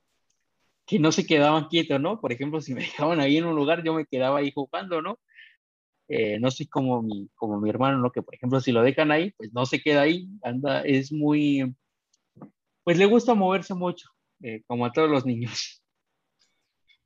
que 0.86 0.98
no 0.98 1.12
se 1.12 1.26
quedaban 1.26 1.68
quietos, 1.68 2.00
¿no? 2.00 2.20
Por 2.20 2.32
ejemplo, 2.32 2.60
si 2.60 2.74
me 2.74 2.80
dejaban 3.10 3.20
ahí 3.20 3.36
en 3.36 3.46
un 3.46 3.56
lugar, 3.56 3.82
yo 3.84 3.94
me 3.94 4.06
quedaba 4.06 4.38
ahí 4.38 4.52
jugando, 4.54 5.02
¿no? 5.02 5.18
Eh, 6.08 6.38
no 6.40 6.50
soy 6.50 6.66
como 6.66 7.02
mi, 7.02 7.30
como 7.34 7.60
mi 7.60 7.70
hermano, 7.70 7.98
¿no? 7.98 8.10
Que 8.10 8.22
por 8.22 8.34
ejemplo, 8.34 8.60
si 8.60 8.72
lo 8.72 8.82
dejan 8.82 9.10
ahí, 9.10 9.30
pues 9.32 9.52
no 9.52 9.64
se 9.66 9.80
queda 9.80 10.02
ahí, 10.02 10.28
anda, 10.42 10.82
es 10.82 11.12
muy, 11.12 11.74
pues 12.84 12.98
le 12.98 13.06
gusta 13.06 13.34
moverse 13.34 13.74
mucho, 13.74 14.08
eh, 14.42 14.62
como 14.66 14.84
a 14.84 14.92
todos 14.92 15.08
los 15.08 15.24
niños. 15.24 15.82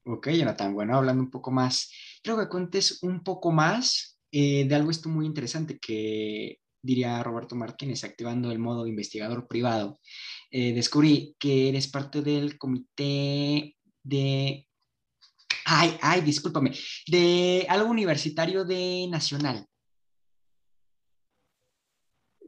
Ok, 0.05 0.29
Jonathan. 0.31 0.73
Bueno, 0.73 0.97
hablando 0.97 1.23
un 1.23 1.31
poco 1.31 1.51
más, 1.51 1.91
creo 2.23 2.39
que 2.39 2.49
cuentes 2.49 3.03
un 3.03 3.23
poco 3.23 3.51
más 3.51 4.19
eh, 4.31 4.67
de 4.67 4.75
algo 4.75 4.91
esto 4.91 5.09
muy 5.09 5.27
interesante 5.27 5.79
que 5.79 6.59
diría 6.87 7.23
Roberto 7.23 7.57
Martínez, 7.57 8.05
activando 8.05 8.51
el 8.51 8.59
modo 8.59 8.87
investigador 8.87 9.47
privado. 9.49 9.99
Eh, 10.51 10.73
descubrí 10.73 11.35
que 11.39 11.69
eres 11.69 11.89
parte 11.89 12.23
del 12.23 12.57
comité 12.57 13.77
de... 14.03 14.67
Ay, 15.65 15.91
ay, 16.01 16.21
discúlpame, 16.21 16.71
de 17.09 17.67
algo 17.69 17.91
universitario 17.91 18.65
de 18.65 19.09
Nacional. 19.11 19.67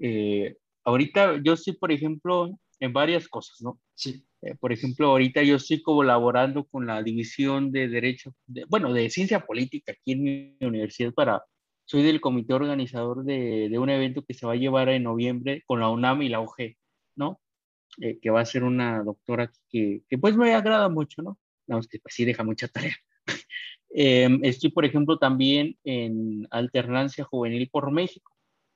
Eh, 0.01 0.57
ahorita 0.85 1.43
yo 1.45 1.55
estoy, 1.55 1.75
por 1.75 1.91
ejemplo, 1.91 2.57
en 2.79 2.93
varias 2.93 3.27
cosas, 3.27 3.61
¿no? 3.61 3.81
Sí. 3.95 4.25
Eh, 4.43 4.55
por 4.55 4.73
ejemplo, 4.73 5.09
ahorita 5.09 5.43
yo 5.43 5.57
estoy 5.57 5.83
colaborando 5.83 6.65
con 6.65 6.87
la 6.87 7.03
División 7.03 7.73
de 7.73 7.89
Derecho, 7.89 8.33
de- 8.47 8.65
bueno, 8.69 8.93
de 8.93 9.11
Ciencia 9.11 9.41
Política 9.45 9.91
aquí 9.91 10.13
en 10.13 10.23
mi 10.23 10.57
universidad 10.61 11.13
para, 11.13 11.43
soy 11.89 12.03
del 12.03 12.21
comité 12.21 12.53
organizador 12.53 13.25
de, 13.25 13.75
un 13.79 13.89
evento 13.89 14.23
que 14.23 14.35
se 14.35 14.47
va 14.47 14.53
a 14.53 14.57
llevar 14.57 14.91
en 14.91 15.05
noviembre 15.05 15.63
con 15.67 15.81
la 15.81 15.89
UNAM 15.89 16.21
y 16.21 16.29
la 16.29 16.41
UG, 16.41 16.77
¿no? 17.17 17.41
Eh, 17.99 18.19
que 18.21 18.29
va 18.29 18.43
a 18.43 18.45
ser 18.45 18.63
una 18.63 19.03
doctora 19.03 19.51
que, 19.71 20.03
pues 20.21 20.37
me 20.37 20.55
agrada 20.55 20.91
mucho, 20.91 21.23
¿no? 21.23 21.39
Más 21.67 21.89
que 21.89 21.99
pues 21.99 22.15
sí 22.15 22.27
deja 22.27 22.45
mucha 22.45 22.69
tarea. 22.69 22.95
Em, 23.91 24.41
estoy, 24.45 24.71
por 24.71 24.85
ejemplo, 24.85 25.19
también 25.19 25.79
en 25.83 26.47
Alternancia 26.51 27.25
Juvenil 27.25 27.71
por 27.71 27.91
México. 27.91 28.33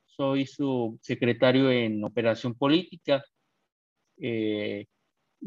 Soy 0.06 0.46
su 0.46 0.98
secretario 1.02 1.70
en 1.70 2.02
Operación 2.02 2.54
Política. 2.54 3.22
Eh, 4.18 4.86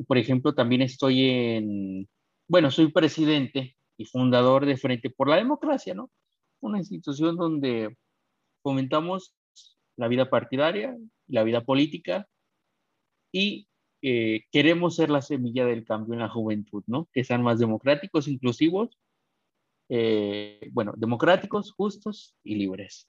por 0.08 0.19
ejemplo, 0.19 0.54
también 0.54 0.84
estoy 0.84 1.30
en, 1.30 2.08
bueno, 2.47 2.69
soy 2.69 2.91
presidente 2.91 3.75
y 3.97 4.06
fundador 4.06 4.67
de 4.67 4.78
Frente 4.78 5.10
por 5.10 5.30
la 5.30 5.38
Democracia, 5.38 5.95
¿no? 5.95 6.12
Una 6.65 6.80
institución 6.80 7.38
donde 7.38 7.95
fomentamos 8.63 9.36
la 9.97 10.08
vida 10.08 10.32
partidaria, 10.32 10.97
la 11.28 11.43
vida 11.43 11.62
política 11.62 12.28
y 13.32 13.67
eh, 14.01 14.45
queremos 14.51 14.95
ser 14.95 15.12
la 15.12 15.21
semilla 15.21 15.63
del 15.63 15.86
cambio 15.86 16.15
en 16.15 16.21
la 16.21 16.30
juventud, 16.30 16.84
¿no? 16.88 17.08
Que 17.13 17.23
sean 17.23 17.43
más 17.43 17.60
democráticos, 17.60 18.28
inclusivos, 18.28 18.97
eh, 19.89 20.69
bueno, 20.71 20.93
democráticos, 20.97 21.71
justos 21.71 22.36
y 22.43 22.56
libres. 22.56 23.08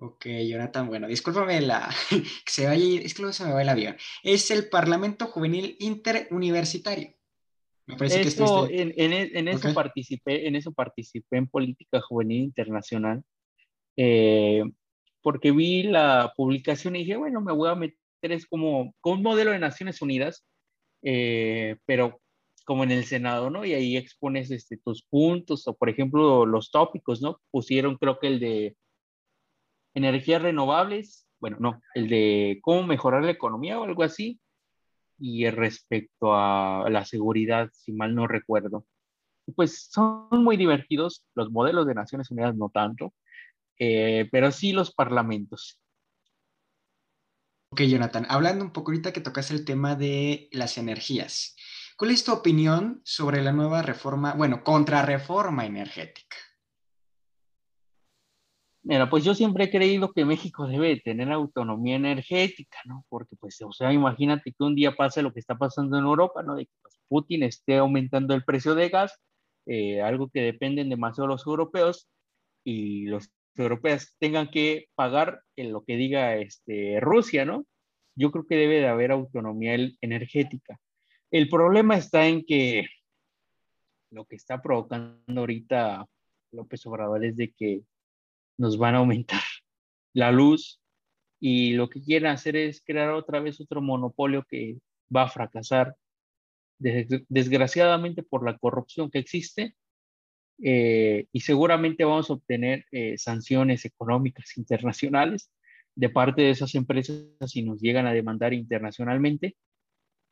Ok, 0.00 0.26
Jonathan, 0.48 0.88
bueno, 0.88 1.06
discúlpame 1.06 1.60
la 1.60 1.88
que 2.10 2.50
se 2.50 2.66
vaya, 2.66 3.00
es 3.02 3.14
que 3.14 3.22
luego 3.22 3.32
se 3.32 3.44
me 3.44 3.52
va 3.52 3.62
el 3.62 3.68
avión. 3.68 3.96
Es 4.24 4.50
el 4.50 4.68
Parlamento 4.68 5.26
Juvenil 5.26 5.76
Interuniversitario. 5.78 7.19
Me 7.90 7.96
parece 7.96 8.22
que 8.22 8.28
Eso, 8.28 8.44
estuviste... 8.44 8.82
en, 8.82 8.94
en, 8.96 9.12
e- 9.12 9.38
en 9.38 9.48
eso 9.48 9.68
Ok. 9.68 9.74
participé, 9.74 10.46
en 10.46 10.56
eso 10.56 10.72
participé 10.72 11.36
en 11.36 11.48
política 11.48 12.00
juvenil 12.00 12.42
internacional, 12.42 13.22
eh, 13.96 14.62
porque 15.22 15.50
vi 15.50 15.82
la 15.82 16.32
publicación 16.36 16.96
y 16.96 17.00
dije, 17.00 17.16
bueno, 17.16 17.40
me 17.40 17.52
voy 17.52 17.68
a 17.68 17.74
meter, 17.74 17.96
es 18.22 18.46
como, 18.46 18.94
como 19.00 19.16
un 19.16 19.22
modelo 19.22 19.50
de 19.50 19.58
Naciones 19.58 20.00
Unidas, 20.02 20.46
eh, 21.02 21.76
pero 21.84 22.20
como 22.64 22.84
en 22.84 22.92
el 22.92 23.04
Senado, 23.04 23.50
¿no? 23.50 23.64
Y 23.64 23.74
ahí 23.74 23.96
expones 23.96 24.50
este, 24.50 24.76
tus 24.76 25.02
puntos, 25.02 25.66
o 25.66 25.74
por 25.74 25.88
ejemplo, 25.88 26.46
los 26.46 26.70
tópicos, 26.70 27.20
¿no? 27.20 27.40
Pusieron 27.50 27.96
creo 27.96 28.18
que 28.18 28.28
el 28.28 28.40
de 28.40 28.76
energías 29.94 30.40
renovables, 30.42 31.26
bueno, 31.40 31.56
no, 31.58 31.80
el 31.94 32.08
de 32.08 32.58
cómo 32.62 32.84
mejorar 32.84 33.24
la 33.24 33.32
economía 33.32 33.80
o 33.80 33.84
algo 33.84 34.02
así, 34.02 34.38
y 35.20 35.48
respecto 35.50 36.34
a 36.34 36.88
la 36.90 37.04
seguridad, 37.04 37.68
si 37.72 37.92
mal 37.92 38.14
no 38.14 38.26
recuerdo. 38.26 38.86
Pues 39.54 39.88
son 39.90 40.28
muy 40.44 40.56
divertidos, 40.56 41.24
los 41.34 41.50
modelos 41.50 41.86
de 41.86 41.94
Naciones 41.94 42.30
Unidas 42.30 42.56
no 42.56 42.70
tanto, 42.70 43.12
eh, 43.78 44.28
pero 44.32 44.50
sí 44.50 44.72
los 44.72 44.92
parlamentos. 44.92 45.78
Ok, 47.72 47.82
Jonathan, 47.82 48.26
hablando 48.28 48.64
un 48.64 48.72
poco 48.72 48.90
ahorita 48.90 49.12
que 49.12 49.20
tocaste 49.20 49.54
el 49.54 49.64
tema 49.64 49.94
de 49.94 50.48
las 50.50 50.76
energías, 50.76 51.54
¿cuál 51.96 52.10
es 52.10 52.24
tu 52.24 52.32
opinión 52.32 53.00
sobre 53.04 53.42
la 53.42 53.52
nueva 53.52 53.82
reforma, 53.82 54.34
bueno, 54.34 54.64
contrarreforma 54.64 55.66
energética? 55.66 56.36
Mira, 58.82 59.10
pues 59.10 59.24
yo 59.24 59.34
siempre 59.34 59.64
he 59.64 59.70
creído 59.70 60.12
que 60.12 60.24
México 60.24 60.66
debe 60.66 61.00
tener 61.00 61.30
autonomía 61.32 61.96
energética, 61.96 62.78
¿no? 62.86 63.04
Porque, 63.10 63.36
pues, 63.36 63.60
o 63.62 63.72
sea, 63.72 63.92
imagínate 63.92 64.52
que 64.52 64.64
un 64.64 64.74
día 64.74 64.92
pase 64.96 65.22
lo 65.22 65.32
que 65.32 65.40
está 65.40 65.56
pasando 65.56 65.98
en 65.98 66.04
Europa, 66.04 66.42
¿no? 66.42 66.54
De 66.54 66.64
que 66.64 66.72
pues, 66.82 66.98
Putin 67.08 67.42
esté 67.42 67.76
aumentando 67.76 68.34
el 68.34 68.44
precio 68.44 68.74
de 68.74 68.88
gas, 68.88 69.20
eh, 69.66 70.00
algo 70.00 70.30
que 70.30 70.40
dependen 70.40 70.88
demasiado 70.88 71.28
los 71.28 71.46
europeos, 71.46 72.08
y 72.64 73.06
los 73.06 73.30
europeos 73.56 74.14
tengan 74.18 74.50
que 74.50 74.86
pagar 74.94 75.42
en 75.56 75.72
lo 75.72 75.84
que 75.84 75.96
diga 75.96 76.36
este, 76.36 77.00
Rusia, 77.00 77.44
¿no? 77.44 77.66
Yo 78.14 78.30
creo 78.32 78.46
que 78.46 78.56
debe 78.56 78.80
de 78.80 78.88
haber 78.88 79.12
autonomía 79.12 79.76
energética. 80.00 80.78
El 81.30 81.48
problema 81.48 81.96
está 81.96 82.26
en 82.26 82.44
que 82.44 82.86
lo 84.10 84.24
que 84.24 84.36
está 84.36 84.60
provocando 84.60 85.40
ahorita 85.40 86.06
López 86.52 86.84
Obrador 86.86 87.24
es 87.24 87.36
de 87.36 87.52
que 87.52 87.82
nos 88.60 88.76
van 88.76 88.94
a 88.94 88.98
aumentar 88.98 89.40
la 90.14 90.30
luz 90.30 90.80
y 91.40 91.72
lo 91.72 91.88
que 91.88 92.02
quieren 92.02 92.30
hacer 92.30 92.56
es 92.56 92.82
crear 92.84 93.10
otra 93.10 93.40
vez 93.40 93.60
otro 93.60 93.80
monopolio 93.80 94.44
que 94.48 94.78
va 95.14 95.22
a 95.22 95.28
fracasar. 95.28 95.96
Desgraciadamente 96.78 98.22
por 98.22 98.44
la 98.44 98.56
corrupción 98.56 99.10
que 99.10 99.18
existe 99.18 99.74
eh, 100.62 101.26
y 101.30 101.40
seguramente 101.40 102.04
vamos 102.04 102.30
a 102.30 102.34
obtener 102.34 102.86
eh, 102.90 103.18
sanciones 103.18 103.84
económicas 103.84 104.56
internacionales 104.56 105.50
de 105.94 106.08
parte 106.08 106.42
de 106.42 106.50
esas 106.50 106.74
empresas 106.74 107.26
si 107.46 107.62
nos 107.62 107.80
llegan 107.80 108.06
a 108.06 108.14
demandar 108.14 108.54
internacionalmente, 108.54 109.56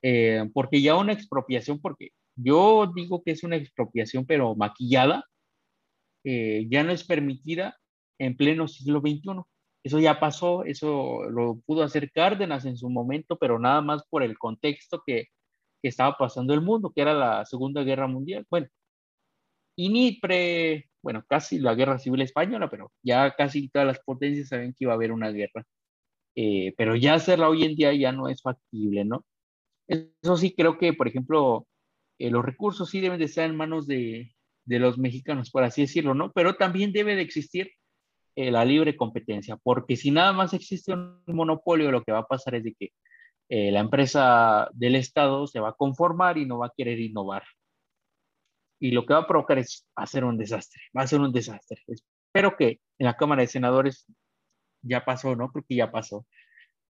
eh, 0.02 0.48
porque 0.54 0.80
ya 0.80 0.96
una 0.96 1.12
expropiación, 1.12 1.80
porque 1.80 2.10
yo 2.34 2.90
digo 2.94 3.22
que 3.22 3.32
es 3.32 3.42
una 3.42 3.56
expropiación 3.56 4.24
pero 4.26 4.54
maquillada, 4.54 5.24
ya 6.24 6.82
no 6.82 6.92
es 6.92 7.04
permitida 7.04 7.78
en 8.18 8.36
pleno 8.36 8.68
siglo 8.68 9.00
XXI. 9.00 9.42
Eso 9.84 10.00
ya 10.00 10.20
pasó, 10.20 10.64
eso 10.64 11.24
lo 11.30 11.60
pudo 11.66 11.82
hacer 11.82 12.10
Cárdenas 12.12 12.64
en 12.66 12.76
su 12.76 12.90
momento, 12.90 13.38
pero 13.38 13.58
nada 13.58 13.80
más 13.80 14.02
por 14.08 14.22
el 14.22 14.38
contexto 14.38 15.02
que, 15.06 15.26
estaba 15.82 16.16
pasando 16.18 16.54
el 16.54 16.60
mundo, 16.60 16.92
que 16.94 17.02
era 17.02 17.14
la 17.14 17.44
Segunda 17.46 17.82
Guerra 17.84 18.08
Mundial. 18.08 18.46
Bueno, 18.50 18.68
y 19.76 19.88
ni 19.90 20.12
pre, 20.20 20.90
bueno, 21.02 21.24
casi 21.28 21.58
la 21.60 21.74
guerra 21.74 21.98
civil 21.98 22.20
española, 22.22 22.68
pero 22.68 22.92
ya 23.02 23.34
casi 23.36 23.68
todas 23.68 23.86
las 23.86 24.00
potencias 24.00 24.48
saben 24.48 24.72
que 24.72 24.84
iba 24.84 24.92
a 24.92 24.96
haber 24.96 25.12
una 25.12 25.30
guerra. 25.30 25.64
Eh, 26.36 26.74
pero 26.76 26.96
ya 26.96 27.14
hacerla 27.14 27.48
hoy 27.48 27.64
en 27.64 27.76
día 27.76 27.92
ya 27.94 28.12
no 28.12 28.28
es 28.28 28.42
factible, 28.42 29.04
¿no? 29.04 29.24
Eso 29.88 30.36
sí 30.36 30.54
creo 30.54 30.78
que, 30.78 30.92
por 30.94 31.08
ejemplo, 31.08 31.66
eh, 32.18 32.30
los 32.30 32.44
recursos 32.44 32.90
sí 32.90 33.00
deben 33.00 33.18
de 33.18 33.26
estar 33.26 33.48
en 33.48 33.56
manos 33.56 33.86
de, 33.86 34.34
de, 34.66 34.78
los 34.80 34.98
mexicanos, 34.98 35.50
por 35.50 35.64
así 35.64 35.82
decirlo, 35.82 36.14
¿no? 36.14 36.32
Pero 36.32 36.56
también 36.56 36.92
debe 36.92 37.16
de 37.16 37.22
existir 37.22 37.72
eh, 38.38 38.50
la 38.50 38.64
libre 38.64 38.96
competencia, 38.96 39.56
porque 39.56 39.96
si 39.96 40.10
nada 40.10 40.32
más 40.32 40.54
existe 40.54 40.92
un 40.92 41.22
monopolio, 41.26 41.90
lo 41.90 42.02
que 42.02 42.12
va 42.12 42.20
a 42.20 42.26
pasar 42.26 42.54
es 42.54 42.64
de 42.64 42.74
que 42.78 42.90
la 43.50 43.80
empresa 43.80 44.68
del 44.74 44.94
Estado 44.94 45.46
se 45.46 45.58
va 45.58 45.70
a 45.70 45.72
conformar 45.72 46.36
y 46.36 46.44
no 46.44 46.58
va 46.58 46.66
a 46.66 46.72
querer 46.76 47.00
innovar 47.00 47.44
y 48.80 48.92
lo 48.92 49.04
que 49.04 49.14
va 49.14 49.20
a 49.20 49.26
provocar 49.26 49.58
es, 49.58 49.86
ser 50.06 50.24
un 50.24 50.38
desastre, 50.38 50.80
va 50.96 51.02
a 51.02 51.06
ser 51.06 51.20
un 51.20 51.32
desastre. 51.32 51.82
Espero 51.86 52.56
que 52.56 52.80
en 52.98 53.06
la 53.06 53.16
Cámara 53.16 53.42
de 53.42 53.48
Senadores 53.48 54.06
ya 54.82 55.04
pasó, 55.04 55.34
¿no? 55.34 55.50
Creo 55.50 55.64
que 55.68 55.76
ya 55.76 55.90
pasó. 55.90 56.26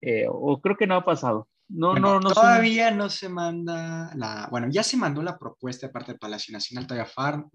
Eh, 0.00 0.26
o 0.28 0.60
creo 0.60 0.76
que 0.76 0.86
no 0.86 0.96
ha 0.96 1.04
pasado. 1.04 1.48
No, 1.68 1.94
no, 1.94 2.18
no. 2.20 2.32
Todavía 2.32 2.90
no 2.90 3.10
se 3.10 3.28
manda 3.28 4.10
la, 4.14 4.48
bueno, 4.50 4.68
ya 4.70 4.82
se 4.82 4.96
mandó 4.96 5.22
la 5.22 5.38
propuesta 5.38 5.86
de 5.86 5.92
parte 5.92 6.12
del 6.12 6.18
Palacio 6.18 6.52
Nacional, 6.52 6.86
todavía 6.86 7.10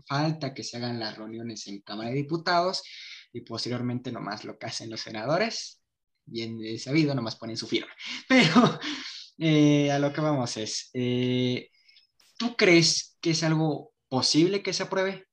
falta 0.05 0.53
que 0.53 0.63
se 0.63 0.77
hagan 0.77 0.99
las 0.99 1.17
reuniones 1.17 1.65
en 1.67 1.81
Cámara 1.81 2.09
de 2.09 2.17
Diputados 2.17 2.83
y 3.33 3.41
posteriormente 3.41 4.11
nomás 4.11 4.45
lo 4.45 4.57
que 4.57 4.67
hacen 4.67 4.91
los 4.91 5.01
senadores, 5.01 5.83
bien 6.25 6.59
sabido, 6.79 7.15
nomás 7.15 7.35
ponen 7.35 7.57
su 7.57 7.67
firma. 7.67 7.91
Pero 8.29 8.79
eh, 9.39 9.91
a 9.91 9.99
lo 9.99 10.13
que 10.13 10.21
vamos 10.21 10.55
es, 10.57 10.91
eh, 10.93 11.69
¿tú 12.37 12.55
crees 12.55 13.17
que 13.19 13.31
es 13.31 13.43
algo 13.43 13.91
posible 14.07 14.61
que 14.61 14.73
se 14.73 14.83
apruebe? 14.83 15.25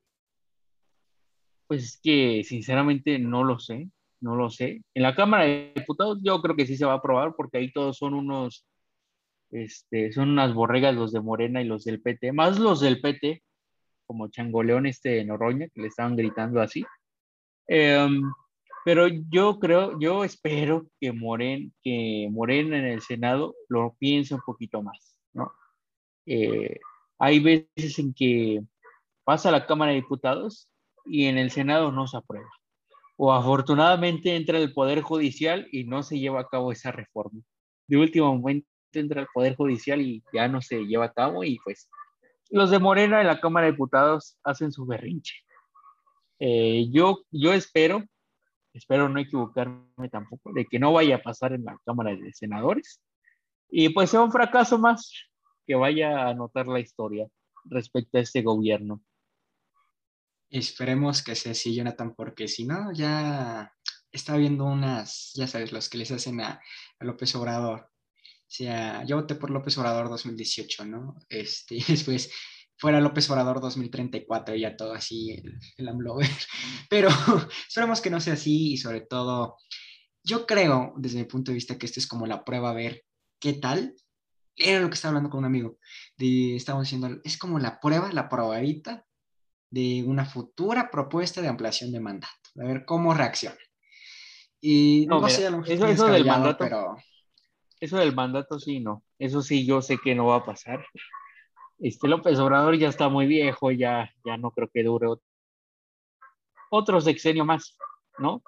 Pues 1.67 1.85
es 1.85 2.01
que 2.03 2.43
sinceramente 2.43 3.19
no 3.19 3.45
lo 3.45 3.59
sé, 3.59 3.91
no 4.21 4.35
lo 4.35 4.51
sé. 4.51 4.83
En 4.95 5.03
la 5.03 5.15
Cámara 5.15 5.45
de 5.45 5.73
Diputados 5.77 6.19
yo 6.23 6.41
creo 6.41 6.57
que 6.57 6.67
sí 6.67 6.77
se 6.77 6.87
va 6.87 6.95
a 6.95 6.97
aprobar 6.97 7.35
porque 7.37 7.59
ahí 7.59 7.73
todos 7.73 7.99
son 7.99 8.15
unos, 8.15 8.67
este, 9.51 10.11
son 10.13 10.31
unas 10.31 10.55
borregas 10.55 10.95
los 10.95 11.13
de 11.13 11.21
Morena 11.21 11.61
y 11.61 11.67
los 11.67 11.85
del 11.85 12.01
PT, 12.01 12.33
más 12.33 12.59
los 12.59 12.81
del 12.81 13.01
PT, 13.01 13.43
como 14.07 14.29
Changoleón 14.29 14.87
este 14.87 15.25
Noroña, 15.25 15.69
que 15.69 15.83
le 15.83 15.89
estaban 15.89 16.17
gritando 16.17 16.61
así. 16.61 16.85
Em, 17.73 18.23
pero 18.85 19.07
yo 19.31 19.61
creo, 19.61 19.97
yo 20.01 20.25
espero 20.25 20.89
que, 21.01 21.13
Moren, 21.13 21.73
que 21.85 22.29
Morena 22.33 22.77
en 22.79 22.87
el 22.87 23.01
Senado 23.01 23.55
lo 23.69 23.95
piense 23.97 24.35
un 24.35 24.41
poquito 24.45 24.83
más, 24.83 25.17
¿no? 25.33 25.53
Eh, 26.27 26.81
hay 27.21 27.39
veces 27.39 28.01
en 28.01 28.13
que 28.13 28.61
pasa 29.23 29.51
a 29.51 29.53
la 29.53 29.67
Cámara 29.67 29.93
de 29.93 30.01
Diputados 30.01 30.69
y 31.05 31.27
en 31.27 31.39
el 31.39 31.53
Senado 31.53 31.93
no 31.93 32.09
se 32.09 32.17
aprueba. 32.17 32.51
O 33.17 33.33
afortunadamente 33.33 34.35
entra 34.35 34.59
el 34.59 34.73
Poder 34.73 35.03
Judicial 35.03 35.69
y 35.71 35.85
no 35.85 36.03
se 36.03 36.19
lleva 36.19 36.41
a 36.41 36.49
cabo 36.49 36.73
esa 36.73 36.91
reforma. 36.91 37.41
De 37.87 37.99
último 37.99 38.35
momento 38.35 38.67
entra 38.93 39.21
el 39.21 39.29
Poder 39.33 39.55
Judicial 39.55 40.01
y 40.01 40.25
ya 40.33 40.49
no 40.49 40.61
se 40.61 40.87
lleva 40.87 41.05
a 41.05 41.13
cabo 41.13 41.45
y 41.45 41.59
pues 41.63 41.89
los 42.51 42.71
de 42.71 42.81
Morena 42.81 43.21
en 43.21 43.29
la 43.29 43.41
Cámara 43.41 43.67
de 43.67 43.73
Diputados 43.73 44.39
hacen 44.43 44.73
su 44.73 44.87
berrinche. 44.87 45.35
Eh, 46.41 46.89
yo, 46.91 47.23
yo 47.31 47.53
espero, 47.53 48.03
espero 48.73 49.09
no 49.09 49.21
equivocarme 49.21 50.09
tampoco, 50.11 50.53
de 50.55 50.65
que 50.65 50.79
no 50.79 50.93
vaya 50.93 51.17
a 51.17 51.23
pasar 51.23 51.53
en 51.53 51.65
la 51.65 51.79
Cámara 51.85 52.17
de 52.17 52.33
Senadores 52.33 53.01
y 53.69 53.91
pues 53.91 54.11
sea 54.11 54.23
un 54.23 54.33
fracaso 54.33 54.79
más 54.79 55.13
que 55.67 55.75
vaya 55.75 56.19
a 56.19 56.31
anotar 56.31 56.67
la 56.67 56.81
historia 56.81 57.29
respecto 57.65 58.19
a 58.19 58.23
este 58.23 58.43
gobierno. 58.43 59.03
Esperemos 60.49 61.23
que 61.23 61.35
sea 61.35 61.53
así, 61.53 61.75
Jonathan, 61.75 62.15
porque 62.15 62.49
si 62.49 62.65
no, 62.65 62.93
ya 62.93 63.73
está 64.11 64.37
viendo 64.37 64.65
unas, 64.65 65.33
ya 65.35 65.47
sabes, 65.47 65.73
los 65.73 65.89
que 65.89 65.99
les 65.99 66.11
hacen 66.11 66.41
a, 66.41 66.61
López 66.99 67.35
Obrador. 67.37 67.83
O 67.83 68.53
sea, 68.53 69.05
yo 69.05 69.17
voté 69.17 69.37
por 69.37 69.51
López 69.51 69.79
Obrador 69.79 70.09
2018, 70.09 70.87
¿no? 70.87 71.15
Este, 71.29 71.77
después 71.87 72.33
fuera 72.81 73.01
López 73.01 73.29
Obrador 73.29 73.61
2034, 73.61 74.57
ya 74.57 74.75
todo 74.75 74.95
así, 74.95 75.33
el, 75.33 75.59
el 75.77 75.89
Pero 76.89 77.09
esperemos 77.69 78.01
que 78.01 78.11
no 78.11 78.21
sea 78.21 78.33
así 78.33 78.73
y 78.73 78.77
sobre 78.79 79.03
todo, 79.03 79.57
yo 80.25 80.47
creo, 80.47 80.95
desde 80.97 81.19
mi 81.19 81.25
punto 81.25 81.51
de 81.51 81.57
vista, 81.57 81.77
que 81.77 81.85
esto 81.85 82.01
es 82.01 82.07
como 82.07 82.27
la 82.27 82.43
prueba 82.43 82.71
a 82.71 82.75
ver 82.75 83.05
qué 83.39 83.53
tal 83.53 83.95
era 84.57 84.81
lo 84.81 84.89
que 84.89 84.95
estaba 84.95 85.11
hablando 85.11 85.31
con 85.31 85.41
un 85.41 85.45
amigo. 85.45 85.79
De, 86.17 86.57
estábamos 86.57 86.87
diciendo, 86.87 87.21
es 87.23 87.37
como 87.37 87.59
la 87.59 87.81
prueba, 87.81 88.11
la 88.13 88.29
probadita 88.29 89.07
de 89.71 90.03
una 90.07 90.25
futura 90.25 90.91
propuesta 90.91 91.43
de 91.43 91.49
ampliación 91.49 91.93
de 91.93 92.01
mandato. 92.01 92.35
A 92.61 92.65
ver 92.65 92.85
cómo 92.87 93.15
reacciona. 93.15 93.57
Y 94.61 95.07
no, 95.07 95.27
sé, 95.29 95.47
eso, 95.47 95.87
eso 95.87 96.07
del 96.07 96.25
mandato, 96.25 96.65
pero... 96.65 96.97
Eso 97.79 97.97
del 97.97 98.15
mandato 98.15 98.59
sí, 98.59 98.81
no. 98.81 99.05
Eso 99.19 99.41
sí, 99.43 99.65
yo 99.65 99.81
sé 99.81 99.99
que 100.03 100.15
no 100.15 100.27
va 100.27 100.37
a 100.37 100.45
pasar. 100.45 100.85
Este 101.81 102.09
López 102.09 102.39
Obrador 102.39 102.77
ya 102.77 102.89
está 102.89 103.09
muy 103.09 103.27
viejo, 103.27 103.71
ya, 103.71 104.11
ya 104.25 104.37
no 104.37 104.51
creo 104.51 104.69
que 104.69 104.83
dure 104.83 105.09
otro, 106.71 107.01
sexenio 107.01 107.45
más, 107.45 107.77
¿no? 108.19 108.43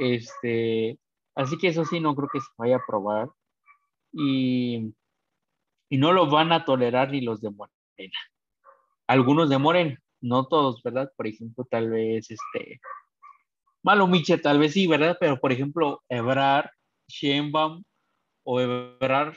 Este, 0.00 0.98
así 1.34 1.58
que 1.58 1.68
eso 1.68 1.84
sí, 1.84 2.00
no 2.00 2.14
creo 2.14 2.28
que 2.32 2.40
se 2.40 2.48
vaya 2.56 2.76
a 2.76 2.78
aprobar. 2.78 3.28
Y 4.12 4.94
y 5.88 5.98
no 5.98 6.12
lo 6.12 6.28
van 6.28 6.52
a 6.52 6.64
tolerar 6.64 7.10
ni 7.10 7.20
los 7.20 7.40
de 7.40 7.50
Morena. 7.50 8.18
Algunos 9.06 9.48
de 9.48 9.58
Morena, 9.58 9.98
no 10.20 10.46
todos, 10.46 10.82
¿verdad? 10.82 11.10
Por 11.16 11.26
ejemplo, 11.26 11.64
tal 11.70 11.90
vez 11.90 12.30
este 12.30 12.80
Malo 13.82 14.08
tal 14.42 14.58
vez 14.58 14.72
sí, 14.72 14.86
¿verdad? 14.86 15.16
Pero 15.18 15.40
por 15.40 15.52
ejemplo, 15.52 16.02
Ebrar, 16.08 16.70
Sheinbaum 17.08 17.82
o 18.44 18.60
Ebrar, 18.60 19.36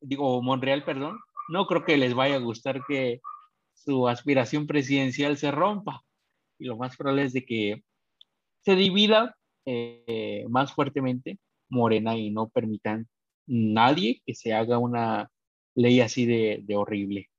digo, 0.00 0.42
Monreal, 0.42 0.84
perdón, 0.84 1.18
no 1.48 1.66
creo 1.66 1.84
que 1.84 1.96
les 1.96 2.14
vaya 2.14 2.36
a 2.36 2.40
gustar 2.40 2.82
que 2.86 3.20
su 3.74 4.08
aspiración 4.08 4.66
presidencial 4.66 5.36
se 5.36 5.50
rompa. 5.50 6.02
Y 6.58 6.66
lo 6.66 6.76
más 6.76 6.96
probable 6.96 7.24
es 7.24 7.32
de 7.32 7.44
que 7.44 7.82
se 8.64 8.74
divida 8.74 9.36
eh, 9.64 10.44
más 10.48 10.72
fuertemente 10.72 11.38
Morena 11.68 12.16
y 12.16 12.30
no 12.30 12.48
permitan 12.48 13.08
nadie 13.46 14.22
que 14.24 14.34
se 14.34 14.52
haga 14.52 14.78
una 14.78 15.30
ley 15.74 16.00
así 16.00 16.26
de, 16.26 16.64
horrible. 16.74 17.30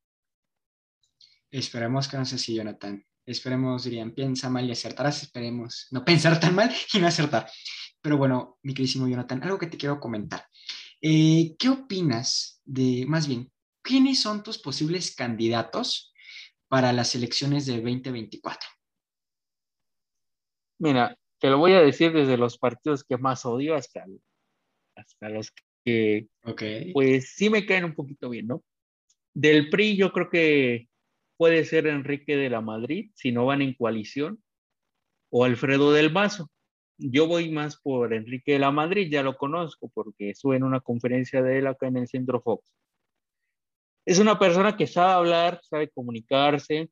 Esperemos 1.52 2.08
que 2.08 2.18
no 2.18 2.26
sea 2.26 2.38
así, 2.38 2.56
Jonathan. 2.56 3.04
Esperemos, 3.26 3.84
dirían, 3.84 4.12
piensa 4.12 4.50
mal 4.50 4.68
y 4.68 4.72
acertarás. 4.72 5.24
Esperemos 5.24 5.88
no 5.92 6.06
pensar 6.06 6.40
tan 6.40 6.56
mal 6.56 6.72
y 6.94 7.00
no 7.00 7.08
acertar. 7.08 7.50
Pero 8.02 8.18
bueno, 8.18 8.58
mi 8.64 8.74
queridísimo 8.74 9.08
Jonathan, 9.08 9.44
algo 9.44 9.58
que 9.58 9.68
te 9.68 9.78
quiero 9.78 10.00
comentar. 10.00 10.46
Eh, 11.02 11.56
¿Qué 11.58 11.70
opinas 11.70 12.62
de, 12.66 13.06
más 13.08 13.28
bien, 13.28 13.52
quiénes 13.90 14.22
son 14.22 14.44
tus 14.44 14.60
posibles 14.60 15.16
candidatos 15.16 16.14
para 16.68 16.94
las 16.94 17.16
elecciones 17.16 17.66
de 17.66 17.82
2024? 17.82 18.70
Mira, 20.78 21.18
te 21.40 21.50
lo 21.50 21.58
voy 21.58 21.72
a 21.72 21.82
decir 21.82 22.14
desde 22.14 22.38
los 22.38 22.60
partidos 22.60 23.04
que 23.04 23.18
más 23.18 23.48
odio 23.48 23.74
hasta, 23.74 24.06
hasta 24.96 25.30
los 25.30 25.52
que, 25.84 26.28
pues 26.94 27.34
sí 27.34 27.50
me 27.50 27.66
caen 27.66 27.86
un 27.86 27.96
poquito 27.96 28.30
bien, 28.30 28.46
¿no? 28.46 28.64
Del 29.34 29.72
PRI 29.72 29.98
yo 29.98 30.14
creo 30.14 30.30
que 30.30 30.88
puede 31.36 31.66
ser 31.66 31.88
Enrique 31.88 32.38
de 32.38 32.52
la 32.52 32.62
Madrid, 32.62 33.10
si 33.16 33.32
no 33.32 33.48
van 33.48 33.64
en 33.64 33.74
coalición, 33.74 34.44
o 35.32 35.46
Alfredo 35.46 35.92
del 35.94 36.12
Mazo. 36.12 36.52
Yo 37.00 37.26
voy 37.26 37.50
más 37.50 37.80
por 37.82 38.14
Enrique 38.14 38.52
de 38.54 38.60
la 38.60 38.70
Madrid, 38.70 39.10
ya 39.10 39.24
lo 39.24 39.36
conozco 39.36 39.90
porque 39.90 40.30
estuve 40.30 40.58
en 40.58 40.64
una 40.64 40.80
conferencia 40.80 41.42
de 41.42 41.58
él 41.58 41.66
acá 41.66 41.88
en 41.88 41.98
el 41.98 42.08
Centro 42.08 42.40
Fox. 42.40 42.72
Es 44.10 44.18
una 44.18 44.40
persona 44.40 44.76
que 44.76 44.88
sabe 44.88 45.12
hablar, 45.14 45.62
sabe 45.62 45.92
comunicarse, 45.92 46.90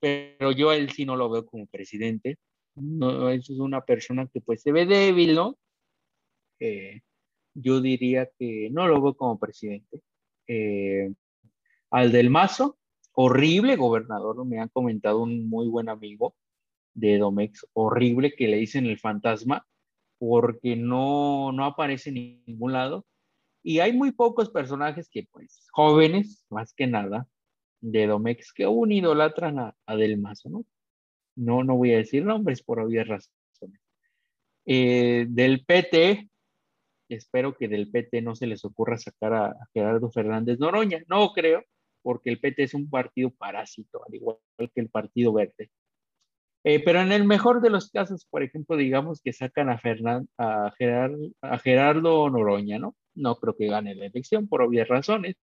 pero 0.00 0.50
yo 0.50 0.70
a 0.70 0.76
él 0.76 0.90
sí 0.90 1.04
no 1.04 1.14
lo 1.14 1.30
veo 1.30 1.46
como 1.46 1.68
presidente. 1.68 2.36
No, 2.74 3.28
es 3.28 3.48
una 3.50 3.82
persona 3.82 4.26
que 4.26 4.40
pues 4.40 4.60
se 4.60 4.72
ve 4.72 4.84
débil, 4.84 5.36
¿no? 5.36 5.56
Yo 7.54 7.80
diría 7.80 8.28
que 8.36 8.70
no 8.72 8.88
lo 8.88 9.00
veo 9.00 9.14
como 9.14 9.38
presidente. 9.38 10.00
Eh, 10.48 11.14
al 11.92 12.10
del 12.10 12.28
Mazo, 12.28 12.76
horrible 13.12 13.76
gobernador, 13.76 14.44
me 14.44 14.58
han 14.58 14.68
comentado 14.68 15.22
un 15.22 15.48
muy 15.48 15.68
buen 15.68 15.88
amigo 15.88 16.34
de 16.92 17.18
Domex, 17.18 17.68
horrible 17.72 18.34
que 18.34 18.48
le 18.48 18.56
dicen 18.56 18.86
el 18.86 18.98
fantasma, 18.98 19.64
porque 20.18 20.74
no, 20.74 21.52
no 21.52 21.66
aparece 21.66 22.10
en 22.10 22.42
ningún 22.46 22.72
lado. 22.72 23.06
Y 23.62 23.78
hay 23.80 23.92
muy 23.92 24.12
pocos 24.12 24.50
personajes 24.50 25.08
que, 25.08 25.26
pues, 25.30 25.66
jóvenes, 25.72 26.44
más 26.50 26.74
que 26.74 26.86
nada, 26.86 27.28
de 27.80 28.06
Domex, 28.06 28.52
que 28.52 28.64
aún 28.64 28.92
idolatran 28.92 29.58
a, 29.58 29.76
a 29.86 29.96
Del 29.96 30.18
Mazo, 30.18 30.50
¿no? 30.50 30.64
No, 31.36 31.64
no 31.64 31.76
voy 31.76 31.92
a 31.94 31.98
decir 31.98 32.24
nombres 32.24 32.62
por 32.62 32.80
obvias 32.80 33.08
razones. 33.08 33.80
Eh, 34.64 35.26
del 35.28 35.64
PT, 35.64 36.28
espero 37.08 37.56
que 37.56 37.68
del 37.68 37.90
PT 37.90 38.22
no 38.22 38.34
se 38.34 38.46
les 38.46 38.64
ocurra 38.64 38.98
sacar 38.98 39.32
a, 39.32 39.46
a 39.46 39.68
Gerardo 39.72 40.10
Fernández 40.10 40.58
Noroña. 40.58 41.02
No 41.08 41.32
creo, 41.32 41.64
porque 42.02 42.30
el 42.30 42.40
PT 42.40 42.64
es 42.64 42.74
un 42.74 42.90
partido 42.90 43.30
parásito, 43.30 44.04
al 44.06 44.14
igual 44.14 44.38
que 44.56 44.80
el 44.80 44.90
Partido 44.90 45.32
Verde. 45.32 45.70
Eh, 46.64 46.82
pero 46.84 47.00
en 47.00 47.10
el 47.12 47.24
mejor 47.24 47.60
de 47.60 47.70
los 47.70 47.90
casos, 47.90 48.26
por 48.30 48.42
ejemplo, 48.42 48.76
digamos 48.76 49.20
que 49.20 49.32
sacan 49.32 49.68
a, 49.68 49.78
Fernan, 49.78 50.28
a, 50.38 50.72
Gerard, 50.78 51.16
a 51.40 51.58
Gerardo 51.58 52.30
Noroña, 52.30 52.78
¿no? 52.78 52.94
No 53.14 53.36
creo 53.36 53.56
que 53.56 53.66
gane 53.66 53.94
la 53.94 54.06
elección 54.06 54.48
por 54.48 54.62
obvias 54.62 54.88
razones. 54.88 55.36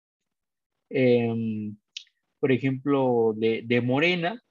Eh, 0.89 1.74
por 2.39 2.51
ejemplo, 2.51 3.34
de, 3.36 3.63
de 3.65 3.82
Morena, 3.82 4.41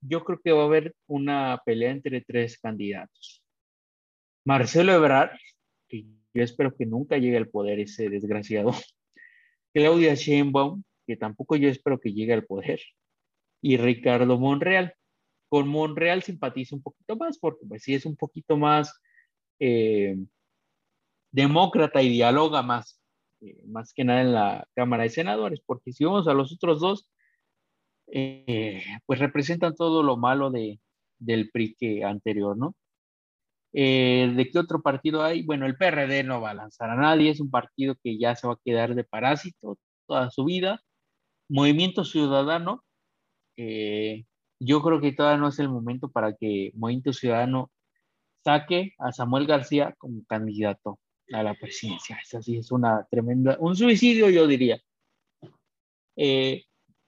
yo 0.00 0.24
creo 0.24 0.40
que 0.42 0.52
va 0.52 0.62
a 0.62 0.66
haber 0.66 0.94
una 1.06 1.60
pelea 1.64 1.90
entre 1.90 2.20
tres 2.20 2.58
candidatos. 2.58 3.42
Marcelo 4.44 4.92
Ebrard, 4.92 5.30
que 5.88 6.06
yo 6.34 6.42
espero 6.42 6.74
que 6.76 6.86
nunca 6.86 7.18
llegue 7.18 7.36
al 7.36 7.48
poder 7.48 7.80
ese 7.80 8.08
desgraciado. 8.08 8.72
Claudia 9.74 10.14
Sheinbaum, 10.14 10.82
que 11.06 11.16
tampoco 11.16 11.56
yo 11.56 11.68
espero 11.68 11.98
que 11.98 12.12
llegue 12.12 12.32
al 12.32 12.44
poder. 12.44 12.80
Y 13.60 13.76
Ricardo 13.76 14.38
Monreal. 14.38 14.94
Con 15.48 15.68
Monreal 15.68 16.22
simpatizo 16.22 16.76
un 16.76 16.82
poquito 16.82 17.16
más 17.16 17.38
porque 17.38 17.64
pues 17.66 17.82
sí 17.82 17.94
es 17.94 18.06
un 18.06 18.16
poquito 18.16 18.56
más 18.56 19.00
eh, 19.60 20.16
demócrata 21.32 22.02
y 22.02 22.10
dialoga 22.10 22.62
más, 22.62 23.00
eh, 23.40 23.62
más 23.66 23.92
que 23.92 24.04
nada 24.04 24.20
en 24.22 24.32
la 24.32 24.68
Cámara 24.74 25.04
de 25.04 25.10
Senadores, 25.10 25.60
porque 25.64 25.92
si 25.92 26.04
vamos 26.04 26.28
a 26.28 26.34
los 26.34 26.52
otros 26.52 26.80
dos, 26.80 27.08
eh, 28.08 28.82
pues 29.06 29.18
representan 29.20 29.74
todo 29.74 30.02
lo 30.02 30.16
malo 30.16 30.50
de, 30.50 30.80
del 31.18 31.50
PRI 31.50 31.74
que 31.74 32.04
anterior, 32.04 32.56
¿no? 32.56 32.74
¿De 33.72 34.48
qué 34.50 34.58
otro 34.58 34.80
partido 34.82 35.22
hay? 35.22 35.42
Bueno, 35.42 35.66
el 35.66 35.76
PRD 35.76 36.24
no 36.24 36.40
va 36.40 36.50
a 36.50 36.54
lanzar 36.54 36.90
a 36.90 36.96
nadie, 36.96 37.30
es 37.30 37.40
un 37.40 37.50
partido 37.50 37.96
que 38.02 38.18
ya 38.18 38.34
se 38.34 38.46
va 38.46 38.54
a 38.54 38.60
quedar 38.64 38.94
de 38.94 39.04
parásito 39.04 39.78
toda 40.06 40.30
su 40.30 40.44
vida. 40.44 40.80
Movimiento 41.48 42.04
Ciudadano, 42.04 42.84
eh, 43.56 44.26
yo 44.60 44.82
creo 44.82 45.00
que 45.00 45.12
todavía 45.12 45.38
no 45.38 45.48
es 45.48 45.58
el 45.58 45.68
momento 45.68 46.10
para 46.10 46.34
que 46.34 46.72
Movimiento 46.74 47.12
Ciudadano 47.12 47.70
saque 48.44 48.94
a 48.98 49.12
Samuel 49.12 49.46
García 49.46 49.94
como 49.98 50.24
candidato 50.24 50.98
a 51.32 51.42
la 51.42 51.54
presidencia. 51.54 52.18
Eso 52.22 52.42
sí 52.42 52.58
es 52.58 52.72
una 52.72 53.06
tremenda, 53.10 53.56
un 53.60 53.76
suicidio 53.76 54.30
yo 54.30 54.46
diría. 54.46 54.80
Eh, 56.16 56.64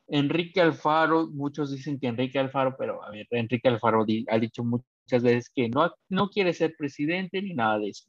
Enrique 0.09 0.61
Alfaro, 0.61 1.29
muchos 1.29 1.71
dicen 1.71 1.99
que 1.99 2.09
Enrique 2.09 2.39
Alfaro, 2.39 2.77
pero 2.77 3.03
a 3.03 3.11
ver, 3.11 3.27
Enrique 3.31 3.69
Alfaro 3.69 4.05
di, 4.05 4.25
ha 4.29 4.39
dicho 4.39 4.65
muchas 4.65 5.23
veces 5.23 5.51
que 5.55 5.69
no, 5.69 5.93
no 6.09 6.29
quiere 6.31 6.53
ser 6.53 6.75
presidente 6.77 7.41
ni 7.43 7.55
nada 7.55 7.79
de 7.79 7.89
eso. 7.89 8.05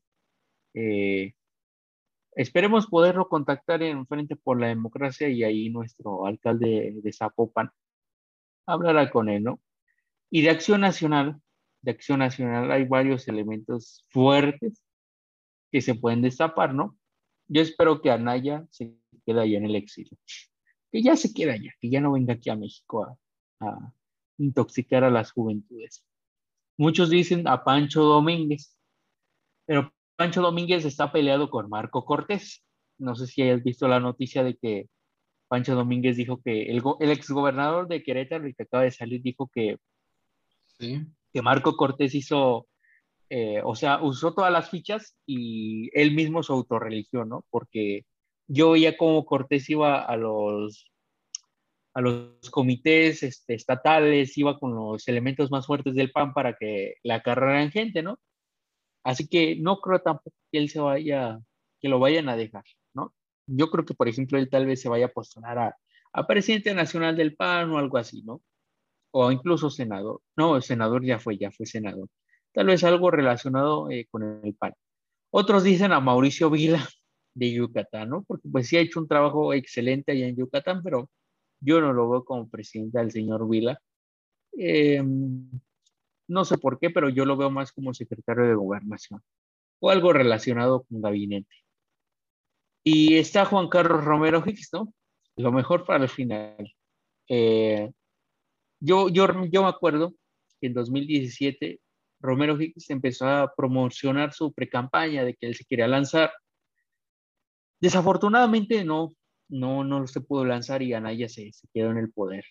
Eh, 0.73 1.33
esperemos 2.35 2.87
poderlo 2.87 3.27
contactar 3.27 3.83
en 3.83 4.07
Frente 4.07 4.35
por 4.35 4.59
la 4.59 4.67
Democracia 4.67 5.29
y 5.29 5.43
ahí 5.43 5.69
nuestro 5.69 6.25
alcalde 6.25 6.93
de 7.03 7.13
Zapopan 7.13 7.71
hablará 8.66 9.09
con 9.09 9.30
él, 9.30 9.43
¿no? 9.43 9.59
Y 10.30 10.41
de 10.43 10.49
Acción 10.49 10.82
Nacional, 10.82 11.41
de 11.82 11.91
Acción 11.91 12.20
Nacional 12.20 12.72
hay 12.72 12.86
varios 12.86 13.28
elementos 13.28 14.05
fuertes 14.09 14.84
que 15.72 15.82
se 15.82 15.95
pueden 15.95 16.22
destapar, 16.22 16.74
¿no? 16.74 16.97
Yo 17.47 17.62
espero 17.62 18.01
que 18.01 18.12
Anaya 18.12 18.66
se 18.70 18.95
quede 19.26 19.41
allá 19.41 19.57
en 19.57 19.66
el 19.66 19.76
exilio 19.76 20.18
que 20.91 21.01
ya 21.01 21.16
se 21.16 21.34
quede 21.34 21.51
allá, 21.53 21.74
que 21.80 21.89
ya 21.89 22.01
no 22.01 22.12
venga 22.12 22.34
aquí 22.34 22.49
a 22.49 22.55
México 22.55 23.05
a, 23.05 23.18
a, 23.62 23.93
intoxicar 24.38 25.03
a 25.03 25.09
las 25.09 25.32
juventudes. 25.32 26.03
Muchos 26.78 27.09
dicen 27.09 27.47
a 27.47 27.64
Pancho 27.64 28.03
Domínguez, 28.03 28.78
pero 29.66 29.93
Pancho 30.18 30.41
Domínguez 30.41 30.84
está 30.86 31.12
peleado 31.12 31.49
con 31.49 31.70
Marco 31.70 32.03
Cortés. 32.03 32.64
No 32.97 33.16
sé 33.16 33.28
si 33.28 33.41
hayas 33.41 33.64
visto 33.64 33.88
la 33.88 33.99
noticia 33.99 34.43
de 34.43 34.57
que 34.57 34.89
Pancho 35.52 35.76
Domínguez 35.76 36.16
dijo 36.16 36.41
que 36.41 36.72
el, 36.72 36.82
el 37.02 37.12
exgobernador 37.12 37.89
de 37.89 38.02
Querétaro, 38.02 38.45
el 38.45 38.56
que 38.56 38.64
acaba 38.64 38.84
de 38.84 38.91
salir, 38.91 39.22
dijo 39.22 39.52
que, 39.54 39.80
sí. 40.80 41.06
que 41.34 41.41
Marco 41.41 41.76
Cortés 41.76 42.16
hizo, 42.16 42.70
eh, 43.30 43.60
o 43.62 43.76
sea, 43.76 44.02
usó 44.02 44.34
todas 44.34 44.49
las 44.49 44.70
fichas 44.70 45.18
y 45.26 45.89
él 45.91 46.16
mismo 46.16 46.41
su 46.41 46.54
autorreligión, 46.54 47.28
¿no? 47.28 47.43
Porque 47.49 48.06
yo 48.47 48.72
veía 48.72 48.95
cómo 48.95 49.26
Cortés 49.26 49.70
iba 49.70 50.02
a 50.02 50.16
los, 50.16 50.89
a 51.95 51.99
los 51.99 52.49
comités 52.49 53.22
este, 53.22 53.54
estatales, 53.54 54.38
iba 54.38 54.58
con 54.58 54.74
los 54.74 55.06
elementos 55.10 55.52
más 55.52 55.68
fuertes 55.68 55.95
del 55.95 56.14
PAN 56.14 56.34
para 56.34 56.56
que 56.56 56.93
la 57.04 57.16
acarraran 57.16 57.72
gente, 57.72 58.02
¿no? 58.02 58.20
Así 59.04 59.28
que 59.28 59.58
no 59.58 59.82
creo 59.82 59.99
tampoco 59.99 60.38
que 60.49 60.60
él 60.60 60.70
se 60.70 60.80
vaya, 60.80 61.41
que 61.82 61.89
lo 61.89 61.99
vayan 61.99 62.30
a 62.30 62.38
dejar. 62.38 62.64
Yo 63.47 63.69
creo 63.69 63.85
que, 63.85 63.93
por 63.93 64.07
ejemplo, 64.07 64.37
él 64.37 64.49
tal 64.49 64.65
vez 64.65 64.81
se 64.81 64.89
vaya 64.89 65.07
a 65.07 65.09
postular 65.09 65.75
a, 66.13 66.27
presidente 66.27 66.73
nacional 66.73 67.15
del 67.15 67.35
PAN 67.35 67.71
o 67.71 67.77
algo 67.77 67.97
así, 67.97 68.23
¿no? 68.23 68.41
O 69.11 69.31
incluso 69.31 69.69
senador. 69.69 70.21
No, 70.35 70.55
el 70.57 70.63
senador 70.63 71.05
ya 71.05 71.19
fue, 71.19 71.37
ya 71.37 71.51
fue 71.51 71.65
senador. 71.65 72.09
Tal 72.53 72.67
vez 72.67 72.83
algo 72.83 73.11
relacionado 73.11 73.89
eh, 73.89 74.07
con 74.11 74.41
el 74.43 74.55
PAN. 74.55 74.73
Otros 75.31 75.63
dicen 75.63 75.91
a 75.93 75.99
Mauricio 75.99 76.49
Vila, 76.49 76.87
de 77.33 77.53
Yucatán, 77.53 78.09
¿no? 78.09 78.23
Porque 78.23 78.49
pues 78.49 78.67
sí 78.67 78.77
ha 78.77 78.81
hecho 78.81 78.99
un 78.99 79.07
trabajo 79.07 79.53
excelente 79.53 80.11
allá 80.11 80.27
en 80.27 80.35
Yucatán, 80.35 80.81
pero 80.83 81.09
yo 81.61 81.81
no 81.81 81.93
lo 81.93 82.09
veo 82.09 82.25
como 82.25 82.49
presidente 82.49 82.99
al 82.99 83.11
señor 83.11 83.47
Vila. 83.49 83.79
Eh, 84.57 85.03
no 86.27 86.45
sé 86.45 86.57
por 86.57 86.79
qué, 86.79 86.89
pero 86.89 87.09
yo 87.09 87.25
lo 87.25 87.37
veo 87.37 87.49
más 87.51 87.71
como 87.71 87.93
secretario 87.93 88.45
de 88.45 88.55
gobernación 88.55 89.21
o 89.81 89.89
algo 89.89 90.13
relacionado 90.13 90.83
con 90.83 91.01
gabinete. 91.01 91.53
Y 92.84 93.15
está 93.17 93.45
Juan 93.45 93.69
Carlos 93.69 94.03
Romero 94.03 94.43
Hicks, 94.45 94.69
¿no? 94.73 94.93
Lo 95.36 95.51
mejor 95.51 95.86
para 95.86 96.03
el 96.03 96.09
final. 96.09 96.73
Eh, 97.27 97.91
yo, 98.79 99.09
yo, 99.09 99.27
yo 99.45 99.63
me 99.63 99.69
acuerdo 99.69 100.13
que 100.59 100.67
en 100.67 100.73
2017 100.73 101.79
Romero 102.19 102.59
Hicks 102.59 102.89
empezó 102.89 103.27
a 103.27 103.53
promocionar 103.55 104.34
su 104.34 104.53
precampaña 104.53 105.23
de 105.23 105.36
que 105.36 105.47
él 105.47 105.55
se 105.55 105.65
quería 105.65 105.88
lanzar 105.88 106.32
Desafortunadamente 107.82 108.86
no, 108.86 109.11
no, 109.49 109.84
no 109.84 110.05
se 110.05 110.21
pudo 110.21 110.45
lanzar 110.45 110.84
y 110.84 110.93
Anaya 110.93 111.27
se, 111.27 111.51
se 111.51 111.67
quedó 111.73 111.89
en 111.89 111.97
el 111.97 112.11
poder. 112.11 112.45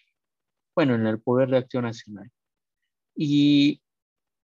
Bueno, 0.75 0.97
en 0.97 1.07
el 1.07 1.21
poder 1.21 1.49
de 1.51 1.59
Acción 1.59 1.85
Nacional. 1.85 2.29
Y 3.15 3.81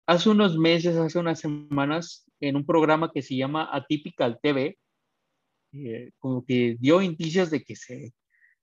hace 0.07 0.29
unos 0.29 0.57
meses, 0.57 0.97
hace 0.97 1.19
unas 1.19 1.39
semanas, 1.39 2.25
en 2.39 2.55
un 2.55 2.65
programa 2.65 3.11
que 3.11 3.21
se 3.21 3.35
llama 3.35 3.69
Atypical 3.71 4.39
TV, 4.41 4.79
eh, 5.73 6.11
como 6.19 6.45
que 6.45 6.77
dio 6.79 7.01
indicios 7.01 7.49
de 7.49 7.63
que 7.63 7.75
se, 7.75 8.13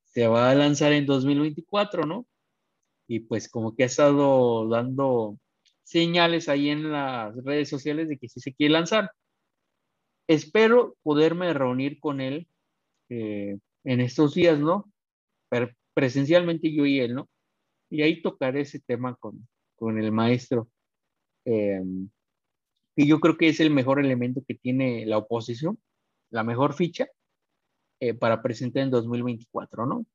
se 0.04 0.26
va 0.28 0.50
a 0.50 0.54
lanzar 0.54 0.92
en 0.92 1.06
2024, 1.06 2.04
¿no? 2.06 2.26
Y 3.08 3.20
pues 3.20 3.48
como 3.48 3.74
que 3.74 3.84
ha 3.84 3.86
estado 3.86 4.68
dando 4.68 5.38
señales 5.84 6.48
ahí 6.48 6.68
en 6.68 6.92
las 6.92 7.34
redes 7.44 7.68
sociales 7.68 8.08
de 8.08 8.18
que 8.18 8.28
sí 8.28 8.40
se 8.40 8.54
quiere 8.54 8.72
lanzar. 8.74 9.10
espero 10.28 10.96
poderme 11.02 11.52
reunir 11.54 11.98
con 12.00 12.20
él 12.20 12.46
eh, 13.08 13.58
en 13.84 14.00
estos 14.00 14.34
días, 14.34 14.58
¿no? 14.58 14.92
Presencialmente 15.94 16.72
yo 16.72 16.84
y 16.86 17.00
él, 17.00 17.14
¿no? 17.14 17.28
Y 17.90 18.02
ahí 18.02 18.20
tocaré 18.22 18.60
ese 18.62 18.80
tema 18.80 19.16
con, 19.16 19.48
con 19.76 19.98
el 19.98 20.12
maestro. 20.12 20.68
Eh, 21.46 21.82
y 22.96 23.06
yo 23.06 23.20
creo 23.20 23.38
que 23.38 23.48
es 23.48 23.60
el 23.60 23.70
mejor 23.70 24.00
elemento 24.00 24.42
que 24.46 24.54
tiene 24.54 25.06
la 25.06 25.18
oposición, 25.18 25.78
la 26.30 26.44
mejor 26.44 26.74
ficha 26.74 27.08
eh, 28.00 28.14
para 28.14 28.42
presentar 28.42 28.82
en 28.82 28.90
2024, 28.90 29.86
¿no? 29.86 30.06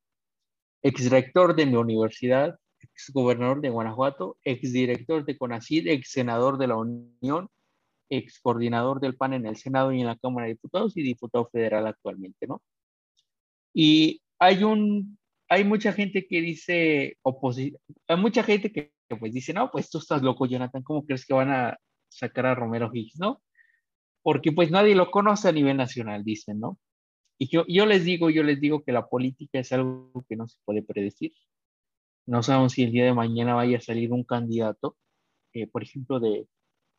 Exrector 0.82 1.54
de 1.56 1.66
mi 1.66 1.76
universidad, 1.76 2.58
ex 2.80 3.10
gobernador 3.12 3.60
de 3.60 3.70
Guanajuato, 3.70 4.36
exdirector 4.44 5.24
de 5.24 5.36
CONACID, 5.36 5.88
ex 5.88 6.10
senador 6.10 6.58
de 6.58 6.66
la 6.66 6.76
Unión, 6.76 7.48
ex 8.10 8.40
coordinador 8.40 9.00
del 9.00 9.16
PAN 9.16 9.34
en 9.34 9.46
el 9.46 9.56
Senado 9.56 9.92
y 9.92 10.00
en 10.00 10.06
la 10.06 10.16
Cámara 10.16 10.46
de 10.46 10.54
Diputados 10.54 10.96
y 10.96 11.02
diputado 11.02 11.48
federal 11.50 11.86
actualmente, 11.86 12.46
¿no? 12.46 12.62
Y 13.72 14.22
hay 14.38 14.62
un, 14.62 15.18
hay 15.48 15.64
mucha 15.64 15.92
gente 15.92 16.26
que 16.26 16.40
dice 16.40 17.16
oposición, 17.22 17.80
hay 18.08 18.16
mucha 18.16 18.42
gente 18.42 18.72
que, 18.72 18.92
pues 19.18 19.32
dice, 19.32 19.52
no, 19.52 19.70
pues 19.70 19.90
tú 19.90 19.98
estás 19.98 20.22
loco, 20.22 20.46
Jonathan, 20.46 20.82
¿cómo 20.82 21.04
crees 21.04 21.26
que 21.26 21.34
van 21.34 21.50
a 21.50 21.78
sacar 22.08 22.46
a 22.46 22.54
Romero 22.54 22.90
Higgs, 22.92 23.18
no? 23.18 23.42
Porque 24.24 24.52
pues 24.52 24.72
nadie 24.72 24.96
lo 24.96 25.10
conoce 25.12 25.48
a 25.48 25.52
nivel 25.52 25.76
nacional, 25.76 26.24
dicen, 26.24 26.58
¿no? 26.58 26.78
Y 27.38 27.48
yo, 27.48 27.86
les 27.86 28.04
digo, 28.04 28.30
yo 28.30 28.42
les 28.42 28.60
digo 28.60 28.82
que 28.82 28.92
la 28.92 29.06
política 29.06 29.58
es 29.58 29.70
algo 29.72 30.24
que 30.28 30.34
no 30.34 30.48
se 30.48 30.58
puede 30.64 30.82
predecir. 30.82 31.34
No 32.26 32.42
sabemos 32.42 32.72
si 32.72 32.84
el 32.84 32.92
día 32.92 33.04
de 33.04 33.12
mañana 33.12 33.54
vaya 33.54 33.78
a 33.78 33.82
salir 33.82 34.12
un 34.12 34.24
candidato, 34.24 34.96
eh, 35.52 35.66
por 35.66 35.82
ejemplo, 35.82 36.20
de, 36.20 36.48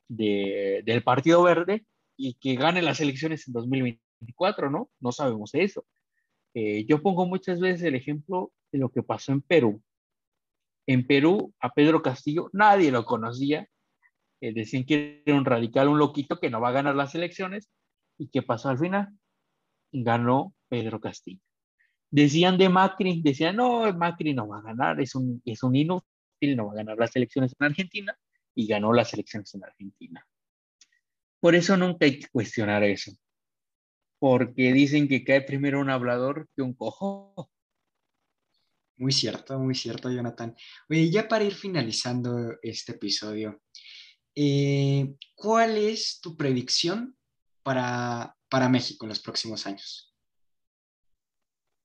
del 0.07 1.03
Partido 1.03 1.41
Verde 1.41 1.85
y 2.15 2.35
que 2.35 2.55
gane 2.55 2.83
las 2.83 2.99
elecciones 2.99 3.47
en 3.47 3.53
2024, 3.53 4.69
¿no? 4.69 4.91
No 4.99 5.11
sabemos 5.11 5.55
eso. 5.55 5.83
Eh, 6.53 6.85
yo 6.85 7.01
pongo 7.01 7.25
muchas 7.25 7.59
veces 7.59 7.83
el 7.83 7.95
ejemplo 7.95 8.51
de 8.71 8.79
lo 8.79 8.89
que 8.89 9.01
pasó 9.01 9.31
en 9.31 9.41
Perú. 9.41 9.81
En 10.85 11.07
Perú, 11.07 11.53
a 11.59 11.73
Pedro 11.73 12.03
Castillo 12.03 12.49
nadie 12.53 12.91
lo 12.91 13.03
conocía. 13.03 13.67
Eh, 14.45 14.53
decían 14.53 14.85
que 14.85 15.23
era 15.25 15.37
un 15.37 15.45
radical, 15.45 15.87
un 15.87 15.97
loquito 15.97 16.39
que 16.39 16.49
no 16.49 16.61
va 16.61 16.69
a 16.69 16.73
ganar 16.73 16.95
las 16.95 17.15
elecciones. 17.15 17.69
¿Y 18.17 18.29
qué 18.29 18.41
pasó 18.41 18.69
al 18.69 18.77
final? 18.77 19.09
Ganó 19.91 20.53
Pedro 20.69 20.99
Castillo. 20.99 21.41
Decían 22.11 22.57
de 22.57 22.69
Macri, 22.69 23.21
decían, 23.21 23.55
no, 23.55 23.91
Macri 23.93 24.33
no 24.33 24.47
va 24.47 24.59
a 24.59 24.61
ganar, 24.61 25.01
es 25.01 25.15
un, 25.15 25.41
es 25.43 25.63
un 25.63 25.75
inútil, 25.75 26.55
no 26.55 26.67
va 26.67 26.73
a 26.73 26.75
ganar 26.75 26.97
las 26.97 27.15
elecciones 27.15 27.55
en 27.59 27.65
Argentina. 27.65 28.17
Y 28.53 28.67
ganó 28.67 28.93
las 28.93 29.13
elecciones 29.13 29.53
en 29.55 29.63
Argentina. 29.65 30.25
Por 31.39 31.55
eso 31.55 31.75
nunca 31.75 32.05
hay 32.05 32.19
que 32.19 32.27
cuestionar 32.29 32.83
eso 32.83 33.11
porque 34.19 34.73
dicen 34.73 35.07
que 35.07 35.23
cae 35.23 35.41
primero 35.41 35.79
un 35.79 35.89
hablador 35.89 36.49
que 36.55 36.61
un 36.61 36.73
cojo. 36.73 37.51
Muy 38.97 39.11
cierto, 39.11 39.59
muy 39.59 39.75
cierto, 39.75 40.09
Jonathan. 40.09 40.55
Oye, 40.89 41.11
ya 41.11 41.27
para 41.27 41.43
ir 41.43 41.53
finalizando 41.53 42.55
este 42.61 42.93
episodio, 42.93 43.61
eh, 44.35 45.15
¿cuál 45.35 45.77
es 45.77 46.19
tu 46.21 46.35
predicción 46.35 47.15
para, 47.63 48.35
para 48.49 48.69
México 48.69 49.05
en 49.05 49.09
los 49.09 49.21
próximos 49.21 49.65
años? 49.65 50.13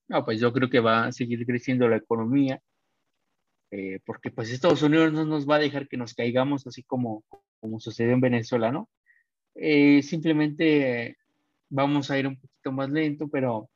No, 0.07 0.25
pues 0.25 0.39
yo 0.41 0.51
creo 0.51 0.69
que 0.69 0.81
va 0.81 1.05
a 1.05 1.11
seguir 1.11 1.45
creciendo 1.45 1.87
la 1.87 1.95
economía, 1.95 2.61
eh, 3.71 3.99
porque 4.05 4.29
pues 4.29 4.51
Estados 4.51 4.81
Unidos 4.81 5.13
no 5.13 5.23
nos 5.23 5.49
va 5.49 5.55
a 5.55 5.59
dejar 5.59 5.87
que 5.87 5.95
nos 5.95 6.13
caigamos 6.13 6.67
así 6.67 6.83
como, 6.83 7.23
como 7.61 7.79
sucedió 7.79 8.11
en 8.11 8.19
Venezuela, 8.19 8.71
¿no? 8.71 8.89
Eh, 9.55 10.01
simplemente 10.03 11.17
vamos 11.69 12.11
a 12.11 12.19
ir 12.19 12.27
un 12.27 12.35
poquito 12.35 12.71
más 12.73 12.89
lento, 12.89 13.29
pero 13.29 13.69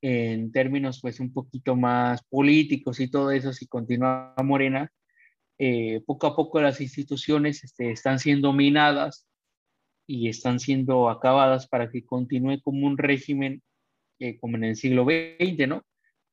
en 0.00 0.52
términos 0.52 1.00
pues 1.00 1.18
un 1.18 1.32
poquito 1.32 1.74
más 1.74 2.22
políticos 2.24 3.00
y 3.00 3.10
todo 3.10 3.32
eso, 3.32 3.52
si 3.52 3.66
continúa 3.66 4.34
Morena, 4.44 4.92
eh, 5.58 6.02
poco 6.06 6.26
a 6.26 6.36
poco 6.36 6.60
las 6.60 6.80
instituciones 6.80 7.64
este, 7.64 7.90
están 7.90 8.18
siendo 8.18 8.52
minadas 8.52 9.26
y 10.06 10.28
están 10.28 10.58
siendo 10.60 11.08
acabadas 11.08 11.68
para 11.68 11.90
que 11.90 12.04
continúe 12.04 12.60
como 12.62 12.86
un 12.86 12.98
régimen 12.98 13.62
eh, 14.18 14.38
como 14.38 14.56
en 14.56 14.64
el 14.64 14.76
siglo 14.76 15.04
XX, 15.04 15.68
¿no? 15.68 15.82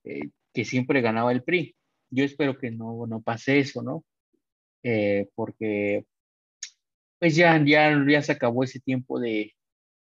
Eh, 0.03 0.29
que 0.53 0.65
siempre 0.65 1.01
ganaba 1.01 1.31
el 1.31 1.43
PRI. 1.43 1.75
Yo 2.09 2.23
espero 2.23 2.57
que 2.57 2.71
no, 2.71 3.07
no 3.07 3.21
pase 3.21 3.59
eso, 3.59 3.81
¿no? 3.81 4.03
Eh, 4.83 5.29
porque 5.35 6.05
pues 7.19 7.35
ya, 7.35 7.63
ya, 7.63 8.03
ya 8.07 8.21
se 8.21 8.31
acabó 8.31 8.63
ese 8.63 8.79
tiempo 8.79 9.19
de, 9.19 9.53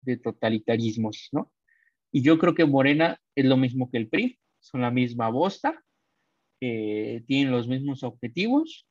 de 0.01 0.18
totalitarismos, 0.18 1.30
¿no? 1.32 1.51
Y 2.12 2.22
yo 2.22 2.38
creo 2.39 2.53
que 2.55 2.66
Morena 2.66 3.20
es 3.36 3.45
lo 3.45 3.57
mismo 3.57 3.89
que 3.89 3.97
el 3.97 4.10
PRI, 4.10 4.39
son 4.60 4.82
la 4.82 4.91
misma 4.91 5.30
bosta, 5.30 5.84
eh, 6.62 7.24
tienen 7.28 7.51
los 7.51 7.68
mismos 7.68 8.03
objetivos 8.03 8.86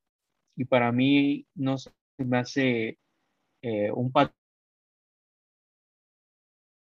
y 0.59 0.65
para 0.65 0.91
mí 0.91 1.47
no 1.55 1.79
se 1.79 1.91
me 2.19 2.39
hace 2.39 2.99
eh, 3.63 3.93
un 3.93 4.13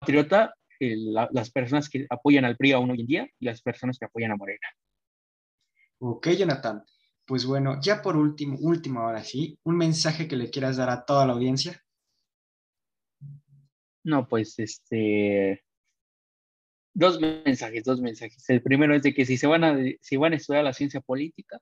patriota 0.01 0.55
eh, 0.79 0.95
la, 0.97 1.29
las 1.33 1.51
personas 1.51 1.89
que 1.89 2.07
apoyan 2.09 2.45
al 2.45 2.57
PRI 2.57 2.73
aún 2.73 2.93
hoy 2.93 3.01
en 3.01 3.07
día 3.07 3.29
y 3.39 3.45
las 3.45 3.61
personas 3.63 3.99
que 3.99 4.05
apoyan 4.05 4.31
a 4.31 4.37
Morena. 4.37 4.69
Ok, 5.99 6.29
Jonathan. 6.39 6.85
Pues 7.27 7.45
bueno, 7.47 7.81
ya 7.81 8.01
por 8.01 8.17
último, 8.17 8.59
último 8.61 9.01
ahora 9.01 9.25
sí, 9.25 9.59
un 9.65 9.77
mensaje 9.77 10.29
que 10.29 10.37
le 10.37 10.51
quieras 10.51 10.77
dar 10.77 10.91
a 10.91 11.05
toda 11.05 11.27
la 11.27 11.33
audiencia. 11.33 11.83
No, 14.05 14.29
pues 14.29 14.57
este. 14.59 15.65
Dos 16.93 17.19
mensajes, 17.19 17.83
dos 17.83 18.01
mensajes. 18.01 18.49
El 18.49 18.63
primero 18.63 18.95
es 18.95 19.03
de 19.03 19.13
que 19.15 19.27
si 19.27 19.37
se 19.37 19.49
van 19.49 19.65
a, 19.65 19.77
si 20.01 20.17
van 20.17 20.33
a 20.33 20.37
estudiar 20.37 20.63
la 20.63 20.73
ciencia 20.73 21.01
política, 21.01 21.59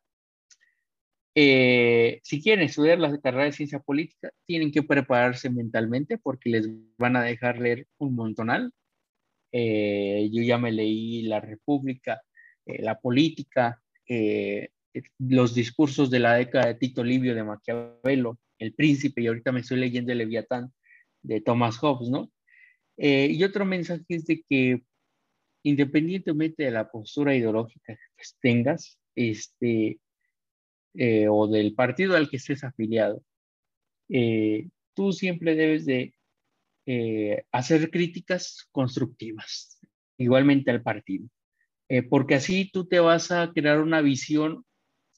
eh, 1.35 2.20
si 2.22 2.43
quieren 2.43 2.64
estudiar 2.64 2.99
la 2.99 3.18
carrera 3.20 3.45
de 3.45 3.53
ciencia 3.53 3.80
política, 3.80 4.30
tienen 4.47 4.72
que 4.72 4.83
prepararse 4.83 5.51
mentalmente 5.51 6.18
porque 6.18 6.51
les 6.51 6.68
van 6.99 7.16
a 7.16 7.22
dejar 7.22 7.59
leer 7.59 7.87
un 7.99 8.14
montonal. 8.14 8.72
Eh, 9.53 10.30
yo 10.33 10.43
ya 10.43 10.59
me 10.59 10.72
leí 10.72 11.22
La 11.22 11.41
República, 11.41 12.22
eh, 12.66 12.83
la 12.83 12.99
política, 12.99 13.83
eh, 14.09 14.70
los 15.18 15.55
discursos 15.55 16.11
de 16.11 16.18
la 16.18 16.35
década 16.35 16.66
de 16.66 16.74
Tito 16.74 17.03
Livio 17.05 17.35
de 17.35 17.45
Maquiavelo, 17.45 18.39
El 18.59 18.74
Príncipe, 18.74 19.22
y 19.22 19.26
ahorita 19.26 19.53
me 19.53 19.61
estoy 19.61 19.78
leyendo 19.78 20.12
El 20.12 20.18
Leviatán 20.18 20.72
de 21.22 21.41
Thomas 21.41 21.78
Hobbes, 21.78 22.11
¿no? 22.11 22.30
Eh, 22.97 23.28
y 23.30 23.43
otro 23.45 23.64
mensaje 23.64 24.05
es 24.09 24.26
de 24.26 24.45
que 24.49 24.83
independientemente 25.64 26.64
de 26.64 26.70
la 26.70 26.91
postura 26.91 27.35
ideológica 27.35 27.95
que 27.95 28.01
pues, 28.16 28.37
tengas, 28.41 28.99
este, 29.14 29.99
eh, 30.95 31.26
o 31.28 31.47
del 31.49 31.74
partido 31.74 32.16
al 32.16 32.28
que 32.28 32.36
estés 32.36 32.64
afiliado, 32.64 33.22
eh, 34.09 34.68
tú 34.95 35.12
siempre 35.12 35.55
debes 35.55 35.86
de 35.86 36.14
eh, 36.86 37.45
hacer 37.53 37.90
críticas 37.90 38.68
constructivas, 38.72 39.78
igualmente 40.18 40.70
al 40.70 40.82
partido, 40.82 41.28
eh, 41.88 42.03
porque 42.03 42.34
así 42.36 42.70
tú 42.70 42.86
te 42.86 43.01
vas 43.01 43.30
a 43.30 43.53
crear 43.55 43.80
una 43.80 44.01
visión 44.01 44.64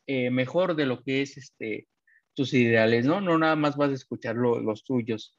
mejor 0.06 0.76
de 0.76 0.84
lo 0.84 1.02
que 1.02 1.22
es 1.22 1.38
este, 1.38 1.88
tus 2.34 2.52
ideales, 2.52 3.06
¿no? 3.06 3.22
No 3.22 3.38
nada 3.38 3.56
más 3.56 3.74
vas 3.76 3.88
a 3.90 3.94
escuchar 3.94 4.36
lo- 4.36 4.60
los 4.60 4.84
tuyos, 4.84 5.34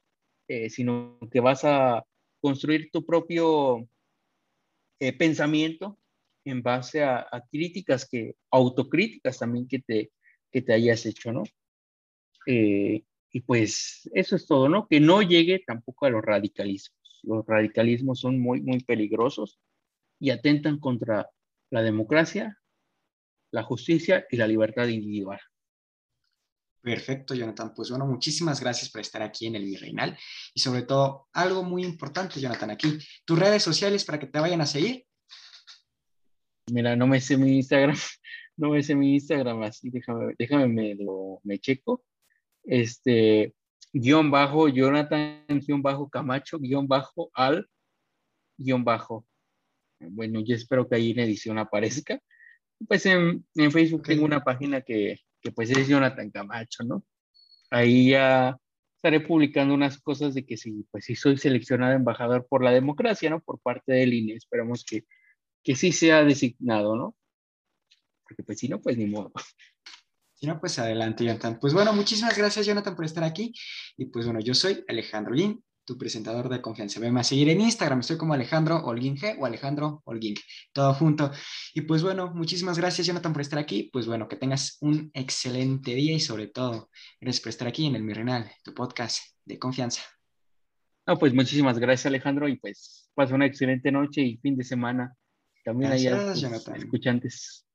sino 0.69 1.19
que 1.31 1.39
vas 1.39 1.63
a 1.65 2.03
construir 2.41 2.89
tu 2.91 3.05
propio 3.05 3.87
pensamiento 5.19 5.99
en 6.45 6.63
base 6.63 7.03
a, 7.03 7.19
a 7.31 7.41
críticas 7.51 8.07
que, 8.09 8.33
autocríticas 8.49 9.37
también 9.37 9.67
que 9.67 9.79
te, 9.79 10.11
que 10.55 10.61
te 10.61 10.71
hayas 10.71 11.05
hecho, 11.05 11.33
¿no? 11.33 11.43
Eh, 12.47 13.03
y 13.29 13.41
pues 13.41 14.09
eso 14.13 14.37
es 14.37 14.47
todo, 14.47 14.69
¿no? 14.69 14.87
Que 14.87 15.01
no 15.01 15.21
llegue 15.21 15.61
tampoco 15.67 16.05
a 16.05 16.09
los 16.09 16.23
radicalismos. 16.23 17.19
Los 17.23 17.45
radicalismos 17.45 18.21
son 18.21 18.39
muy, 18.39 18.61
muy 18.61 18.79
peligrosos 18.79 19.59
y 20.17 20.29
atentan 20.29 20.79
contra 20.79 21.29
la 21.71 21.81
democracia, 21.81 22.57
la 23.51 23.63
justicia 23.63 24.25
y 24.31 24.37
la 24.37 24.47
libertad 24.47 24.87
individual. 24.87 25.41
Perfecto, 26.79 27.35
Jonathan. 27.35 27.73
Pues 27.75 27.89
bueno, 27.89 28.05
muchísimas 28.05 28.61
gracias 28.61 28.89
por 28.89 29.01
estar 29.01 29.21
aquí 29.23 29.47
en 29.47 29.55
el 29.55 29.65
Virreinal 29.65 30.17
y 30.53 30.61
sobre 30.61 30.83
todo 30.83 31.27
algo 31.33 31.63
muy 31.63 31.83
importante, 31.83 32.39
Jonathan, 32.39 32.69
aquí, 32.69 32.97
tus 33.25 33.37
redes 33.37 33.61
sociales 33.61 34.05
para 34.05 34.19
que 34.19 34.27
te 34.27 34.39
vayan 34.39 34.61
a 34.61 34.65
seguir. 34.65 35.05
Mira, 36.71 36.95
no 36.95 37.07
me 37.07 37.19
sé 37.19 37.35
mi 37.35 37.57
Instagram, 37.57 37.97
no 38.57 38.69
me 38.71 38.83
sé 38.83 38.95
mi 38.95 39.15
Instagram, 39.15 39.63
así 39.63 39.89
déjame, 39.89 40.33
déjame 40.37 40.67
me 40.67 40.95
lo 40.95 41.39
me 41.43 41.59
checo. 41.59 42.03
Este, 42.63 43.53
guion 43.93 44.31
bajo, 44.31 44.67
Jonathan, 44.67 45.45
guion 45.47 45.81
bajo, 45.81 46.09
Camacho, 46.09 46.59
guion 46.59 46.87
bajo, 46.87 47.29
al, 47.33 47.69
guion 48.57 48.83
bajo. 48.83 49.25
Bueno, 49.99 50.41
yo 50.41 50.55
espero 50.55 50.87
que 50.87 50.95
ahí 50.95 51.11
en 51.11 51.19
edición 51.19 51.57
aparezca. 51.57 52.19
Pues 52.87 53.05
en, 53.05 53.45
en 53.55 53.71
Facebook 53.71 54.01
Ok. 54.01 54.07
tengo 54.07 54.25
una 54.25 54.43
página 54.43 54.81
que, 54.81 55.17
que 55.41 55.51
pues 55.51 55.69
es 55.71 55.87
Jonathan 55.87 56.29
Camacho, 56.31 56.83
¿no? 56.83 57.05
Ahí 57.71 58.09
ya 58.11 58.57
estaré 58.97 59.21
publicando 59.21 59.73
unas 59.73 59.99
cosas 60.01 60.33
de 60.33 60.45
que 60.45 60.57
sí, 60.57 60.85
pues 60.91 61.05
sí 61.05 61.15
soy 61.15 61.37
seleccionado 61.37 61.93
embajador 61.93 62.47
por 62.49 62.63
la 62.63 62.71
democracia, 62.71 63.29
¿no? 63.29 63.39
Por 63.41 63.59
parte 63.59 63.93
del 63.93 64.13
INE. 64.13 64.33
Esperamos 64.33 64.83
que, 64.83 65.05
que 65.63 65.75
sí 65.75 65.91
sea 65.91 66.23
designado, 66.23 66.95
¿no? 66.95 67.15
Porque 68.27 68.43
pues 68.43 68.59
si 68.59 68.67
no, 68.67 68.81
pues 68.81 68.97
ni 68.97 69.05
modo. 69.05 69.31
Si 70.37 70.45
no, 70.47 70.59
pues 70.59 70.77
adelante, 70.79 71.23
Jonathan. 71.23 71.57
Pues 71.61 71.73
bueno, 71.73 71.93
muchísimas 71.93 72.37
gracias, 72.37 72.65
Jonathan, 72.65 72.93
por 72.93 73.05
estar 73.05 73.23
aquí. 73.23 73.53
Y 73.95 74.07
pues 74.07 74.25
bueno, 74.25 74.41
yo 74.41 74.53
soy 74.53 74.83
Alejandro 74.89 75.33
Guín, 75.33 75.63
tu 75.85 75.97
presentador 75.97 76.49
de 76.49 76.61
confianza. 76.61 76.99
Veme 76.99 77.21
a 77.21 77.23
seguir 77.23 77.47
en 77.49 77.61
Instagram, 77.61 78.01
estoy 78.01 78.17
como 78.17 78.33
Alejandro 78.33 78.83
Holguín 78.83 79.15
G 79.15 79.37
o 79.39 79.45
Alejandro 79.45 80.01
Holguín, 80.03 80.35
todo 80.73 80.93
junto. 80.93 81.31
Y 81.73 81.81
pues 81.81 82.03
bueno, 82.03 82.33
muchísimas 82.33 82.77
gracias, 82.77 83.07
Jonathan, 83.07 83.31
por 83.31 83.41
estar 83.41 83.59
aquí. 83.59 83.89
Pues 83.93 84.07
bueno, 84.07 84.27
que 84.27 84.35
tengas 84.35 84.77
un 84.81 85.09
excelente 85.13 85.95
día 85.95 86.15
y 86.15 86.19
sobre 86.19 86.47
todo, 86.47 86.89
gracias 87.21 87.41
por 87.41 87.49
estar 87.51 87.67
aquí 87.67 87.85
en 87.85 87.95
el 87.95 88.03
Mirrenal, 88.03 88.51
tu 88.63 88.73
podcast 88.73 89.19
de 89.45 89.57
confianza. 89.57 90.01
No, 91.07 91.17
pues 91.17 91.33
muchísimas 91.33 91.77
gracias, 91.77 92.07
Alejandro, 92.07 92.49
y 92.49 92.57
pues 92.57 93.09
pasa 93.13 93.35
una 93.35 93.45
excelente 93.45 93.91
noche 93.91 94.21
y 94.21 94.37
fin 94.37 94.57
de 94.57 94.63
semana. 94.63 95.15
También 95.63 95.91
Gracias, 95.91 96.33
tus 96.33 96.41
Jonathan. 96.41 96.75
escuchantes. 96.75 97.65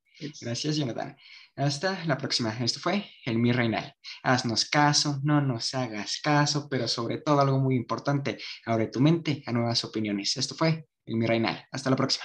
Gracias, 0.40 0.76
Jonathan. 0.76 1.16
Hasta 1.56 2.04
la 2.06 2.16
próxima. 2.16 2.56
Esto 2.60 2.80
fue 2.80 3.04
el 3.24 3.38
Mi 3.38 3.52
Reinal. 3.52 3.94
Haznos 4.22 4.64
caso, 4.64 5.20
no 5.22 5.40
nos 5.40 5.74
hagas 5.74 6.20
caso, 6.22 6.68
pero 6.68 6.88
sobre 6.88 7.18
todo 7.18 7.40
algo 7.40 7.58
muy 7.58 7.76
importante, 7.76 8.38
abre 8.66 8.86
tu 8.86 9.00
mente 9.00 9.42
a 9.46 9.52
nuevas 9.52 9.84
opiniones. 9.84 10.36
Esto 10.36 10.54
fue 10.54 10.86
el 11.06 11.16
Mi 11.16 11.26
Reinal. 11.26 11.66
Hasta 11.70 11.90
la 11.90 11.96
próxima. 11.96 12.24